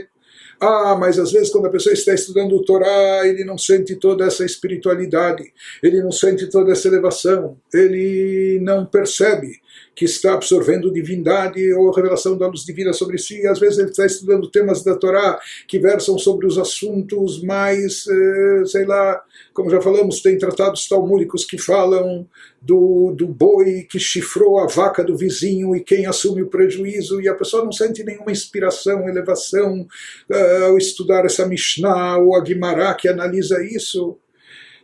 Ah, 0.60 0.96
mas 1.00 1.20
às 1.20 1.32
vezes 1.32 1.52
quando 1.52 1.68
a 1.68 1.70
pessoa 1.70 1.94
está 1.94 2.14
estudando 2.16 2.56
o 2.56 2.66
Torá, 2.66 3.28
ele 3.28 3.44
não 3.46 3.58
sente 3.60 3.96
toda 3.96 4.26
essa 4.26 4.44
espiritualidade, 4.44 5.54
ele 5.84 6.02
não 6.02 6.12
sente 6.12 6.48
toda 6.50 6.72
essa 6.72 6.88
elevação, 6.88 7.60
ele 7.72 8.60
não 8.62 8.84
percebe 8.86 9.61
que 9.95 10.05
está 10.05 10.35
absorvendo 10.35 10.93
divindade 10.93 11.73
ou 11.75 11.91
revelação 11.91 12.37
da 12.37 12.47
luz 12.47 12.65
divina 12.65 12.93
sobre 12.93 13.19
si. 13.19 13.47
Às 13.47 13.59
vezes 13.59 13.79
ele 13.79 13.91
está 13.91 14.07
estudando 14.07 14.51
temas 14.51 14.83
da 14.83 14.97
Torá 14.97 15.39
que 15.69 15.79
versam 15.79 16.19
sobre 16.19 16.47
os 16.47 16.59
assuntos 16.59 17.43
mais, 17.43 18.05
eh, 18.07 18.65
sei 18.67 18.85
lá, 18.85 19.23
como 19.53 19.71
já 19.71 19.81
falamos, 19.81 20.23
tem 20.23 20.39
tratados 20.39 20.89
talmúdicos 20.89 21.45
que 21.45 21.59
falam 21.59 22.27
do, 22.61 23.13
do 23.17 23.27
boi 23.27 23.87
que 23.91 23.99
chifrou 23.99 24.59
a 24.59 24.67
vaca 24.67 25.03
do 25.03 25.17
vizinho 25.17 25.75
e 25.75 25.81
quem 25.81 26.07
assume 26.07 26.43
o 26.43 26.49
prejuízo, 26.49 27.21
e 27.21 27.29
a 27.29 27.35
pessoa 27.35 27.65
não 27.65 27.73
sente 27.73 28.05
nenhuma 28.05 28.31
inspiração, 28.31 29.09
elevação 29.09 29.87
uh, 30.31 30.65
ao 30.65 30.79
estudar 30.79 31.25
essa 31.25 31.47
Mishnah 31.47 32.19
ou 32.19 32.37
a 32.37 32.41
Guimará 32.41 32.95
que 32.95 33.09
analisa 33.09 33.63
isso. 33.65 34.17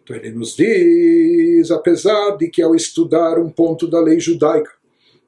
Então 0.03 0.16
ele 0.16 0.30
nos 0.30 0.57
diz, 0.57 1.70
apesar 1.70 2.36
de 2.36 2.49
que 2.49 2.62
ao 2.62 2.74
estudar 2.74 3.39
um 3.39 3.51
ponto 3.51 3.86
da 3.86 4.01
lei 4.01 4.18
judaica, 4.18 4.78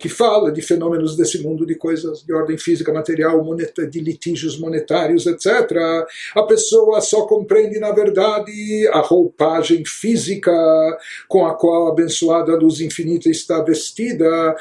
que 0.00 0.08
fala 0.08 0.50
de 0.50 0.62
fenômenos 0.62 1.14
desse 1.14 1.42
mundo, 1.42 1.66
de 1.66 1.74
coisas 1.74 2.24
de 2.24 2.32
ordem 2.32 2.56
física, 2.56 2.90
material, 2.90 3.44
de 3.90 4.00
litígios 4.00 4.58
monetários, 4.58 5.26
etc. 5.26 5.46
A 6.34 6.42
pessoa 6.44 7.02
só 7.02 7.26
compreende, 7.26 7.78
na 7.78 7.92
verdade, 7.92 8.88
a 8.92 9.00
roupagem 9.00 9.84
física 9.84 10.50
com 11.28 11.44
a 11.44 11.54
qual 11.54 11.88
a 11.88 11.90
abençoada 11.92 12.56
luz 12.56 12.80
infinita 12.80 13.28
está 13.28 13.62
vestida, 13.62 14.56